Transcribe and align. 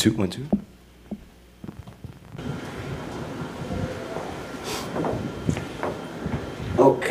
Two, 0.00 0.12
one, 0.12 0.30
two. 0.30 0.46
Ok. 6.78 7.06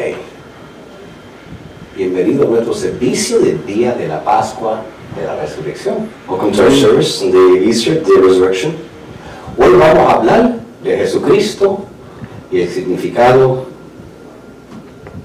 Bienvenido 1.95 2.47
a 2.47 2.49
nuestro 2.49 2.73
servicio 2.73 3.41
del 3.41 3.63
día 3.67 3.93
de 3.93 4.07
la 4.07 4.23
Pascua 4.23 4.81
de 5.15 5.23
la 5.23 5.35
Resurrección. 5.35 6.09
Welcome 6.27 6.51
to 6.53 6.63
our 6.63 6.71
service 6.71 7.21
on 7.21 7.29
the 7.29 7.63
Easter, 7.63 8.03
the 8.03 8.21
resurrection. 8.23 8.75
Hoy 9.55 9.69
vamos 9.77 10.11
a 10.11 10.15
hablar 10.15 10.59
de 10.83 10.97
Jesucristo 10.97 11.85
y 12.51 12.61
el 12.61 12.69
significado 12.69 13.67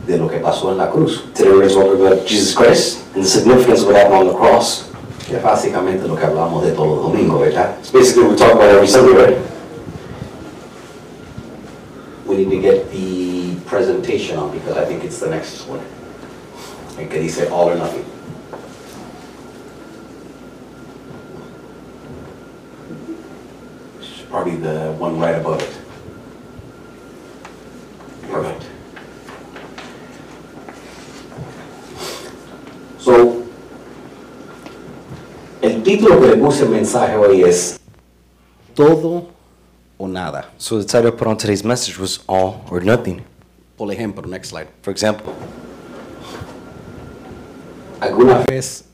de 0.07 0.19
lo 0.19 0.29
que 0.29 0.37
pasó 0.37 0.71
en 0.71 0.77
la 0.77 0.91
cruz, 0.91 1.25
Today 1.35 1.51
we're 1.51 1.61
going 1.61 1.69
to 1.71 1.75
talk 1.75 1.99
about 1.99 2.27
Jesus 2.27 2.55
Christ 2.55 3.07
and 3.15 3.25
the 3.25 3.29
significance 3.29 3.81
of 3.81 3.87
what 3.87 3.97
happened 3.97 4.17
on 4.17 4.27
the 4.27 4.35
cross. 4.35 4.94
Que 5.35 5.41
básicamente 5.41 6.07
lo 6.07 6.15
que 6.17 6.25
hablamos 6.25 6.65
de 6.65 6.73
todo 6.73 7.03
domingo, 7.03 7.41
¿verdad? 7.41 7.77
It's 7.81 7.91
basically 7.91 8.29
we 8.29 8.37
talk 8.37 8.53
about 8.53 8.71
every 8.71 8.87
Sunday, 8.87 9.15
right? 9.15 9.39
We 12.27 12.37
need 12.37 12.51
to 12.51 12.61
get 12.61 12.91
the 12.93 13.57
presentation 13.67 14.39
on 14.39 14.53
because 14.53 14.77
I 14.77 14.85
think 14.85 15.03
it's 15.03 15.19
the 15.19 15.29
next 15.29 15.67
one. 15.67 15.81
El 16.99 17.09
que 17.09 17.21
dice 17.21 17.49
all 17.51 17.71
or 17.71 17.77
nothing. 17.77 18.04
Título 36.05 36.21
que 36.21 36.27
le 36.29 36.37
puse 36.37 36.65
el 36.65 36.71
mensaje 36.71 37.17
hoy 37.17 37.43
es 37.43 37.81
Todo 38.75 39.29
o 39.99 40.09
nada. 40.09 40.51
So 40.59 40.79
the 40.79 40.85
title 40.85 41.09
I 41.09 41.13
put 41.13 41.27
on 41.29 41.37
today's 41.37 41.65
message 41.65 41.99
was 41.99 42.21
All 42.27 42.61
or 42.71 42.83
Nothing. 42.85 43.23
Por 43.77 43.91
ejemplo, 43.93 44.27
next 44.29 44.51
slide. 44.51 44.69
For 44.83 44.91
example, 44.93 45.33
Alguna 48.01 48.45
vez, 48.47 48.85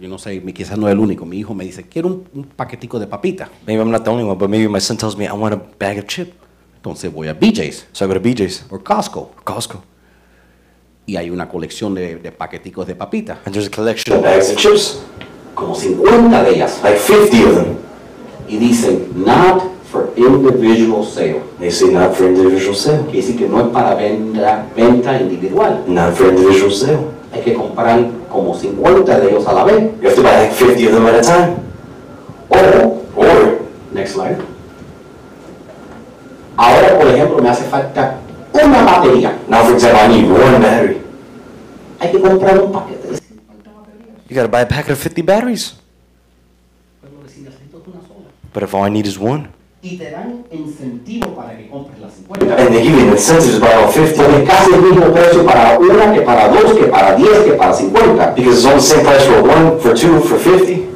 yo 0.00 0.08
no 0.08 0.16
sé, 0.18 0.40
mi- 0.40 0.52
quizás 0.52 0.78
no 0.78 0.86
es 0.86 0.92
el 0.92 1.00
único, 1.00 1.24
mi 1.26 1.38
hijo 1.38 1.54
me 1.54 1.64
dice, 1.64 1.82
quiero 1.82 2.08
un, 2.08 2.28
un 2.34 2.44
paquetico 2.44 3.00
de 3.00 3.06
papita. 3.08 3.48
maybe 3.66 3.80
I'm 3.82 3.90
not 3.90 4.04
the 4.04 4.10
only 4.10 4.22
one, 4.22 4.36
but 4.38 4.48
maybe 4.48 4.68
my 4.68 4.78
son 4.80 4.96
tells 4.96 5.16
me 5.16 5.26
I 5.26 5.32
want 5.32 5.54
a 5.54 5.60
bag 5.78 5.98
of 5.98 6.06
chip. 6.06 6.32
Entonces 6.76 7.12
voy 7.12 7.28
a 7.28 7.34
BJ's 7.34 7.86
So 7.92 8.04
I 8.04 8.08
go 8.08 8.14
to 8.14 8.20
BJ's 8.20 8.64
o 8.70 8.78
Costco 8.78 9.30
or 9.36 9.42
Costco. 9.44 9.82
y 11.06 11.16
hay 11.16 11.30
una 11.30 11.48
colección 11.48 11.94
de, 11.94 12.16
de 12.16 12.30
paqueticos 12.30 12.86
de 12.86 12.94
papita, 12.94 13.40
And 13.44 13.52
there's 13.54 13.66
a 13.66 13.70
collection 13.70 14.16
of 14.16 14.22
Bags 14.22 14.50
of 14.50 14.56
chips, 14.56 15.00
como 15.54 15.74
50 15.74 16.42
de 16.42 16.50
ellas, 16.54 16.80
like 16.82 16.98
50 16.98 17.48
of 17.48 17.54
them. 17.56 17.76
y 18.48 18.56
dicen, 18.58 19.08
not 19.14 19.62
for 19.90 20.10
individual 20.16 21.04
sale. 21.04 21.40
They 21.58 21.70
say 21.70 21.90
not 21.90 22.14
for 22.14 22.26
individual 22.26 22.74
sale. 22.74 23.02
Quiere 23.04 23.18
decir 23.26 23.36
que 23.38 23.48
no 23.48 23.60
es 23.60 23.66
para 23.68 23.94
venta, 23.94 24.66
venta 24.76 25.20
individual. 25.20 25.84
Not 25.86 26.14
for 26.14 26.28
individual 26.28 26.72
sale. 26.72 26.98
Hay 27.32 27.40
que 27.42 27.54
comprar 27.54 28.06
como 28.30 28.54
50 28.54 29.20
de 29.20 29.28
ellos 29.30 29.46
a 29.46 29.52
la 29.52 29.64
vez. 29.64 29.90
You 30.00 30.08
have 30.08 30.16
to 30.16 30.22
buy 30.22 30.30
like 30.32 30.52
50 30.52 30.86
of 30.86 30.92
them 30.92 31.06
at 31.06 31.14
a 31.14 31.22
time. 31.22 31.56
O, 32.50 32.98
Or, 33.16 33.58
next 33.92 34.12
slide. 34.14 34.36
Ahora, 36.56 36.98
por 36.98 37.06
ejemplo, 37.08 37.38
me 37.42 37.48
hace 37.48 37.64
falta 37.64 38.18
una 38.52 38.82
batería. 38.84 39.38
now 39.48 39.62
for 39.64 39.74
example, 39.74 40.00
I 40.00 40.08
need 40.08 40.30
one 40.30 40.58
battery. 40.60 40.98
Hay 42.00 42.10
que 42.10 42.20
comprar 42.20 42.58
un 42.62 42.72
paquete 42.72 43.21
de 44.32 44.34
50. 44.34 44.34
You 44.34 44.34
gotta 44.34 44.48
buy 44.48 44.62
a 44.62 44.66
packet 44.66 44.92
of 44.92 44.98
50 44.98 45.22
batteries. 45.22 45.74
Pero 47.02 47.28
si 47.28 47.40
necesito 47.40 47.82
una 47.86 48.00
sola. 48.00 48.30
But 48.54 48.62
if 48.62 48.74
all 48.74 48.84
I 48.84 48.90
need 48.90 49.06
is 49.06 49.18
one, 49.18 49.48
Y 49.84 49.98
te 49.98 50.10
dan 50.12 50.44
incentivo 50.52 51.34
para 51.34 51.56
que 51.56 51.68
compres 51.68 51.98
las 51.98 52.14
50. 52.14 52.56
And 52.56 52.72
they 52.72 52.82
give 52.82 52.94
you 52.94 53.00
an 53.00 53.12
incentive 53.14 53.58
to 53.58 53.66
all 53.66 53.92
50 53.92 54.14
Porque 54.16 54.42
es 54.42 54.48
casi 54.48 54.72
el 54.72 54.82
mismo 54.82 55.12
precio 55.12 55.44
para 55.44 55.78
una, 55.78 56.12
que 56.12 56.20
para 56.20 56.48
dos, 56.48 56.72
que 56.78 56.84
para 56.84 57.16
10, 57.16 57.28
que 57.44 57.52
para 57.52 57.74
50. 57.74 58.34
because 58.36 58.58
it's 58.58 58.64
all 58.64 58.76
the 58.76 58.80
same 58.80 59.04
price 59.04 59.26
for 59.26 59.42
one, 59.42 59.80
for 59.80 59.94
two, 59.94 60.20
for 60.20 60.38
50. 60.38 60.88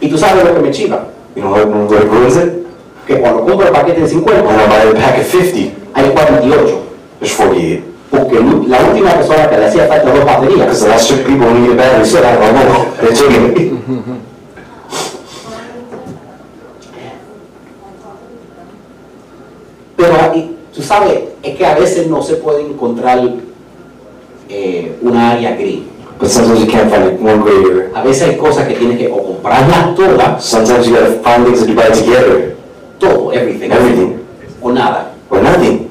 Y 0.00 0.08
tú 0.08 0.16
sabes 0.16 0.44
lo 0.44 0.54
que 0.54 0.60
me 0.60 0.70
chiva. 0.70 1.08
You 1.36 1.42
know 1.42 1.52
what, 1.52 1.68
what 1.68 2.04
ruins 2.08 2.36
it? 2.36 2.66
Que 3.06 3.20
cuando 3.20 3.44
compro 3.44 3.66
el 3.66 3.72
paquete 3.72 4.00
de 4.00 4.16
When 4.16 4.38
I 4.38 4.66
buy 4.66 4.90
a 4.90 4.94
pack 4.94 5.18
of 5.18 5.26
50, 5.26 5.72
hay 5.94 6.10
48. 6.10 6.90
there's 7.20 7.36
48. 7.36 7.89
Porque 8.10 8.34
la 8.66 8.78
última 8.88 9.12
persona 9.14 9.48
que 9.48 9.56
le 9.56 9.66
hacía 9.66 9.86
falta 9.86 10.12
dos 10.12 10.24
baterías, 10.24 10.66
Because 10.66 10.82
the 10.82 10.88
last 10.88 11.08
two 11.08 11.16
people 11.18 11.46
who 11.48 11.58
need 11.60 11.72
a 11.72 11.76
battery 11.76 12.04
said, 12.06 12.24
I 12.24 12.34
don't 12.36 12.54
know, 12.54 12.90
they 13.00 13.14
took 13.14 13.30
it. 13.30 13.72
pero 19.96 20.14
ahí, 20.20 20.56
tú 20.74 20.82
sabes, 20.82 21.20
es 21.42 21.56
que 21.56 21.66
a 21.66 21.74
veces 21.74 22.06
no 22.06 22.22
se 22.22 22.36
puede 22.36 22.62
encontrar 22.62 23.20
eh, 24.48 24.96
una 25.02 25.30
área 25.32 25.54
gris. 25.56 25.80
But 26.18 26.28
sometimes 26.28 26.60
you 26.60 26.66
can't 26.66 26.90
find 26.90 27.18
one 27.20 27.40
gray 27.42 27.64
area. 27.64 27.90
A 27.94 28.02
veces 28.02 28.28
hay 28.28 28.36
cosas 28.36 28.66
que 28.68 28.74
tienes 28.74 28.98
que 28.98 29.08
o 29.10 29.22
comprarlas 29.22 29.94
todas, 29.94 30.44
Sometimes 30.44 30.86
you 30.86 30.92
gotta 30.94 31.12
find 31.22 31.46
things 31.46 31.60
that 31.60 31.68
you 31.68 31.74
buy 31.74 31.88
together, 31.88 32.56
todo, 32.98 33.30
everything, 33.32 33.70
Everything. 33.72 34.18
o 34.60 34.70
nada. 34.70 35.12
or 35.30 35.40
nothing. 35.42 35.89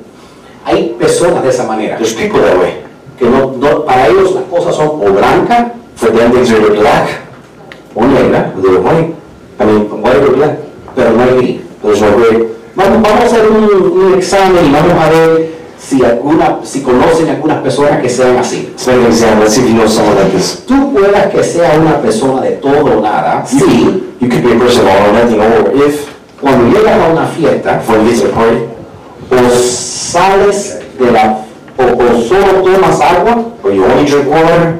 Hay 0.70 0.96
personas 1.00 1.44
de 1.44 1.50
esa 1.50 1.64
manera, 1.66 1.98
There's 1.98 2.14
people 2.14 2.40
that 2.42 2.58
way. 2.58 2.82
que 3.18 3.26
no, 3.26 3.52
no- 3.58 3.84
para 3.86 4.08
ellos 4.08 4.34
las 4.36 4.44
cosas 4.46 4.76
son 4.76 4.88
o 4.88 5.12
blancas 5.12 5.72
For 5.96 6.12
them, 6.12 6.32
things 6.32 6.52
are 6.52 6.60
either 6.62 6.80
black 6.80 7.08
o 7.96 8.02
they're 8.02 8.80
white. 8.80 9.16
I 9.60 9.66
mean, 9.66 9.90
white 10.02 10.24
or 10.24 10.36
black. 10.36 10.58
pero 10.96 11.12
no 11.12 11.24
hay 11.24 11.36
gris. 11.36 11.62
There's 11.82 12.02
no 12.02 12.18
gray. 12.18 12.48
Vamos, 12.76 13.02
vamos 13.02 13.22
a 13.22 13.26
hacer 13.26 13.50
un, 13.50 13.64
un 13.98 14.14
examen 14.14 14.66
y 14.66 14.72
vamos 14.72 14.94
a 14.94 15.10
ver 15.10 15.60
si, 15.78 16.04
alguna, 16.04 16.60
si 16.64 16.82
conocen 16.82 17.30
algunas 17.30 17.62
personas 17.62 18.02
que 18.02 18.10
sean 18.10 18.38
así. 18.38 18.74
Tú 20.68 20.94
puedas 20.94 21.28
que 21.28 21.44
sea 21.44 21.78
una 21.80 22.02
persona 22.02 22.42
de 22.42 22.52
todo 22.52 22.98
o 22.98 23.02
nada, 23.02 23.44
sí, 23.46 24.06
You 24.22 24.28
could 24.28 24.44
be 24.44 24.52
a 24.52 24.60
person 24.60 24.82
of 24.86 24.90
all 24.90 25.08
or 25.08 25.14
nothing, 25.14 25.40
or 25.40 25.72
if, 25.88 26.10
cuando 26.42 26.78
llegas 26.78 27.00
a 27.00 27.08
una 27.10 27.26
fiesta, 27.26 27.82
to 27.82 27.94
the 27.94 28.30
party, 28.30 28.66
o 29.32 29.36
sales 30.12 30.80
de 30.98 31.12
la, 31.12 31.46
o, 31.78 31.84
o 31.84 32.22
solo 32.22 32.64
tomas 32.64 33.00
agua, 33.02 33.46
or 33.64 33.72
you 33.72 33.84
only 33.86 34.06
drink 34.06 34.28
water, 34.28 34.80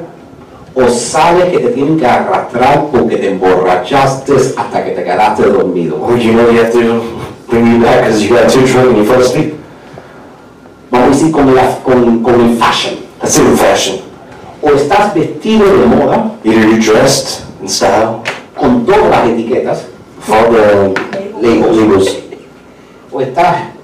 o 0.74 0.88
sabes 0.88 1.50
que 1.50 1.58
te 1.58 1.68
tienen 1.70 1.98
que 1.98 2.06
arrastrar 2.06 2.86
porque 2.90 3.16
te 3.16 3.30
emborrachaste 3.30 4.32
hasta 4.56 4.84
que 4.84 4.90
te 4.92 5.04
quedaste 5.04 5.42
dormido. 5.44 6.00
or 6.02 6.16
you 6.16 6.32
know 6.32 6.50
you 6.50 6.60
have 6.60 6.72
to 6.72 7.02
bring 7.48 7.66
you 7.66 7.80
back 7.82 8.04
because 8.04 8.22
you 8.22 8.30
got 8.30 8.50
too 8.50 8.66
drunk 8.66 8.90
and 8.90 8.98
you 8.98 9.04
fell 9.04 9.20
asleep. 9.20 9.54
Vamos 10.90 11.08
a 11.08 11.10
decir 11.10 11.32
con, 11.32 11.54
la, 11.54 11.78
con, 11.84 12.22
con 12.22 12.40
el 12.40 12.56
fashion. 12.56 12.98
That's 13.20 13.38
it 13.38 13.46
in 13.46 13.56
fashion. 13.56 14.00
O 14.62 14.70
estás 14.70 15.14
vestido 15.14 15.64
de 15.64 15.86
moda, 15.86 16.32
Either 16.44 16.68
you're 16.68 16.80
dressed 16.80 17.44
in 17.62 17.68
style, 17.68 18.22
con 18.56 18.84
todas 18.84 19.10
las 19.10 19.28
etiquetas, 19.28 19.86
all 20.28 20.50
the 20.50 20.94
labels, 21.40 21.76
labels, 21.76 22.16
o 23.12 23.20
estás 23.20 23.79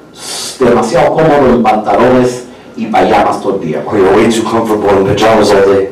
demasiado 0.59 1.15
cómodo 1.15 1.49
en 1.49 1.63
pantalones 1.63 2.45
y 2.77 2.87
payamas 2.87 3.41
todo 3.41 3.57
el 3.57 3.61
día. 3.61 3.83
or 3.87 3.97
you're 3.97 4.15
way 4.15 4.31
too 4.31 4.43
comfortable 4.43 5.01
in 5.01 5.07
pajamas 5.17 5.51
all 5.51 5.67
day. 5.67 5.91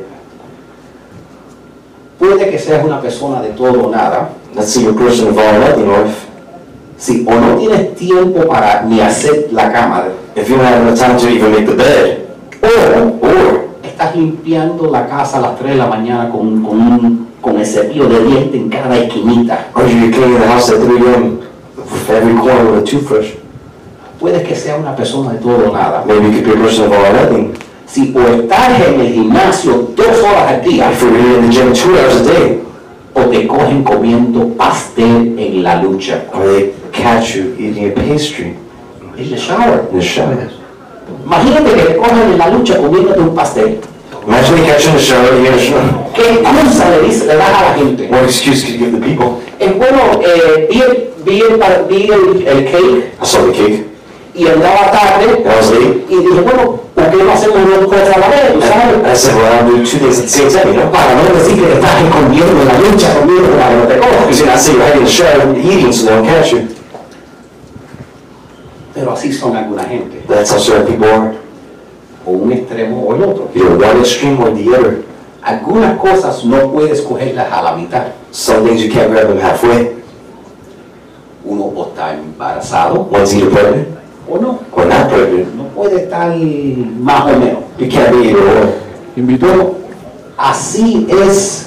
Puede 2.19 2.51
que 2.51 2.59
seas 2.59 2.85
una 2.85 3.01
persona 3.01 3.43
de 3.43 3.51
todo 3.51 3.87
o 3.87 3.91
nada, 3.91 4.31
Let's 4.55 4.73
see 4.73 4.85
your 4.85 4.95
person 4.95 5.29
of 5.29 5.39
all 5.39 5.59
nothing, 5.59 5.91
if, 5.91 6.27
si 6.97 7.27
o 7.27 7.35
no 7.35 7.57
tienes 7.59 7.97
tiempo 7.97 8.47
para 8.47 8.83
ni 8.83 9.01
hacer 9.01 9.49
la 9.51 9.73
cama, 9.73 10.05
if 10.37 10.49
you 10.49 10.57
don't 10.57 10.65
have 10.65 10.81
enough 10.81 10.97
time 10.97 11.19
to 11.19 11.29
even 11.29 11.51
make 11.51 11.67
the 11.67 11.75
bed, 11.75 12.21
o 12.63 13.19
or 13.21 13.69
estás 13.83 14.15
limpiando 14.15 14.89
la 14.93 15.09
casa 15.09 15.39
a 15.39 15.41
las 15.41 15.59
3 15.59 15.73
de 15.73 15.77
la 15.77 15.87
mañana 15.89 16.31
con, 16.31 16.63
con 16.63 16.81
un 16.81 17.29
con 17.41 17.59
el 17.59 17.67
cepillo 17.67 18.09
de 18.09 18.25
diente 18.25 18.57
en 18.57 18.69
cada 18.71 18.97
esquinita. 18.97 19.71
Or 19.75 19.87
you're 19.89 20.13
cleaning 20.13 20.39
the 20.39 20.47
house 20.47 20.71
at 20.71 20.79
3 20.79 21.03
a.m. 21.03 21.43
every 22.09 22.35
corner 22.35 22.71
with 22.71 22.83
a 22.83 22.87
toothbrush. 22.87 23.35
Puede 24.25 24.43
que 24.43 24.55
sea 24.57 24.77
una 24.77 24.97
persona 24.97 25.33
de 25.35 25.39
todo 25.39 25.69
o 25.69 25.73
nada. 25.75 26.03
Maybe 26.07 26.31
you 26.35 26.41
could 26.41 26.47
be 26.47 26.53
a 26.53 26.65
person 26.65 26.87
of 26.87 26.93
all 26.93 27.05
or 27.05 27.13
nothing. 27.13 27.53
Si 27.87 28.11
o 28.17 28.21
estás 28.21 28.81
en 28.89 28.99
el 28.99 29.13
gimnasio 29.13 29.91
dos 29.95 30.19
horas 30.23 30.49
al 30.51 30.63
día 30.63 30.91
If 30.91 31.03
you're 31.03 31.19
in 31.19 31.43
the 31.43 31.53
gym 31.53 31.75
two 31.75 31.91
hours 31.91 32.23
a 32.23 32.33
day, 32.33 32.63
o 33.13 33.21
te 33.29 33.47
cogen 33.47 33.85
comiendo 33.85 34.49
pastel 34.57 35.39
en 35.39 35.63
la 35.63 35.83
lucha. 35.83 36.23
or 36.33 36.47
they 36.47 36.73
catch 36.91 37.35
you 37.37 37.55
eating 37.59 37.91
a 37.91 37.95
pastry 37.95 38.57
En 39.19 39.31
el 39.31 39.39
shower. 39.39 39.89
in 39.93 39.99
the 39.99 40.03
shower. 40.03 40.49
Imagínate 41.27 41.75
que 41.75 41.83
te 41.83 41.97
cogen 41.99 42.33
en 42.33 42.39
la 42.39 42.49
lucha 42.49 42.79
comiéndote 42.79 43.21
un 43.21 43.35
pastel. 43.35 43.79
Imagine 44.27 44.57
they 44.57 44.67
catch 44.67 44.85
you 44.85 44.89
in 44.89 44.97
the 44.97 45.03
shower, 45.03 45.37
in 45.37 45.45
the 45.45 45.59
shower. 45.59 46.13
¿Qué 46.15 46.23
excusa 46.41 46.89
le, 46.89 47.09
dice, 47.09 47.27
le 47.27 47.37
das 47.37 47.49
a 47.51 47.63
la 47.63 47.75
gente? 47.75 48.09
What 48.11 48.23
excuse 48.25 48.65
could 48.65 48.81
you 48.81 48.87
give 48.87 48.99
the 48.99 49.07
people? 49.07 49.43
Es 49.59 49.77
bueno, 49.77 50.19
eh, 50.25 50.67
vi, 50.71 50.81
el, 50.81 51.11
vi, 51.27 51.41
el, 51.43 51.59
vi 51.91 52.11
el, 52.11 52.49
el 52.49 52.65
cake 52.65 53.13
I 53.21 53.27
saw 53.27 53.45
the 53.45 53.53
cake, 53.53 53.94
y 54.35 54.49
andaba 54.49 54.91
tarde 54.91 55.45
was 55.45 55.71
late. 55.71 56.07
y 56.09 56.17
dije, 56.17 56.41
bueno, 56.41 56.81
¿por 56.95 57.11
qué 57.11 57.17
no 57.23 57.33
hacemos 57.33 57.59
dos 57.71 57.87
cosas 57.87 58.17
a 58.17 58.19
la 58.19 58.29
vez? 58.29 58.53
¿Tú 58.55 58.61
sabes? 58.61 58.97
And 58.97 59.07
I 59.07 59.15
said, 59.15 59.37
well, 59.37 59.53
I'll 59.53 59.71
do 59.71 59.85
two 59.85 59.99
things 59.99 60.19
at 60.19 60.25
the 60.25 60.29
same 60.29 60.51
time, 60.51 60.75
you 60.75 60.81
know? 60.81 60.91
Para 60.91 61.15
no 61.15 61.23
decir 61.35 61.55
que 61.55 61.67
te 61.67 61.75
estás 61.75 62.03
escondiendo 62.03 62.63
en 62.63 62.69
la 62.69 62.79
lucha 62.79 63.15
conmigo 63.15 63.47
para 63.57 63.77
no 63.77 63.87
te 63.87 63.95
you're 63.95 64.11
you're 66.03 66.45
you. 66.51 66.69
Pero 68.93 69.13
así 69.13 69.33
son 69.33 69.57
alguna 69.57 69.85
gente, 69.85 70.23
That's 70.29 70.51
how 70.53 70.59
certain 70.59 70.87
people 70.87 71.09
are. 71.09 71.35
o 72.27 72.31
un 72.31 72.53
extremo 72.53 73.03
o 73.07 73.15
el 73.15 73.23
otro. 73.23 73.51
Either 73.55 73.77
one 73.77 74.01
extreme 74.01 74.41
or 74.41 74.53
the 74.55 74.69
other. 74.75 75.05
Algunas 75.43 75.99
cosas 75.99 76.45
no 76.45 76.73
puedes 76.73 77.03
cogerlas 77.03 77.53
a 77.53 77.63
la 77.63 77.77
mitad. 77.77 78.07
Some 78.31 78.67
things 78.67 78.83
you 78.83 78.91
can't 78.91 79.11
grab 79.11 79.29
them 79.29 79.39
halfway. 79.39 80.03
Uno 81.45 81.65
o 81.65 81.89
está 81.89 82.15
embarazado 82.15 83.07
One's 83.11 83.35
either 83.35 83.51
pregnant 83.51 84.04
o 84.29 84.39
no. 84.39 84.59
pregnant. 84.75 85.55
No 85.55 85.65
puede 85.69 86.05
estar 86.05 86.37
más 86.99 87.25
o 87.25 87.39
menos. 87.39 87.59
You 87.79 87.89
can't 87.89 88.13
be. 88.13 88.35
Bueno, 89.17 89.75
así 90.37 91.07
es 91.11 91.67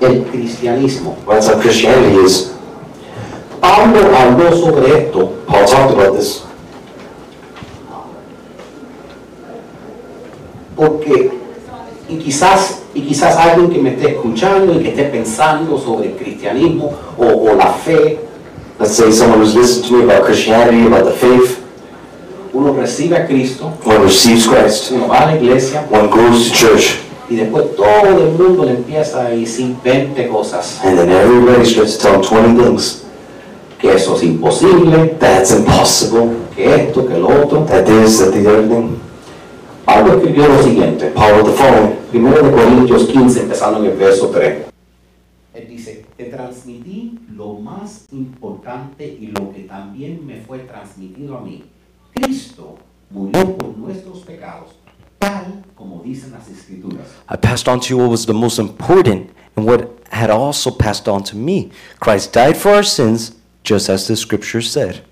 el 0.00 0.24
cristianismo. 0.24 1.16
That's 1.28 1.48
how 1.48 1.60
Christianity 1.60 2.24
is. 2.24 2.52
Pablo 3.60 4.00
habló 4.16 4.56
sobre 4.56 5.06
esto 5.06 5.32
Paul 5.46 5.64
talked 5.66 5.92
about 5.96 6.16
this 6.16 6.42
porque, 10.82 11.30
y 12.08 12.16
quizás, 12.16 12.82
y 12.94 13.02
quizás 13.02 13.36
alguien 13.36 13.70
que 13.70 13.78
me 13.78 13.90
esté 13.90 14.10
escuchando 14.10 14.74
y 14.74 14.82
que 14.82 14.88
esté 14.90 15.04
pensando 15.04 15.78
sobre 15.78 16.08
el 16.08 16.16
cristianismo 16.16 16.92
o, 17.16 17.24
o 17.24 17.54
la 17.54 17.68
fe, 17.68 18.18
Let's 18.82 18.96
say 18.96 19.12
someone 19.12 19.38
who's 19.38 19.54
listened 19.54 19.84
to 19.86 19.92
me 19.96 20.02
about 20.02 20.24
Christianity, 20.24 20.88
about 20.88 21.04
the 21.04 21.12
faith, 21.12 21.62
uno 22.52 22.74
recibe 22.74 23.14
a 23.14 23.28
Cristo, 23.28 23.68
one 23.84 24.02
receives 24.02 24.44
Christ, 24.44 24.90
uno 24.90 25.06
va 25.06 25.22
a 25.22 25.26
la 25.26 25.36
iglesia 25.36 25.86
one 25.88 26.10
goes 26.10 26.50
to 26.50 26.52
church, 26.52 26.98
y 27.30 27.36
después 27.36 27.76
todo 27.76 28.08
el 28.08 28.32
mundo 28.32 28.64
le 28.64 28.72
empieza 28.72 29.24
a 29.24 29.28
decir 29.30 29.76
20 29.84 30.26
cosas, 30.26 30.80
and 30.82 30.98
then 30.98 31.10
everybody 31.10 31.64
starts 31.64 31.96
to 31.96 32.02
tell 32.02 32.16
him 32.16 32.56
20 32.56 32.60
things. 32.60 33.04
que 33.78 33.94
eso 33.94 34.16
es 34.16 34.24
imposible, 34.24 35.16
That's 35.16 35.52
impossible, 35.52 36.38
que 36.52 36.74
esto, 36.74 37.06
que 37.06 37.16
lo 37.18 37.28
otro. 37.28 37.64
that 37.66 37.86
this, 37.86 38.18
that 38.18 38.32
the 38.32 38.40
other 38.48 38.66
thing. 38.66 39.00
Pablo 39.84 40.14
escribió 40.14 40.48
lo 40.48 40.60
siguiente, 40.60 41.12
the 41.14 41.52
following. 41.52 41.98
Primero 42.10 42.42
de 42.42 42.50
Corintios 42.50 43.04
15, 43.04 43.42
empezando 43.42 43.78
en 43.78 43.92
el 43.92 43.96
verso 43.96 44.26
3. 44.30 44.64
Él 45.54 45.68
dice, 45.68 46.01
te 46.22 46.30
transmití 46.30 47.18
lo 47.34 47.54
más 47.54 48.06
importante 48.12 49.06
y 49.06 49.28
lo 49.28 49.52
que 49.52 49.62
también 49.62 50.24
me 50.24 50.40
fue 50.40 50.60
transmitido 50.60 51.36
a 51.36 51.40
mí. 51.40 51.64
Cristo 52.14 52.78
murió 53.10 53.56
por 53.56 53.76
nuestros 53.76 54.20
pecados, 54.20 54.76
tal 55.18 55.64
como 55.74 56.02
dicen 56.02 56.32
las 56.32 56.48
escrituras. 56.48 57.06
I 57.28 57.36
passed 57.36 57.68
on 57.68 57.80
to 57.80 57.86
you 57.88 57.98
what 57.98 58.10
was 58.10 58.26
the 58.26 58.32
most 58.32 58.58
important 58.58 59.30
and 59.56 59.66
what 59.66 59.88
had 60.10 60.30
also 60.30 60.70
passed 60.70 61.08
on 61.08 61.24
to 61.24 61.36
me. 61.36 61.70
Christ 61.98 62.32
died 62.32 62.56
for 62.56 62.72
our 62.72 62.84
sins, 62.84 63.34
just 63.64 63.88
as 63.88 64.06
the 64.06 64.16
scripture 64.16 64.62
said. 64.62 65.02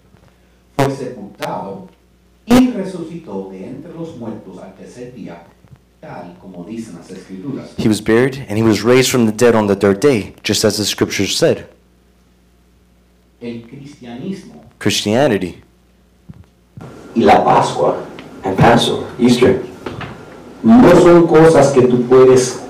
Fue 0.77 0.95
sepultado 0.95 1.89
y 2.47 2.71
resucitó 2.71 3.49
de 3.51 3.67
entre 3.67 3.93
los 3.95 4.17
muertos 4.17 4.59
al 4.59 4.75
tercer 4.75 5.15
día, 5.15 5.45
tal 6.01 6.35
como 6.41 6.65
dicen 6.65 6.97
las 6.97 7.11
escrituras. 7.11 7.71
He 7.77 7.89
was 7.89 8.01
buried 8.01 8.47
and 8.49 8.57
he 8.57 8.63
was 8.63 8.83
raised 8.83 9.11
from 9.11 9.27
the 9.27 9.33
dead 9.33 9.55
on 9.55 9.67
the 9.67 9.77
third 9.77 10.01
day, 10.01 10.35
just 10.43 10.65
as 10.65 10.77
the 10.79 10.85
scriptures 10.85 11.37
said. 11.37 11.67
El 13.43 13.63
cristianismo 13.63 14.65
Christianity 14.79 15.63
y 17.15 17.23
la 17.25 17.43
Pascua 17.43 18.05
And 18.45 18.57
Passover, 18.57 19.07
Easter, 19.19 19.63
no 20.63 20.91
son 21.03 21.27
cosas 21.27 21.73
que 21.73 21.83
tú 21.83 22.07
puedes 22.09 22.61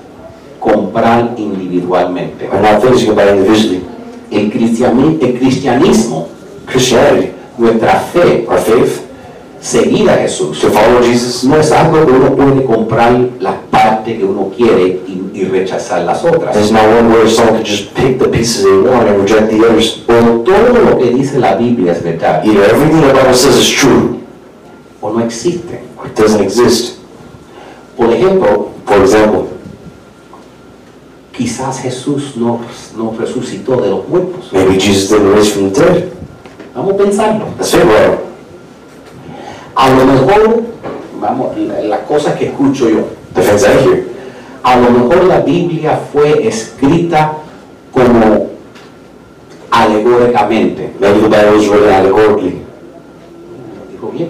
comprar 0.58 1.34
individualmente. 1.38 2.48
are 2.48 2.60
not 2.60 2.82
things 2.82 3.02
you 3.02 3.14
can 3.14 3.16
buy 3.16 3.28
individually. 3.36 3.84
El, 4.32 4.50
cristiani- 4.50 5.22
el 5.22 5.38
cristianismo, 5.38 6.28
Christianity, 6.66 7.32
nuestra 7.58 8.00
fe, 8.00 8.46
our 8.48 8.58
faith, 8.58 9.06
seguir 9.60 10.08
a 10.10 10.16
Jesús, 10.16 10.60
to 10.60 10.70
follow 10.70 11.02
Jesus, 11.02 11.44
no 11.44 11.56
es 11.56 11.70
algo 11.72 12.06
que 12.06 12.12
uno 12.12 12.34
puede 12.34 12.64
comprar 12.64 13.12
la 13.40 13.60
parte 13.70 14.16
que 14.16 14.24
uno 14.24 14.50
quiere 14.56 15.02
y, 15.06 15.30
y 15.34 15.44
rechazar 15.44 16.02
las 16.04 16.24
otras. 16.24 16.54
there's 16.54 16.72
not 16.72 16.84
one 16.84 17.10
where 17.12 17.28
someone 17.28 17.56
can 17.56 17.64
just 17.64 17.94
pick 17.94 18.18
the 18.18 18.28
pieces 18.28 18.64
they 18.64 18.78
want 18.90 19.06
and 19.08 19.20
reject 19.20 19.50
the 19.50 19.58
others. 19.66 20.02
Todo 20.06 20.68
lo 20.84 20.98
que 20.98 21.10
dice 21.10 21.38
la 21.38 21.54
Biblia 21.56 21.92
es 21.92 22.02
verdad 22.02 22.42
Either 22.44 22.64
everything 22.64 23.00
the 23.02 23.12
Bible 23.12 23.34
says 23.34 23.56
is 23.56 23.68
true 23.70 24.20
o 25.02 25.10
no 25.12 25.20
existe. 25.24 25.80
or 25.98 26.06
it 26.06 26.14
doesn't 26.16 26.40
exist. 26.42 26.96
Por 27.96 28.10
ejemplo, 28.12 28.68
For 28.86 28.98
example, 29.02 29.46
quizás 31.36 31.80
Jesús 31.80 32.36
no, 32.36 32.60
no 32.96 33.14
resucitó 33.18 33.76
de 33.80 33.90
los 33.90 34.08
muertos. 34.08 34.50
maybe 34.52 34.78
Jesus 34.80 35.10
didn't 35.10 35.32
raise 35.34 35.52
from 35.52 35.70
the 35.70 35.80
dead. 35.80 36.12
Vamos 36.74 36.94
a 36.94 36.96
pensarlo. 36.96 37.46
Let's 37.58 37.70
think 37.70 37.84
about 37.84 38.14
it. 38.14 38.19
A 39.80 39.88
lo 39.88 40.04
mejor, 40.04 40.62
vamos, 41.20 41.56
la- 41.56 41.80
las 41.80 42.00
cosas 42.00 42.34
que 42.36 42.46
escucho 42.46 42.88
yo, 42.90 43.04
a 44.62 44.76
lo 44.76 44.90
mejor 44.90 45.24
la 45.24 45.40
Biblia 45.40 45.98
fue 46.12 46.46
escrita 46.46 47.32
como 47.90 48.48
alegóricamente, 49.70 50.90
Maybe 51.00 51.20
the 51.20 51.28
Bible 51.28 51.56
was 51.56 51.68
written 51.68 51.92
allegorically. 51.94 52.58
dijo 53.90 54.08
bien, 54.12 54.28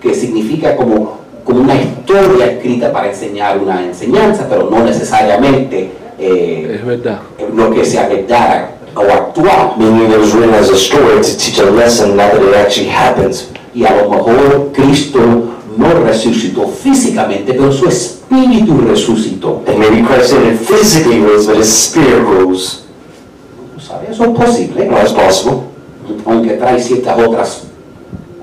que 0.00 0.14
significa 0.14 0.76
como, 0.76 1.18
como 1.44 1.60
una 1.62 1.74
historia 1.74 2.46
escrita 2.46 2.92
para 2.92 3.08
enseñar 3.08 3.58
una 3.58 3.84
enseñanza, 3.84 4.46
pero 4.48 4.70
no 4.70 4.84
necesariamente 4.84 5.90
eh, 6.18 6.76
Es 6.78 6.86
verdad. 6.86 7.18
lo 7.56 7.70
que 7.72 7.84
sea 7.84 8.06
verdad 8.08 8.66
o 8.94 9.00
actual. 9.00 9.72
Meaning 9.78 10.12
it 10.12 10.18
was 10.18 10.32
written 10.34 10.54
as 10.54 10.70
a 10.70 10.76
story 10.76 11.16
to 11.16 11.36
teach 11.36 11.58
a 11.58 11.68
lesson, 11.70 12.16
not 12.16 12.30
that 12.32 12.42
it 12.42 12.54
actually 12.54 12.88
happens. 12.90 13.48
Y 13.74 13.84
a 13.84 13.96
lo 14.02 14.10
mejor 14.10 14.70
Cristo 14.72 15.18
no 15.76 15.94
resucitó 16.04 16.68
físicamente, 16.68 17.54
pero 17.54 17.72
su 17.72 17.86
espíritu 17.86 18.76
resucitó. 18.86 19.62
And 19.66 19.78
maybe 19.78 20.02
Christ 20.02 20.32
didn't 20.34 20.58
physically 20.58 21.20
raise, 21.20 21.46
but 21.46 21.56
his 21.56 21.68
spirit 21.72 22.22
rose. 22.22 22.80
¿Tú 23.74 23.80
sabes? 23.80 24.10
Eso 24.10 24.24
es 24.24 24.30
posible. 24.38 24.88
Well, 24.88 24.90
that's 24.96 25.12
possible. 25.12 25.62
aunque 26.26 26.52
trae 26.58 26.80
ciertas 26.80 27.18
otras 27.18 27.62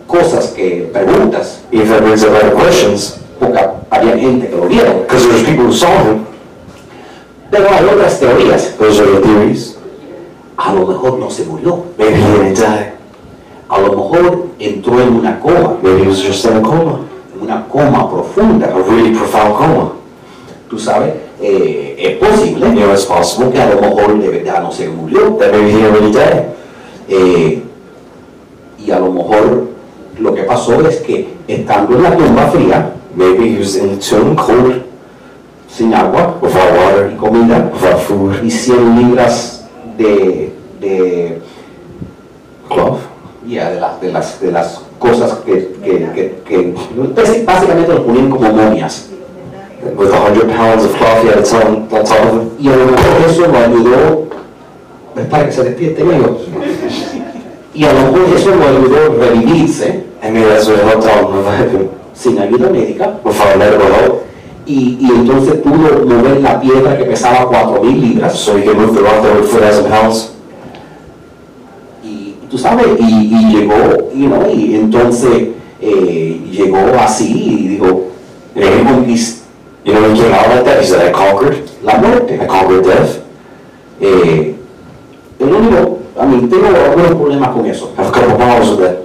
cosas 0.07 0.47
que 0.55 0.89
preguntas, 0.91 1.59
If 1.71 1.87
that 1.89 2.01
brings 2.01 2.23
up 2.23 2.31
other 2.33 2.53
questions, 2.55 3.17
porque 3.39 3.59
había 3.91 4.17
gente 4.17 4.47
que 4.49 4.55
lo 4.55 4.67
vieron. 4.67 5.03
because 5.03 5.27
there's 5.27 5.43
people 5.43 5.65
who 5.65 5.73
saw 5.73 5.91
him, 6.03 6.25
Pero 7.51 7.69
hay 7.69 7.85
otras 7.85 8.19
teorías. 8.19 8.75
those 8.79 8.99
are 8.99 9.11
the 9.11 9.21
theories. 9.21 9.75
A 10.57 10.73
lo 10.73 10.85
mejor 10.87 11.19
no 11.19 11.29
se 11.29 11.45
murió. 11.45 11.83
Maybe 11.97 12.15
he 12.15 12.31
didn't 12.33 12.57
die. 12.57 12.93
A 13.69 13.79
lo 13.79 13.89
mejor 13.93 14.47
entró 14.59 14.99
en 14.99 15.13
una 15.15 15.39
coma, 15.39 15.77
Maybe 15.81 16.03
he 16.03 16.07
was 16.07 16.21
just 16.21 16.43
in 16.45 16.57
a 16.57 16.61
coma, 16.61 17.01
en 17.35 17.41
una 17.43 17.67
coma 17.67 18.09
profunda. 18.09 18.67
a 18.67 18.79
really 18.81 19.15
profound 19.15 19.55
coma. 19.55 19.91
Tú 20.69 20.77
sabes, 20.79 21.13
eh, 21.41 21.95
es 21.97 22.17
posible 22.17 22.67
You 22.67 22.73
know, 22.81 22.91
it's 22.93 23.05
possible 23.05 23.51
que 23.51 23.59
a 23.61 23.69
lo 23.73 23.81
mejor 23.81 24.19
de 24.19 24.27
verdad 24.29 24.61
no 24.63 24.71
se 24.71 24.87
murió. 24.89 25.35
that 25.39 25.51
maybe 25.51 25.71
he 25.71 25.87
really 25.87 26.11
die. 26.11 26.45
Eh, 27.07 27.63
y 28.85 28.91
a 28.91 28.99
lo 28.99 29.11
mejor 29.11 29.67
lo 30.19 30.33
que 30.33 30.43
pasó 30.43 30.81
es 30.87 30.97
que 30.97 31.27
estando 31.47 31.95
en 31.95 32.03
la 32.03 32.15
tumba 32.17 32.47
fría, 32.47 32.93
Maybe 33.15 33.49
he 33.55 33.57
was 33.59 33.75
in 33.75 33.89
the 33.89 33.97
tomb, 33.97 34.35
cold, 34.35 34.83
sin 35.67 35.93
agua 35.93 36.37
without 36.41 36.71
water, 36.77 37.11
y 37.11 37.17
comida, 37.17 37.69
without 37.73 37.99
food, 37.99 38.43
y 38.43 38.51
100 38.51 38.95
libras 38.95 39.67
de, 39.97 40.53
de 40.79 41.41
cloth. 42.69 42.99
De, 43.55 43.79
las, 43.79 44.01
de, 44.01 44.11
las, 44.11 44.41
de 44.41 44.51
las 44.51 44.81
cosas 44.99 45.39
que, 45.45 45.73
que, 45.83 46.41
que, 46.45 46.73
pues, 47.15 47.45
básicamente 47.45 47.93
lo 47.93 48.05
ponían 48.05 48.29
como 48.29 48.51
momias. 48.51 49.09
with 49.95 50.11
a 50.11 50.19
hundred 50.19 50.49
pounds 50.49 50.83
of 50.83 50.93
he 50.93 51.27
had 51.27 51.45
on, 51.65 51.83
on 51.91 52.05
top 52.05 52.33
of 52.33 52.41
him. 52.41 52.51
Y 52.59 52.69
a 52.69 52.75
lo 52.75 52.85
mejor 52.85 53.29
eso 53.29 53.47
lo 53.47 53.57
ayudó, 53.57 54.27
es 55.15 55.25
para 55.27 55.45
que 55.45 55.51
se 55.51 55.63
despierte 55.63 56.03
medio. 56.03 56.37
Y 57.73 57.85
a 57.85 57.93
lo 57.93 58.11
mejor 58.11 58.35
eso 58.35 58.55
lo 58.55 58.67
ayudó 58.67 58.97
a 58.97 59.25
revivirse 59.25 60.03
And 60.21 60.33
maybe 60.33 60.49
that's 60.49 60.67
what 60.67 60.79
helped 60.79 61.07
out 61.07 61.31
sin 62.13 62.37
ayuda 62.37 62.69
médica. 62.69 63.19
without 63.23 63.57
medical 63.57 63.87
help. 63.87 64.23
Y, 64.65 64.97
y 64.99 65.09
entonces 65.15 65.55
pudo 65.61 66.05
mover 66.05 66.41
la 66.41 66.59
piedra 66.59 66.97
que 66.97 67.05
pesaba 67.05 67.49
4.000 67.49 67.99
libras. 68.01 68.37
So 68.37 68.57
he 68.57 68.63
could 68.63 68.77
move 68.77 68.93
the 68.93 69.01
rock 69.01 69.23
that 69.23 69.33
weighed 69.33 69.45
4,000 69.49 69.89
pounds. 69.89 70.31
Y 70.31 70.38
tú 72.49 72.57
sabes, 72.57 72.87
y, 72.99 73.03
y 73.03 73.53
llegó, 73.53 74.11
you 74.13 74.27
know, 74.27 74.49
y 74.49 74.75
entonces 74.75 75.49
eh, 75.81 76.41
llegó 76.51 76.79
así 76.99 77.31
y 77.31 77.67
dijo, 77.69 78.07
he 78.55 78.83
conquistado 78.83 79.39
You 79.85 79.93
know, 79.93 80.01
when 80.01 80.15
he 80.15 80.21
came 80.21 80.33
out 80.33 80.49
like 80.49 80.65
that, 80.65 80.81
he 80.81 80.87
said, 80.87 81.07
I 81.07 81.11
conquered. 81.11 81.69
la 81.81 81.97
muerte. 81.97 82.39
I 82.39 82.45
conquered 82.45 82.83
death. 82.83 83.23
Eh, 84.01 84.55
el 85.39 85.53
único, 85.53 85.99
a 86.19 86.25
mí 86.25 86.47
tengo 86.49 86.67
algunos 86.67 87.15
problemas 87.15 87.49
con 87.49 87.65
eso. 87.65 87.93
Have 87.97 88.07
a 88.07 88.11
couple 88.11 88.35
problems 88.35 88.69
with 88.71 88.79
that. 88.79 88.97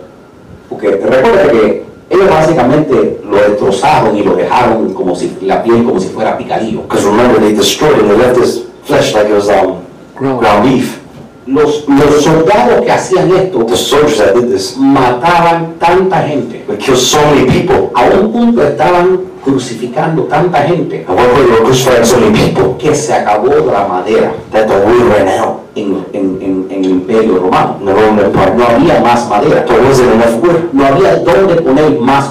Porque 0.68 0.90
recuerda 0.90 1.50
que 1.50 1.84
ellos 2.10 2.28
básicamente 2.28 3.20
lo 3.24 3.36
destrozaron 3.36 4.16
y 4.16 4.24
lo 4.24 4.34
dejaron 4.34 4.92
como 4.94 5.14
si 5.14 5.36
la 5.42 5.62
piel 5.62 5.84
como 5.84 6.00
si 6.00 6.08
fuera 6.08 6.36
picadillo. 6.36 6.82
Because 6.82 7.06
remember, 7.06 7.40
they 7.40 7.54
destroyed 7.54 7.98
him. 7.98 8.08
They 8.08 8.16
left 8.16 8.38
his 8.38 8.66
flesh 8.84 9.14
like 9.14 9.28
it 9.28 9.34
was 9.34 9.48
um, 9.48 9.86
ground 10.16 10.64
beef. 10.64 11.00
Los, 11.46 11.86
los 11.88 12.22
soldados 12.24 12.80
que 12.84 12.90
hacían 12.90 13.30
esto 13.36 13.66
The 13.66 13.76
soldiers 13.76 14.16
that 14.18 14.34
did 14.34 14.48
this 14.50 14.76
mataban 14.78 15.74
tanta 15.78 16.22
gente. 16.22 16.64
would 16.66 16.78
kill 16.80 16.96
so 16.96 17.18
many 17.34 17.44
people. 17.50 17.90
A 17.94 18.04
un 18.18 18.32
punto 18.32 18.62
estaban 18.62 19.20
crucificando 19.44 20.22
tanta 20.24 20.62
gente 20.62 21.04
At 21.06 21.10
one 21.10 21.16
point, 21.16 21.34
they 21.36 21.52
were 21.52 21.64
crucifying 21.66 22.06
so 22.06 22.18
many 22.18 22.32
people 22.32 22.76
que 22.78 22.94
se 22.94 23.12
acabó 23.12 23.48
la 23.70 23.86
madera 23.86 24.32
that 24.52 24.66
the 24.68 24.74
wood 24.86 25.10
ran 25.12 25.28
out 25.38 25.60
en, 25.74 26.06
en- 26.14 26.38
en- 26.40 26.66
en 26.70 26.84
el 26.84 26.90
imperio 26.90 27.38
romano. 27.38 27.76
Empire. 27.80 28.54
No 28.56 28.64
había 28.64 29.00
más 29.00 29.28
madera. 29.28 29.66
There 29.66 29.82
wasn't 29.82 30.12
enough 30.14 30.42
wood. 30.42 30.72
No 30.72 30.86
había 30.86 31.16
dónde 31.16 31.56
poner 31.60 32.00
más 32.00 32.30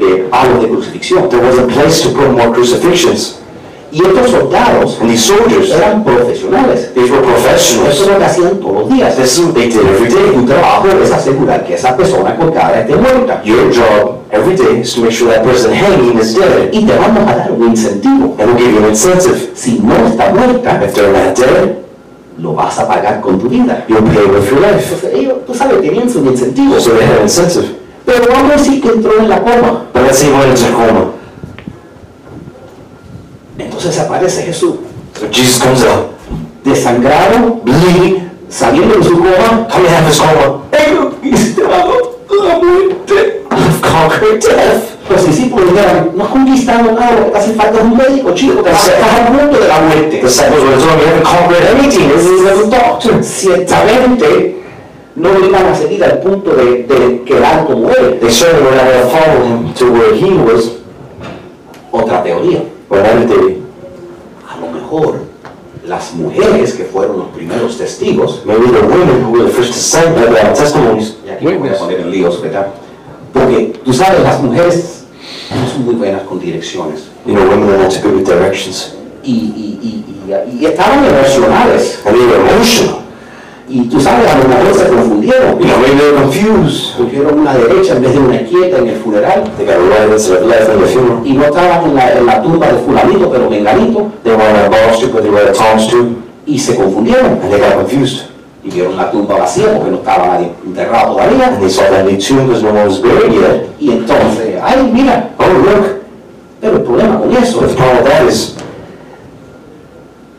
eh, 0.00 0.28
palos 0.30 0.60
de 0.60 0.68
crucifixión. 0.68 1.28
There 1.30 1.42
wasn't 1.42 1.70
a 1.70 1.74
place 1.80 2.02
to 2.02 2.10
put 2.10 2.28
more 2.30 2.50
crucifixions. 2.52 3.38
Y 3.94 4.02
estos 4.04 4.28
soldados 4.30 4.98
And 5.00 5.08
these 5.08 5.22
soldiers, 5.24 5.70
eran 5.70 6.02
profesionales. 6.02 6.90
these 6.94 7.12
were 7.12 7.20
Eso 7.22 7.30
es 7.30 7.42
professionals. 7.44 8.00
lo 8.08 8.18
que 8.18 8.24
hacían 8.24 8.56
todos 8.58 8.74
los 8.80 8.88
días. 8.90 9.14
This 9.16 9.38
is 9.38 9.44
what 9.44 9.54
they 9.54 9.68
did 9.68 9.86
every 9.86 10.08
day. 10.08 10.32
Tu 10.34 10.44
trabajo 10.46 10.88
es 11.00 11.12
asegurar 11.12 11.64
que 11.64 11.74
esa 11.74 11.96
persona 11.96 12.34
colgada 12.36 12.80
esté 12.80 12.96
muerta. 12.96 13.40
Your 13.44 13.70
job 13.72 14.18
every 14.32 14.56
day 14.56 14.80
is 14.80 14.92
to 14.94 15.00
make 15.02 15.12
sure 15.12 15.30
that 15.32 15.44
person 15.44 15.72
hanging 15.72 16.18
is 16.18 16.34
dead. 16.34 16.70
Y 16.72 16.84
te 16.84 16.92
vamos 16.92 17.22
a 17.30 17.36
dar 17.36 17.52
un 17.52 17.68
incentivo. 17.68 18.34
And 18.38 18.48
we'll 18.50 18.56
give 18.58 18.72
you 18.72 18.78
an 18.78 18.88
incentive. 18.90 19.52
Si 19.54 19.78
no 19.78 19.94
está 20.08 20.30
muerta, 20.34 20.80
If 20.84 20.94
they're 20.94 21.12
not 21.12 21.36
dead, 21.38 21.76
lo 22.38 22.52
vas 22.54 22.76
a 22.80 22.88
pagar 22.88 23.20
con 23.20 23.38
tu 23.38 23.48
vida. 23.48 23.84
you'll 23.86 24.02
pay 24.02 24.26
with 24.26 24.50
your 24.50 24.60
life. 24.60 24.82
Entonces 24.92 25.14
ellos, 25.14 25.34
tú 25.46 25.54
sabes, 25.54 25.80
tenían 25.80 26.10
su 26.10 26.18
incentivo. 26.24 26.80
So 26.80 26.90
they 26.96 27.06
had 27.06 27.18
an 27.18 27.22
incentive. 27.22 27.76
Pero 28.04 28.24
vamos 28.28 28.50
a 28.54 28.56
decir 28.56 28.82
que 28.82 28.88
entró 28.88 29.12
en 29.20 29.28
la 29.28 29.38
coma. 29.40 29.86
But 29.94 30.02
let's 30.02 30.18
say 30.18 30.26
he 30.26 30.32
went 30.32 30.58
into 30.58 30.72
coma. 30.74 31.12
Entonces 33.64 33.98
aparece 33.98 34.42
Jesús, 34.42 34.76
So 35.18 35.26
Jesus 35.30 35.62
comes 35.62 35.82
out, 35.84 36.10
desangrado, 36.64 37.60
bleeding, 37.62 38.28
saliendo 38.48 38.96
de 38.96 39.04
su 39.04 39.16
coma. 39.16 39.66
coming 39.68 39.90
out 39.92 40.02
of 40.02 40.08
his 40.08 40.18
coma. 40.18 40.62
He 40.72 40.94
conquistado 40.96 42.18
la 42.30 42.58
muerte. 42.58 43.42
I've 43.50 43.80
conquered 43.82 44.40
death. 44.40 44.90
Los 45.08 45.26
discípulos 45.26 45.70
dijeron, 45.70 46.12
no 46.16 46.24
has 46.24 46.30
conquistado 46.30 46.92
nada, 46.92 47.30
hace 47.34 47.52
falta 47.52 47.80
un 47.82 47.96
médico, 47.96 48.32
chico, 48.34 48.62
te 48.62 48.70
vas 48.70 48.88
a 48.88 49.26
al 49.26 49.38
punto 49.38 49.58
de 49.60 49.68
la 49.68 49.78
muerte. 49.80 50.16
The 50.16 50.22
disciples 50.22 50.62
have 50.62 50.82
told 50.82 51.00
you 51.00 51.06
haven't 51.06 51.24
conquered 51.24 51.64
anything. 51.78 52.08
This 52.08 52.24
is 52.26 52.46
a 52.46 52.70
doctor. 52.70 53.22
Ciertamente 53.22 54.62
no 55.14 55.38
iban 55.38 55.66
a 55.66 55.74
seguir 55.74 56.02
al 56.02 56.18
punto 56.18 56.54
de, 56.56 56.84
de 56.84 57.22
quedar 57.24 57.66
como 57.66 57.90
él. 57.90 58.18
They 58.20 58.30
certainly 58.30 58.64
were 58.64 58.74
not 58.76 58.86
going 58.86 59.02
to 59.02 59.10
follow 59.10 59.44
him 59.46 59.74
to 59.74 59.92
where 59.92 60.14
he 60.14 60.32
was, 60.32 60.72
Otra 61.92 62.22
teoría. 62.24 62.62
Or 62.88 62.98
another 62.98 63.26
day. 63.26 63.62
A 64.48 64.60
lo 64.60 64.70
mejor 64.70 65.20
las 65.86 66.14
mujeres 66.14 66.74
que 66.74 66.84
fueron 66.84 67.18
los 67.18 67.28
primeros 67.28 67.76
testigos, 67.76 68.42
Maybe 68.46 68.66
the 68.66 68.80
women 68.86 69.24
who 69.24 69.32
were 69.32 69.44
the 69.44 69.50
first 69.50 69.72
testimonies. 70.54 71.16
voy 71.40 71.68
a 71.68 71.78
poner 71.78 72.00
en 72.00 72.10
líos, 72.10 72.40
¿verdad? 72.40 72.68
Porque 73.32 73.80
tú 73.84 73.92
sabes, 73.92 74.22
las 74.22 74.40
mujeres 74.42 75.04
no 75.50 75.68
son 75.68 75.84
muy 75.84 75.94
buenas 75.94 76.22
con 76.22 76.38
direcciones. 76.38 77.08
You 77.26 77.34
know, 77.34 77.44
women 77.48 77.68
are 77.70 77.78
not 77.84 78.02
good 78.02 78.14
with 78.14 78.26
directions. 78.26 78.94
Y, 79.22 79.32
y, 79.32 79.78
y, 79.82 80.04
y, 80.30 80.58
y 80.60 80.66
estaban 80.66 81.04
emocionales. 81.04 82.00
And 82.06 82.16
they 82.16 82.26
were 82.26 82.36
emotional. 82.50 83.03
Y 83.66 83.80
tú 83.88 83.98
sabes, 83.98 84.30
a 84.30 84.38
lo 84.38 84.48
mejor 84.48 84.74
se 84.74 84.88
confundieron. 84.88 85.58
You 85.58 85.64
know, 85.66 85.78
maybe 85.78 85.96
they 85.96 86.10
were 86.12 86.20
confused. 86.22 86.96
Pusieron 86.98 87.38
una 87.40 87.54
derecha 87.54 87.94
en 87.96 88.02
vez 88.02 88.12
de 88.12 88.18
una 88.18 88.36
izquierda 88.42 88.78
en 88.78 88.88
el 88.88 88.96
funeral. 88.96 89.44
They 89.56 89.66
got 89.66 89.76
right 89.88 90.12
instead 90.12 90.42
of 90.42 90.48
left 90.48 90.68
in 90.70 90.80
the 90.80 90.86
funeral. 90.86 91.20
Y 91.26 91.32
no 91.32 91.44
estaban 91.44 91.84
en 91.88 91.94
la, 91.94 92.12
en 92.12 92.26
la 92.26 92.42
tumba 92.42 92.66
de 92.68 92.78
fulanito, 92.80 93.30
pero 93.30 93.48
menganito. 93.48 94.10
They 94.22 94.34
were 94.34 94.42
on 94.46 94.56
a 94.56 94.68
ball 94.68 94.92
street, 94.94 95.12
but 95.12 95.22
they 95.22 95.30
were 95.30 95.48
at 95.48 95.54
Tom 95.54 95.78
Street, 95.78 96.08
Y 96.46 96.58
se 96.58 96.76
confundieron. 96.76 97.40
and 97.42 97.50
they 97.50 97.58
got 97.58 97.74
confused. 97.76 98.26
Y 98.62 98.70
vieron 98.70 98.96
la 98.96 99.10
tumba 99.10 99.36
vacía 99.38 99.72
porque 99.74 99.90
no 99.90 99.96
estaba 99.98 100.26
nadie 100.26 100.50
enterrado 100.64 101.14
todavía. 101.14 101.48
And 101.48 101.60
they 101.60 101.70
saw 101.70 101.84
that 101.84 102.00
empty 102.06 102.16
tomb 102.18 102.46
because 102.46 102.62
no 102.62 102.70
one 102.70 102.86
was 102.86 103.00
buried 103.00 103.32
yet. 103.32 103.66
Y 103.80 103.92
entonces, 103.92 104.58
ay, 104.62 104.90
mira, 104.92 105.30
Oh, 105.38 105.44
look. 105.46 106.00
pero 106.60 106.76
el 106.76 106.82
problema 106.82 107.18
con 107.18 107.32
eso 107.34 107.64
es 107.64 107.74
the 107.74 108.62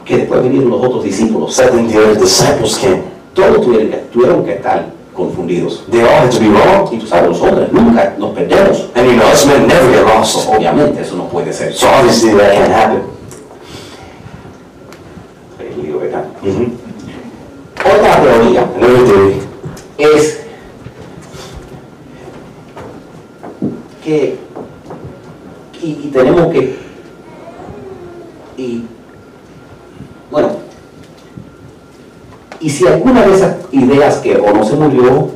que 0.05 0.17
después 0.17 0.43
vinieron 0.43 0.69
los 0.69 0.83
otros 0.83 1.03
discípulos. 1.03 1.53
suddenly 1.55 1.91
the 1.91 1.99
other 1.99 2.15
disciples 2.19 2.77
came. 2.77 3.01
Todos 3.35 3.61
tuvieron 3.61 3.89
que, 3.89 3.97
tuvieron 4.11 4.43
que 4.43 4.53
estar 4.53 4.85
confundidos. 5.13 5.85
They 5.91 6.01
all 6.01 6.09
had 6.09 6.31
to 6.31 6.39
be 6.39 6.47
wrong. 6.47 6.91
Y 6.91 6.97
tú 6.97 7.05
sabes, 7.05 7.29
los 7.29 7.41
hombres 7.41 7.71
nunca 7.71 8.15
nos 8.17 8.31
perdemos. 8.31 8.89
And 8.95 9.05
you 9.07 9.17
know, 9.17 9.31
us 9.31 9.45
men 9.45 9.67
never 9.67 9.91
get 9.91 10.03
lost. 10.03 10.49
Obviamente, 10.49 11.01
eso 11.01 11.15
no 11.15 11.27
puede 11.27 11.53
ser. 11.53 11.71
So 11.73 11.87
obviously 11.87 12.31
that 12.31 12.53
can't 12.53 12.71
happen. 12.71 13.15
¿verdad? 15.99 16.25
Mm-hmm. 16.41 16.85
Otra 17.85 18.21
teoría 18.21 18.65
theory 18.79 19.41
es 19.97 20.41
que 24.03 24.37
y, 25.81 25.87
y 25.87 26.09
tenemos 26.11 26.51
que 26.51 26.77
y 28.57 28.83
bueno 30.31 30.64
y 32.59 32.69
si 32.69 32.87
alguna 32.87 33.25
de 33.25 33.35
esas 33.35 33.55
ideas 33.71 34.17
que 34.17 34.37
o 34.37 34.53
no 34.53 34.63
se 34.63 34.75
murió 34.75 35.29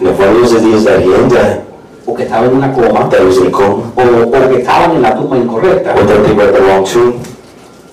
And 0.00 0.08
if 0.08 0.18
one 0.20 0.28
of 0.28 0.34
those 0.42 0.54
ideas 0.54 0.84
that 0.84 1.02
he 1.02 1.10
had 1.10 1.28
died, 1.28 1.60
o 2.06 2.14
que 2.14 2.22
estaba 2.22 2.46
en 2.46 2.54
una 2.56 2.72
coma 2.72 3.00
o, 3.00 3.08
o 3.08 4.48
que 4.48 4.58
estaban 4.58 4.94
en 4.94 5.02
la 5.02 5.16
tumba 5.16 5.36
incorrecta 5.36 5.94
or 5.96 6.06
that 6.06 6.22
they 6.22 6.32
were 6.32 6.48
at 6.48 6.54
the 6.54 6.60
wrong 6.60 6.84
tomb, 6.84 7.14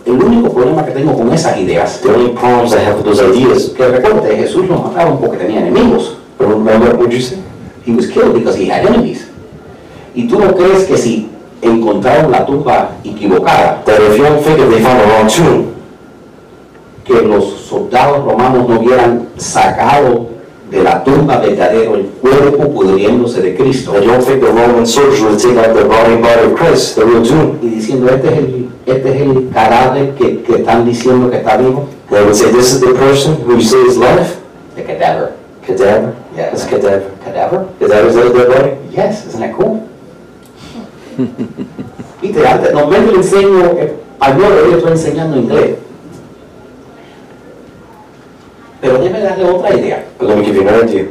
el 0.06 0.21
único 0.21 0.54
problema 0.54 0.86
que 0.86 0.91
tengo 0.91 1.15
con 1.15 1.34
esas 1.34 1.58
ideas 1.58 2.00
the 2.02 2.10
only 2.10 2.30
problems 2.34 2.74
I 2.74 2.86
have 2.86 2.98
with 2.98 3.06
those 3.06 3.24
ideas, 3.24 3.71
que 3.76 3.88
recuerde 3.88 4.38
Jesús 4.38 4.67
los 4.69 4.84
mataron 4.84 5.17
porque 5.17 5.38
tenía 5.38 5.62
enemigos. 5.62 6.17
But 6.38 6.50
remember, 6.50 6.95
what 6.95 7.10
you 7.10 7.21
say? 7.21 7.39
he 7.86 7.91
was 7.93 8.10
killed 8.12 8.34
because 8.34 8.56
he 8.56 8.65
had 8.65 8.86
enemies. 8.86 9.28
Y 10.13 10.28
tú 10.28 10.39
no 10.39 10.54
crees 10.56 10.86
que 10.86 10.98
si 10.98 11.30
encontraron 11.62 12.32
la 12.32 12.45
tumba 12.45 12.91
equivocada 13.04 13.84
That 13.86 14.00
if 14.02 14.17
you 14.17 14.24
don't 14.24 14.41
think 14.43 14.60
if 14.60 14.69
they 14.69 14.82
found 14.82 15.02
the 15.02 15.08
wrong 15.08 15.28
tomb, 15.28 15.75
que 17.06 17.22
los 17.22 17.46
soldados 17.70 18.26
romanos 18.26 18.68
no 18.68 18.80
hubieran 18.80 19.30
sacado 19.38 20.28
de 20.72 20.84
la 20.84 21.04
tumba 21.04 21.38
verdadero 21.38 21.96
el 21.96 22.06
cuerpo 22.06 22.68
pudriéndose 22.72 23.41
de 23.41 23.56
Cristo 23.56 23.94
don't 23.94 24.24
think 24.24 24.41
the 24.41 24.48
Roman 24.48 24.86
soldiers 24.86 25.22
would 25.22 25.39
take 25.39 25.56
out 25.58 25.76
the 25.76 25.86
rotting 25.86 26.22
body 26.22 26.52
of 26.52 26.56
Christ, 26.58 26.96
the 26.96 27.06
real 27.06 27.24
tomb, 27.24 27.60
y 27.62 27.70
diciendo 27.70 28.10
este 28.10 28.28
es 28.28 28.38
el, 28.39 28.70
este 28.88 29.10
es 29.10 29.22
el 29.22 29.50
cadáver 29.54 30.15
que, 30.15 30.41
que 30.41 30.56
están 30.56 30.84
diciendo 30.86 31.30
que 31.30 31.38
está 31.38 31.58
vivo 31.58 31.88
they 32.10 32.24
would 32.24 32.36
say, 32.36 32.52
this 32.52 32.74
is 32.74 32.82
the 32.82 32.94
person 32.96 33.36
who 33.46 33.56
you 33.56 33.62
say 33.62 33.78
is 33.88 33.98
life? 33.98 34.38
the 34.76 34.84
cadaver 34.84 35.34
Cadaver? 35.65 36.13
Yeah. 36.36 36.50
That's 36.50 36.65
cadaver. 36.65 37.12
cadaver 37.24 37.68
Cadaver 37.80 38.08
is 38.10 38.15
that 38.15 38.34
dead 38.34 38.48
body? 38.48 38.78
yes 38.91 39.28
isn't 39.28 39.41
that 39.41 39.56
cool 39.56 39.88
Viste, 42.22 42.48
antes, 42.48 42.74
normalmente 42.74 43.12
le 43.12 43.18
enseño 43.20 43.78
español, 43.78 44.52
hoy 44.52 44.72
le 44.72 44.78
estoy 44.78 44.91
enseñando 44.94 45.38
inglés 45.38 45.76
pero 48.86 49.00
déjeme 49.00 49.19
darle 49.19 49.50
otra 49.50 49.74
idea. 49.74 50.06
But 50.19 50.30
let 50.30 50.38
me 50.38 50.45
give 50.45 50.56
you 50.56 50.67
an 50.67 50.88
idea. 50.88 51.08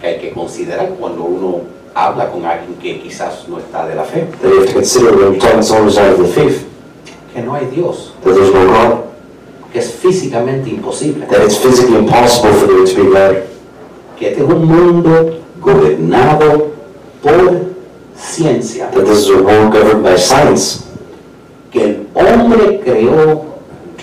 que 0.00 0.06
hay 0.08 0.18
que 0.18 0.32
considerar 0.32 0.88
cuando 0.98 1.22
uno 1.22 1.60
habla 1.94 2.28
con 2.30 2.44
alguien 2.44 2.74
que 2.74 3.00
quizás 3.00 3.46
no 3.48 3.58
está 3.58 3.86
de 3.86 3.94
la 3.94 4.02
fe, 4.02 4.26
That 4.40 4.48
you 4.48 4.60
have 4.60 4.66
to 4.66 4.74
consider 4.74 5.16
when 5.16 5.38
to 5.38 5.62
someone 5.62 5.84
who's 5.84 5.98
of 5.98 6.18
the 6.18 6.26
faith, 6.26 6.66
que 7.32 7.42
no 7.42 7.54
hay 7.54 7.66
Dios, 7.66 8.12
that 8.24 8.34
there's 8.34 8.52
no 8.52 8.66
God, 8.66 9.04
que 9.72 9.78
es 9.78 9.92
físicamente 9.92 10.70
imposible, 10.70 11.26
that 11.26 11.42
it's 11.42 11.56
physically 11.56 11.98
impossible 11.98 12.52
for 12.54 12.66
there 12.66 12.84
to 12.84 12.96
be 12.96 13.10
God, 13.12 13.42
que 14.18 14.30
este 14.30 14.42
es 14.42 14.48
un 14.48 14.64
mundo 14.66 15.40
gobernado 15.60 16.72
por 17.22 17.60
ciencia, 18.16 18.90
that 18.90 19.04
this 19.04 19.18
is 19.18 19.30
a 19.30 19.42
world 19.42 19.72
governed 19.72 20.02
by 20.02 20.16
science, 20.16 20.84
que 21.70 21.84
el 21.84 22.26
hombre 22.26 22.80
creó 22.80 23.44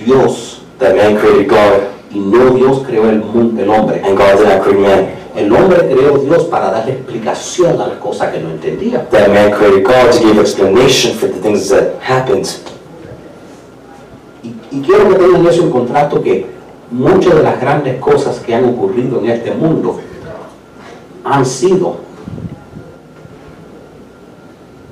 Dios. 0.06 0.56
That 0.80 0.96
man 0.96 1.20
created 1.20 1.50
God, 1.50 1.89
y 2.12 2.20
no 2.20 2.52
Dios 2.52 2.84
creó 2.86 3.10
el 3.10 3.20
mundo, 3.20 3.62
el 3.62 3.70
hombre. 3.70 4.02
and 4.04 4.18
God 4.18 4.38
did 4.38 4.48
not 4.48 4.64
create 4.64 4.82
man. 4.82 5.10
El 5.36 5.54
hombre 5.54 5.78
creó 5.88 6.18
Dios 6.18 6.46
para 6.46 6.72
darle 6.72 6.94
explicación 6.94 7.80
a 7.80 7.88
las 7.88 7.98
cosas 8.00 8.32
que 8.32 8.40
no 8.40 8.50
entendía. 8.50 9.08
That 9.10 9.30
man 9.30 9.52
created 9.52 9.84
God 9.86 10.12
to 10.12 10.20
give 10.20 10.40
explanation 10.40 11.14
for 11.14 11.28
the 11.30 11.40
things 11.40 11.70
that 11.70 12.00
happened. 12.02 12.48
Y, 14.44 14.54
y 14.72 14.82
quiero 14.82 15.10
que 15.10 15.16
tengan 15.16 15.46
eso 15.46 15.64
en 15.64 15.70
contrato 15.70 16.22
que 16.22 16.48
muchas 16.92 17.36
de 17.36 17.44
las 17.44 17.62
grandes 17.62 18.00
cosas 18.00 18.40
que 18.40 18.56
han 18.56 18.66
ocurrido 18.66 19.20
en 19.20 19.30
este 19.30 19.52
mundo 19.52 20.00
han 21.24 21.46
sido 21.46 21.98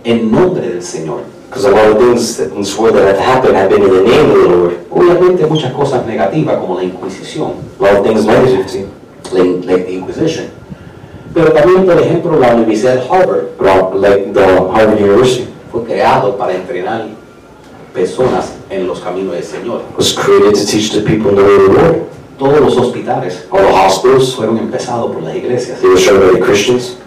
en 0.03 0.31
nombre 0.31 0.69
del 0.69 0.83
Señor. 0.83 1.36
Because 1.49 1.65
a 1.65 1.71
lot 1.71 1.85
of 1.87 1.97
things 1.97 2.37
that 2.37 2.51
world 2.53 2.95
that 2.95 3.07
have 3.15 3.19
happened 3.19 3.55
have 3.55 3.69
been 3.69 3.81
in 3.83 3.89
the 3.89 4.03
name 4.03 4.29
of 4.31 4.37
the 4.37 4.49
Lord. 4.49 4.73
Obviamente 4.91 5.45
muchas 5.47 5.71
cosas 5.73 6.05
negativas 6.05 6.57
como 6.57 6.75
la 6.75 6.83
Inquisición, 6.83 7.53
A 7.79 7.83
lot 7.83 7.95
of 7.97 8.03
things 8.05 8.25
negative 8.25 8.65
too. 8.67 8.89
la, 9.31 9.43
in- 9.43 9.65
la 9.65 9.73
Inquisition. 9.77 10.47
Pero 11.33 11.51
también, 11.53 11.85
por 11.85 11.97
ejemplo, 12.01 12.39
la 12.39 12.55
Universidad 12.55 12.95
de 12.95 13.01
Harvard 13.09 13.45
But 13.59 13.95
like 14.01 14.33
the 14.33 14.41
Harvard 14.43 14.99
University 15.01 15.47
fue 15.71 15.83
creado 15.83 16.35
para 16.37 16.53
entrenar 16.53 17.05
personas 17.93 18.53
en 18.69 18.87
los 18.87 18.99
caminos 18.99 19.33
del 19.33 19.43
Señor. 19.43 19.81
was 19.97 20.13
created 20.13 20.53
to 20.55 20.65
teach 20.65 20.91
the 20.91 21.01
people 21.01 21.29
in 21.31 21.35
the 21.37 21.43
way 21.43 21.55
of 21.55 21.63
the 21.75 21.81
Lord. 21.81 22.01
Todos 22.37 22.59
los 22.61 22.77
hospitales 22.77 23.45
All 23.51 23.61
the 23.61 23.71
hospitals, 23.73 24.35
fueron 24.35 24.57
empezados 24.59 25.11
por 25.13 25.23
las 25.23 25.35
iglesias. 25.35 25.79
they 25.81 25.87
were 25.89 25.97
started 25.99 26.31
by 26.33 26.39
the 26.39 26.45
Christians, 26.45 26.97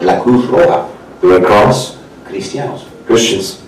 La 0.00 0.20
Cruz 0.22 0.46
Roja, 0.46 0.86
the 1.20 1.28
Red 1.28 1.44
Cross, 1.44 1.96
cristianos. 2.28 2.84
Christians. 3.06 3.58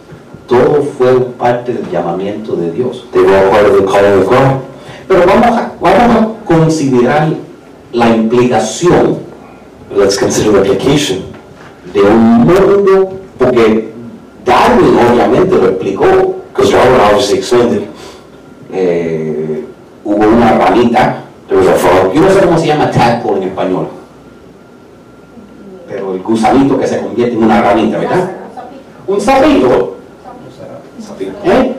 Todo 0.49 0.83
fue 0.99 1.19
parte 1.39 1.73
del 1.73 1.89
llamamiento 1.91 2.57
de 2.57 2.73
Dios. 2.73 3.07
They 3.13 3.23
were 3.23 3.37
all 3.37 3.51
part 3.51 3.67
of 3.67 3.77
the 3.79 3.85
calling 3.85 4.21
of 4.23 4.29
God. 4.29 4.61
Pero 5.09 5.27
vamos 5.27 5.47
a, 5.59 5.73
vamos 5.81 6.17
a 6.17 6.45
considerar 6.45 7.29
la 7.93 8.09
implicación 8.11 9.19
But 9.89 9.99
let's 9.99 10.19
consider 10.19 10.53
the 10.53 10.59
application. 10.61 11.25
de 11.93 12.01
un 12.03 12.47
mundo, 12.47 13.13
porque 13.39 13.93
Darwin 14.45 14.97
obviamente 14.99 15.57
lo 15.57 15.69
explicó, 15.69 16.37
Because 16.55 16.73
Darwin 16.73 17.01
obviously 17.01 17.39
explained 17.39 17.73
it. 17.75 17.83
eh, 18.73 19.65
hubo 20.05 20.17
una 20.27 20.57
ranita, 20.59 21.25
There 21.49 21.61
was 21.61 21.69
a 21.69 21.75
frog. 21.75 22.13
yo 22.15 22.21
no 22.23 22.31
sé 22.31 22.41
cómo 22.41 22.59
se 22.59 22.67
llama 22.69 22.91
tadpole 22.91 23.43
en 23.43 23.49
español, 23.49 23.89
pero 25.87 26.15
el 26.15 26.23
gusanito 26.23 26.79
que 26.79 26.87
se 26.87 27.01
convierte 27.01 27.35
en 27.37 27.45
una 27.45 27.61
ranita, 27.61 27.99
¿verdad? 27.99 28.31
Un 29.07 29.21
sapito. 29.21 29.97
¿Eh? 31.45 31.75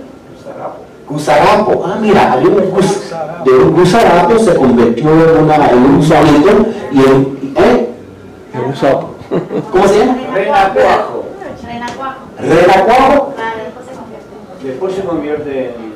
Gusarapo. 1.13 1.84
Ah, 1.86 1.97
mira, 2.02 2.34
había 2.34 2.49
un 2.49 2.71
gus, 2.71 3.12
de 3.45 3.52
un 3.52 3.73
gusarapo 3.73 4.39
se 4.39 4.56
convirtió 4.56 5.10
en, 5.10 5.43
una, 5.43 5.69
en 5.69 5.78
un 5.78 5.97
gusanito 5.97 6.65
y 6.91 6.99
en, 6.99 7.38
¿eh? 7.56 7.89
¿Cómo 9.71 9.88
se 9.88 9.99
llama? 9.99 10.17
Renacuajo. 10.34 11.23
Renacuajo. 12.39 13.34
Después 14.63 14.95
se 14.95 15.04
convierte 15.04 15.76
en 15.76 15.93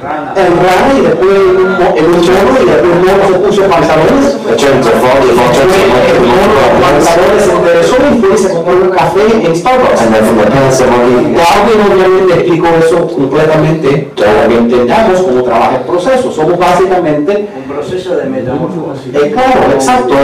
rana. 0.00 0.34
En 0.36 0.56
rana 0.56 0.94
y 0.96 1.00
después 1.00 1.30
en 1.30 1.56
un, 1.56 1.72
en 1.96 2.04
un 2.04 2.20
mono 2.20 2.60
y 2.60 2.66
después 2.66 2.92
el 2.92 2.98
mono 3.00 3.28
se 3.28 3.38
puso 3.40 3.68
pantalones. 3.68 4.36
It 4.42 4.58
turned 4.58 4.82
to 4.84 4.90
frog, 5.00 5.22
the 5.22 5.32
frog 5.34 5.54
turned 5.54 5.70
to 5.70 5.78
El 5.78 5.88
monkey, 5.88 6.12
the 6.12 6.20
mono 6.20 6.42
monkey 6.42 6.58
con 6.58 6.80
got 6.82 6.82
pants. 6.82 7.06
pantalones 7.06 7.44
se 7.44 7.52
enderezó 7.52 7.96
y 7.96 8.20
fue 8.20 8.34
y 8.34 8.38
se 8.38 8.48
compró 8.52 8.72
un 8.74 8.90
café 8.90 9.22
en 9.46 9.56
Starbucks. 9.56 10.00
And 10.02 10.14
then 10.14 10.24
from 10.24 10.38
the 10.38 10.50
pants, 10.50 10.78
the 10.78 10.86
monkey 10.86 11.34
Darwin 11.38 11.80
obviamente 11.92 12.34
explicó 12.34 12.66
eso 12.78 13.06
completamente, 13.06 14.10
que 14.16 14.54
entendamos 14.54 15.20
cómo 15.22 15.42
trabaja 15.44 15.76
el 15.76 15.82
proceso. 15.84 16.32
Somos 16.32 16.58
básicamente, 16.58 17.48
Un 17.56 17.72
proceso 17.72 18.16
de 18.16 18.24
metamorfosis. 18.26 19.14
eh, 19.14 19.30
claro, 19.32 19.72
exacto, 19.72 20.14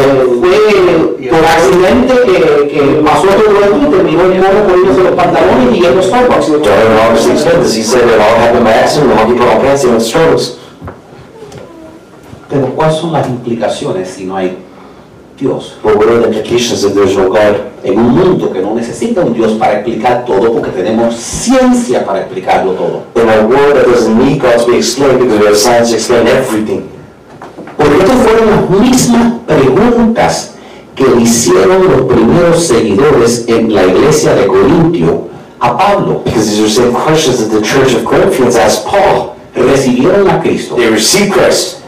fue 0.40 1.28
por 1.30 1.44
accidente 1.44 2.14
que, 2.26 2.68
que 2.68 3.02
pasó 3.04 3.26
todo 3.28 3.60
esto 3.62 3.78
y 3.82 3.86
terminó 3.86 4.22
el 4.24 4.34
mono 4.34 4.64
poniéndose 4.66 5.02
los 5.04 5.12
pantalones 5.12 5.76
y 5.76 5.80
yendo 5.80 6.00
a 6.00 6.02
Starbucks. 6.02 6.48
He 7.78 7.82
said 7.84 8.02
it 8.08 8.20
all 8.20 8.36
happened 8.40 8.64
by 8.64 8.72
accident. 8.72 9.12
On 9.12 9.28
he 9.28 9.34
went 9.34 9.80
to 9.80 10.00
Starbucks. 10.00 10.58
Pero 12.48 12.74
¿cuáles 12.74 12.96
son 12.96 13.12
las 13.12 13.28
implicaciones 13.28 14.08
si 14.08 14.24
no 14.24 14.36
hay 14.36 14.56
Dios? 15.38 15.76
But 15.82 15.96
what 15.96 16.08
are 16.08 16.18
the 16.18 16.28
implications 16.28 16.82
if 16.82 16.94
there's 16.94 17.16
no 17.16 17.28
God? 17.28 17.68
En 17.84 17.98
un 17.98 18.14
mundo 18.14 18.50
que 18.50 18.60
no 18.60 18.74
necesita 18.74 19.20
un 19.20 19.34
Dios 19.34 19.52
para 19.52 19.74
explicar 19.74 20.24
todo 20.24 20.52
porque 20.52 20.70
tenemos 20.70 21.14
ciencia 21.14 22.04
para 22.04 22.20
explicarlo 22.20 22.72
todo. 22.72 23.02
In 23.16 23.28
a 23.28 23.46
world 23.46 23.76
that 23.76 23.86
doesn't 23.86 24.18
need 24.18 24.40
God 24.40 24.58
to 24.64 24.70
be 24.70 24.78
explained 24.78 25.20
because 25.20 25.38
we 25.38 25.46
have 25.46 25.56
science 25.56 25.90
to 25.90 25.96
explain 25.96 26.26
everything. 26.26 26.82
Porque 27.76 27.98
estas 27.98 28.16
fueron 28.16 28.50
las 28.50 28.70
mismas 28.80 29.32
preguntas 29.46 30.54
que 30.96 31.04
le 31.04 31.22
hicieron 31.22 31.86
los 31.88 32.00
primeros 32.12 32.66
seguidores 32.66 33.44
en 33.46 33.72
la 33.72 33.84
iglesia 33.84 34.34
de 34.34 34.46
Corintio 34.46 35.28
a 35.60 35.76
Pablo. 35.76 36.22
Because 36.24 36.48
these 36.48 36.60
are 36.60 36.64
the 36.64 36.70
same 36.70 36.92
questions 36.92 37.38
that 37.38 37.54
the 37.54 37.64
church 37.64 37.94
of 37.94 38.04
Corinthians 38.04 38.56
asked 38.56 38.86
Paul. 38.86 39.36
Recibieron 39.54 40.28
a 40.30 40.40
Cristo 40.40 40.76
They 40.76 40.88
received 40.88 41.32
Christ. 41.32 41.82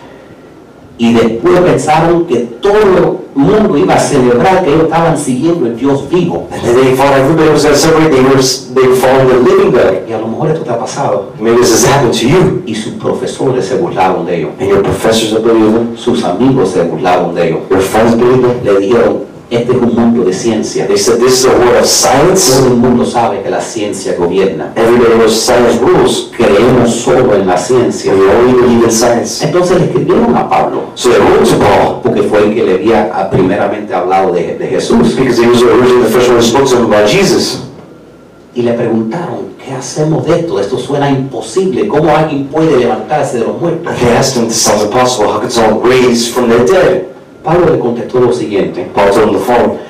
Y 1.01 1.15
después 1.15 1.61
pensaron 1.61 2.27
que 2.27 2.41
todo 2.61 2.75
el 2.75 3.41
mundo 3.41 3.79
iba 3.79 3.95
a 3.95 3.99
celebrar 3.99 4.63
que 4.63 4.69
ellos 4.69 4.85
estaban 4.85 5.17
siguiendo 5.17 5.65
el 5.65 5.75
Dios 5.75 6.07
vivo. 6.11 6.47
And 6.53 6.63
then 6.63 6.75
they 6.75 6.95
thought 6.95 7.15
everybody 7.15 7.49
was. 7.49 7.63
They 7.63 7.71
were, 7.91 8.11
they 8.11 8.87
were 8.87 8.97
following 8.97 9.29
the 9.29 9.51
living 9.51 9.71
God. 9.71 10.07
Y 10.07 10.13
a 10.13 10.19
lo 10.19 10.29
mejor 10.29 10.51
esto 10.51 10.63
te 10.63 10.71
ha 10.71 10.79
pasado. 10.79 11.33
Maybe 11.41 11.57
this 11.57 11.73
has 11.73 11.87
happened 11.87 12.13
to 12.13 12.29
you. 12.29 12.63
Y 12.67 12.75
sus 12.75 12.93
profesores 12.97 13.65
se 13.65 13.79
burlaron 13.79 14.27
de 14.27 14.41
ellos. 14.41 14.51
And 14.61 14.69
your 14.69 14.83
professors 14.83 15.43
them. 15.43 15.97
Sus 15.97 16.23
amigos 16.23 16.73
se 16.73 16.83
burlaron 16.83 17.35
de 17.35 17.49
ellos. 17.49 17.61
Your 17.71 17.81
friends 17.81 18.19
them. 18.19 18.43
Le 18.63 18.81
dijeron, 18.81 19.30
este 19.51 19.73
es 19.73 19.79
un 19.79 19.95
mundo 19.95 20.25
de 20.25 20.33
ciencia. 20.33 20.87
They 20.87 20.97
said 20.97 21.19
this 21.19 21.41
is 21.41 21.45
a 21.47 21.51
world 21.51 21.79
of 21.81 21.87
science. 21.87 22.57
Todo 22.57 22.69
el 22.69 22.77
mundo 22.77 23.05
sabe 23.05 23.43
que 23.43 23.51
la 23.51 23.61
ciencia 23.61 24.15
gobierna. 24.17 24.73
Everybody 24.77 25.15
knows 25.15 25.33
science 25.33 25.79
rules. 25.81 26.31
Creemos 26.37 26.95
solo 26.95 27.35
en 27.35 27.49
la 27.49 27.59
ciencia. 27.59 28.15
we 28.15 28.29
only 28.29 28.53
believe 28.53 28.85
in 28.85 28.91
science. 28.93 29.45
Entonces 29.45 29.79
le 29.79 29.87
escribieron 29.87 30.37
a 30.37 30.49
Pablo, 30.49 30.85
So 30.95 31.11
they 31.11 31.19
wrote 31.19 31.51
to 31.51 31.59
Paul 31.59 32.01
porque 32.03 32.23
fue 32.23 32.45
el 32.45 32.55
que 32.55 32.63
le 32.65 32.75
había 32.75 33.11
ah, 33.13 33.29
primeramente 33.29 33.93
hablado 33.93 34.33
de, 34.33 34.57
de 34.57 34.67
Jesús. 34.69 35.17
because 35.17 35.39
he 35.39 35.49
was 35.49 35.63
originally 35.63 36.05
the 36.05 36.11
first 36.11 36.29
one 36.29 36.37
who 36.37 36.43
spoke 36.43 36.69
to 36.69 36.77
him 36.77 36.85
about 36.87 37.09
Jesus. 37.09 37.63
Y 38.55 38.63
le 38.63 38.73
preguntaron, 38.75 39.55
¿qué 39.65 39.73
hacemos 39.73 40.27
de 40.27 40.41
esto? 40.41 40.61
Esto 40.61 40.79
suena 40.79 41.11
imposible. 41.11 41.89
¿Cómo 41.89 42.15
alguien 42.17 42.47
puede 42.47 42.77
levantarse 42.77 43.39
de 43.39 43.47
los 43.47 43.61
muertos? 43.61 43.87
And 43.87 43.97
they 43.99 44.17
asked 44.17 44.37
him, 44.37 44.49
this 44.49 44.63
sounds 44.63 44.83
impossible. 44.85 45.33
How 45.33 45.41
could 45.41 45.53
someone 45.53 45.89
raise 45.89 46.33
from 46.33 46.49
the 46.49 46.65
dead? 46.65 47.07
Pablo 47.51 47.73
le 47.73 47.81
contestó 47.81 48.21
lo 48.21 48.33
siguiente, 48.33 48.89
Paul 48.95 49.11
told 49.11 49.33
the 49.33 49.45
phone. 49.45 49.81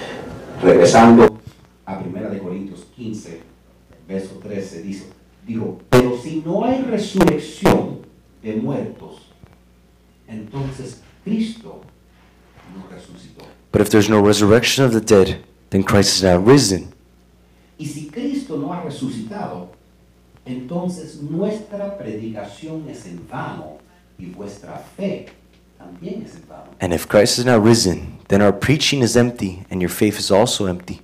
regresando 0.62 1.28
a 1.84 1.98
1 1.98 2.30
de 2.30 2.38
Corintios 2.38 2.86
15, 2.96 3.42
verso 4.08 4.36
13, 4.42 4.80
dice, 4.80 5.04
dijo, 5.46 5.78
pero 5.90 6.16
si 6.16 6.42
no 6.42 6.64
hay 6.64 6.80
resurrección 6.80 7.98
de 8.42 8.56
muertos, 8.56 9.30
entonces 10.26 11.02
Cristo 11.22 11.82
no 12.74 12.96
resucitó. 12.96 13.44
But 13.72 13.82
if 13.82 13.90
there's 13.90 14.08
no 14.08 14.22
resurrection 14.22 14.86
of 14.86 14.94
the 14.94 15.00
dead, 15.02 15.44
then 15.68 15.82
Christ 15.82 16.16
is 16.16 16.22
not 16.22 16.46
risen. 16.46 16.94
Y 17.76 17.84
si 17.84 18.06
Cristo 18.06 18.56
no 18.56 18.72
ha 18.72 18.84
resucitado, 18.84 19.68
entonces 20.46 21.20
nuestra 21.20 21.98
predicación 21.98 22.88
es 22.88 23.04
en 23.04 23.20
vano 23.28 23.76
y 24.18 24.30
vuestra 24.30 24.82
fe 24.96 25.26
también 25.80 26.22
es 26.26 26.34
en 26.34 26.46
vano. 26.48 26.70
And 26.80 26.92
if 26.92 27.06
Christ 27.08 27.38
is 27.38 27.44
not 27.44 27.64
risen, 27.64 28.18
then 28.28 28.42
our 28.42 28.52
preaching 28.52 29.02
is 29.02 29.16
empty 29.16 29.64
and 29.70 29.80
your 29.80 29.90
faith 29.90 30.18
is 30.18 30.30
also 30.30 30.66
empty. 30.66 31.00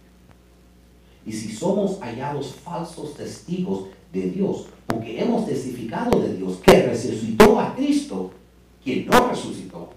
Y 1.25 1.33
si 1.33 1.53
somos 1.53 1.99
hallados 2.01 2.55
falsos 2.65 3.15
testigos 3.17 3.89
de 4.13 4.31
Dios, 4.31 4.67
porque 4.87 5.21
hemos 5.21 5.47
testificado 5.47 6.21
de 6.21 6.35
Dios 6.35 6.59
que 6.63 6.87
resucitó 6.87 7.59
a 7.59 7.75
Cristo, 7.75 8.31
quien 8.85 9.07
no 9.07 9.29
resucitó, 9.29 9.93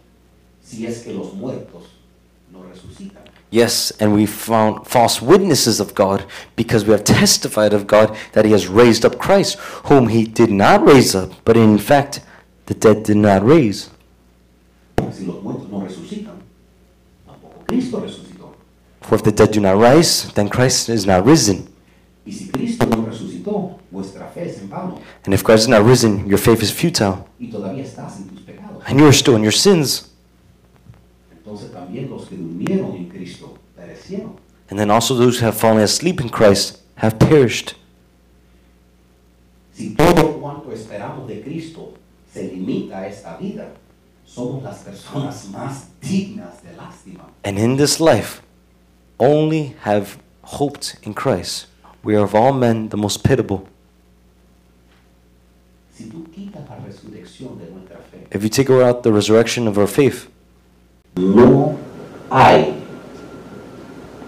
si 0.63 0.87
es 0.87 0.99
que 0.99 1.13
los 1.13 1.33
muertos 1.33 1.83
no 2.51 2.63
resucitan. 2.63 3.23
Yes, 3.51 3.91
and 3.99 4.13
we 4.13 4.25
found 4.25 4.87
false 4.87 5.21
witnesses 5.21 5.79
of 5.79 5.93
God 5.95 6.23
because 6.55 6.85
we 6.85 6.91
have 6.91 7.03
testified 7.03 7.73
of 7.73 7.87
God 7.87 8.15
that 8.33 8.45
He 8.45 8.51
has 8.51 8.67
raised 8.67 9.05
up 9.05 9.19
Christ, 9.19 9.57
whom 9.85 10.07
He 10.07 10.25
did 10.25 10.51
not 10.51 10.85
raise 10.85 11.15
up, 11.15 11.31
but 11.45 11.57
in 11.57 11.77
fact, 11.77 12.21
the 12.67 12.75
dead 12.75 13.03
did 13.03 13.17
not 13.17 13.43
raise. 13.43 13.89
Si 15.11 15.25
los 15.25 15.41
muertos 15.43 15.69
no 15.69 15.81
resucitan, 15.81 16.35
tampoco 17.25 17.63
Cristo 17.65 17.99
resucitó. 17.99 18.53
For 19.01 19.15
if 19.15 19.23
the 19.23 19.31
dead 19.31 19.51
do 19.51 19.61
not 19.61 19.77
rise, 19.77 20.31
then 20.33 20.49
Christ 20.49 20.89
is 20.89 21.05
not 21.05 21.25
risen. 21.25 21.67
Y 22.25 22.31
si 22.31 22.49
Cristo 22.49 22.85
no 22.85 23.05
resucitó, 23.05 23.79
vuestra 23.89 24.27
fe 24.27 24.49
es 24.49 24.59
en 24.59 24.69
vano 24.69 24.99
And 25.25 25.33
if 25.33 25.43
Christ 25.43 25.63
is 25.63 25.67
not 25.69 25.83
risen, 25.85 26.27
your 26.27 26.37
faith 26.37 26.61
is 26.61 26.71
futile, 26.71 27.25
y 27.39 27.47
todavía 27.49 27.83
estás 27.83 28.17
en 28.17 28.27
tus 28.29 28.41
pecados. 28.41 28.83
and 28.87 28.99
you 28.99 29.05
are 29.05 29.13
still 29.13 29.35
in 29.35 29.41
your 29.41 29.53
sins. 29.53 30.11
Entonces 31.31 31.71
también 31.71 32.09
los 32.09 32.27
que 32.27 32.35
durmieron 32.35 32.95
en 32.95 33.09
Cristo 33.09 33.57
perecieron. 33.75 34.33
And 34.69 34.77
then 34.77 34.91
also 34.91 35.15
those 35.15 35.39
who 35.39 35.45
have 35.45 35.57
fallen 35.57 35.79
asleep 35.81 36.21
in 36.21 36.29
Christ 36.29 36.77
have 36.97 37.17
perished. 37.17 37.75
Si 39.73 39.95
todo 39.95 40.39
cuanto 40.39 40.71
esperamos 40.71 41.27
de 41.27 41.41
Cristo 41.41 41.93
se 42.31 42.43
limita 42.43 42.99
a 42.99 43.07
esta 43.07 43.37
vida, 43.37 43.73
somos 44.33 44.63
las 44.63 44.79
personas 44.79 45.49
más 45.49 45.87
dignas 46.01 46.61
de 46.63 46.75
lástima. 46.75 47.25
And 47.43 47.57
in 47.57 47.77
this 47.77 47.99
life, 47.99 48.41
only 49.17 49.75
have 49.83 50.17
hoped 50.43 50.97
in 51.03 51.13
Christ. 51.13 51.67
We 52.03 52.15
are 52.15 52.23
of 52.23 52.35
all 52.35 52.53
men 52.53 52.89
the 52.89 52.97
most 52.97 53.23
pitiable. 53.23 53.67
Si 55.93 56.05
tú 56.05 56.23
quitas 56.31 56.61
la 56.69 56.77
resurrección 56.77 57.57
de 57.57 57.71
nuestra 57.71 57.97
fe, 57.97 58.27
If 58.31 58.43
you 58.43 58.49
take 58.49 58.69
out 58.69 59.03
the 59.03 59.11
resurrection 59.11 59.67
of 59.67 59.77
our 59.77 59.87
faith, 59.87 60.29
no 61.17 61.77
hay 62.31 62.75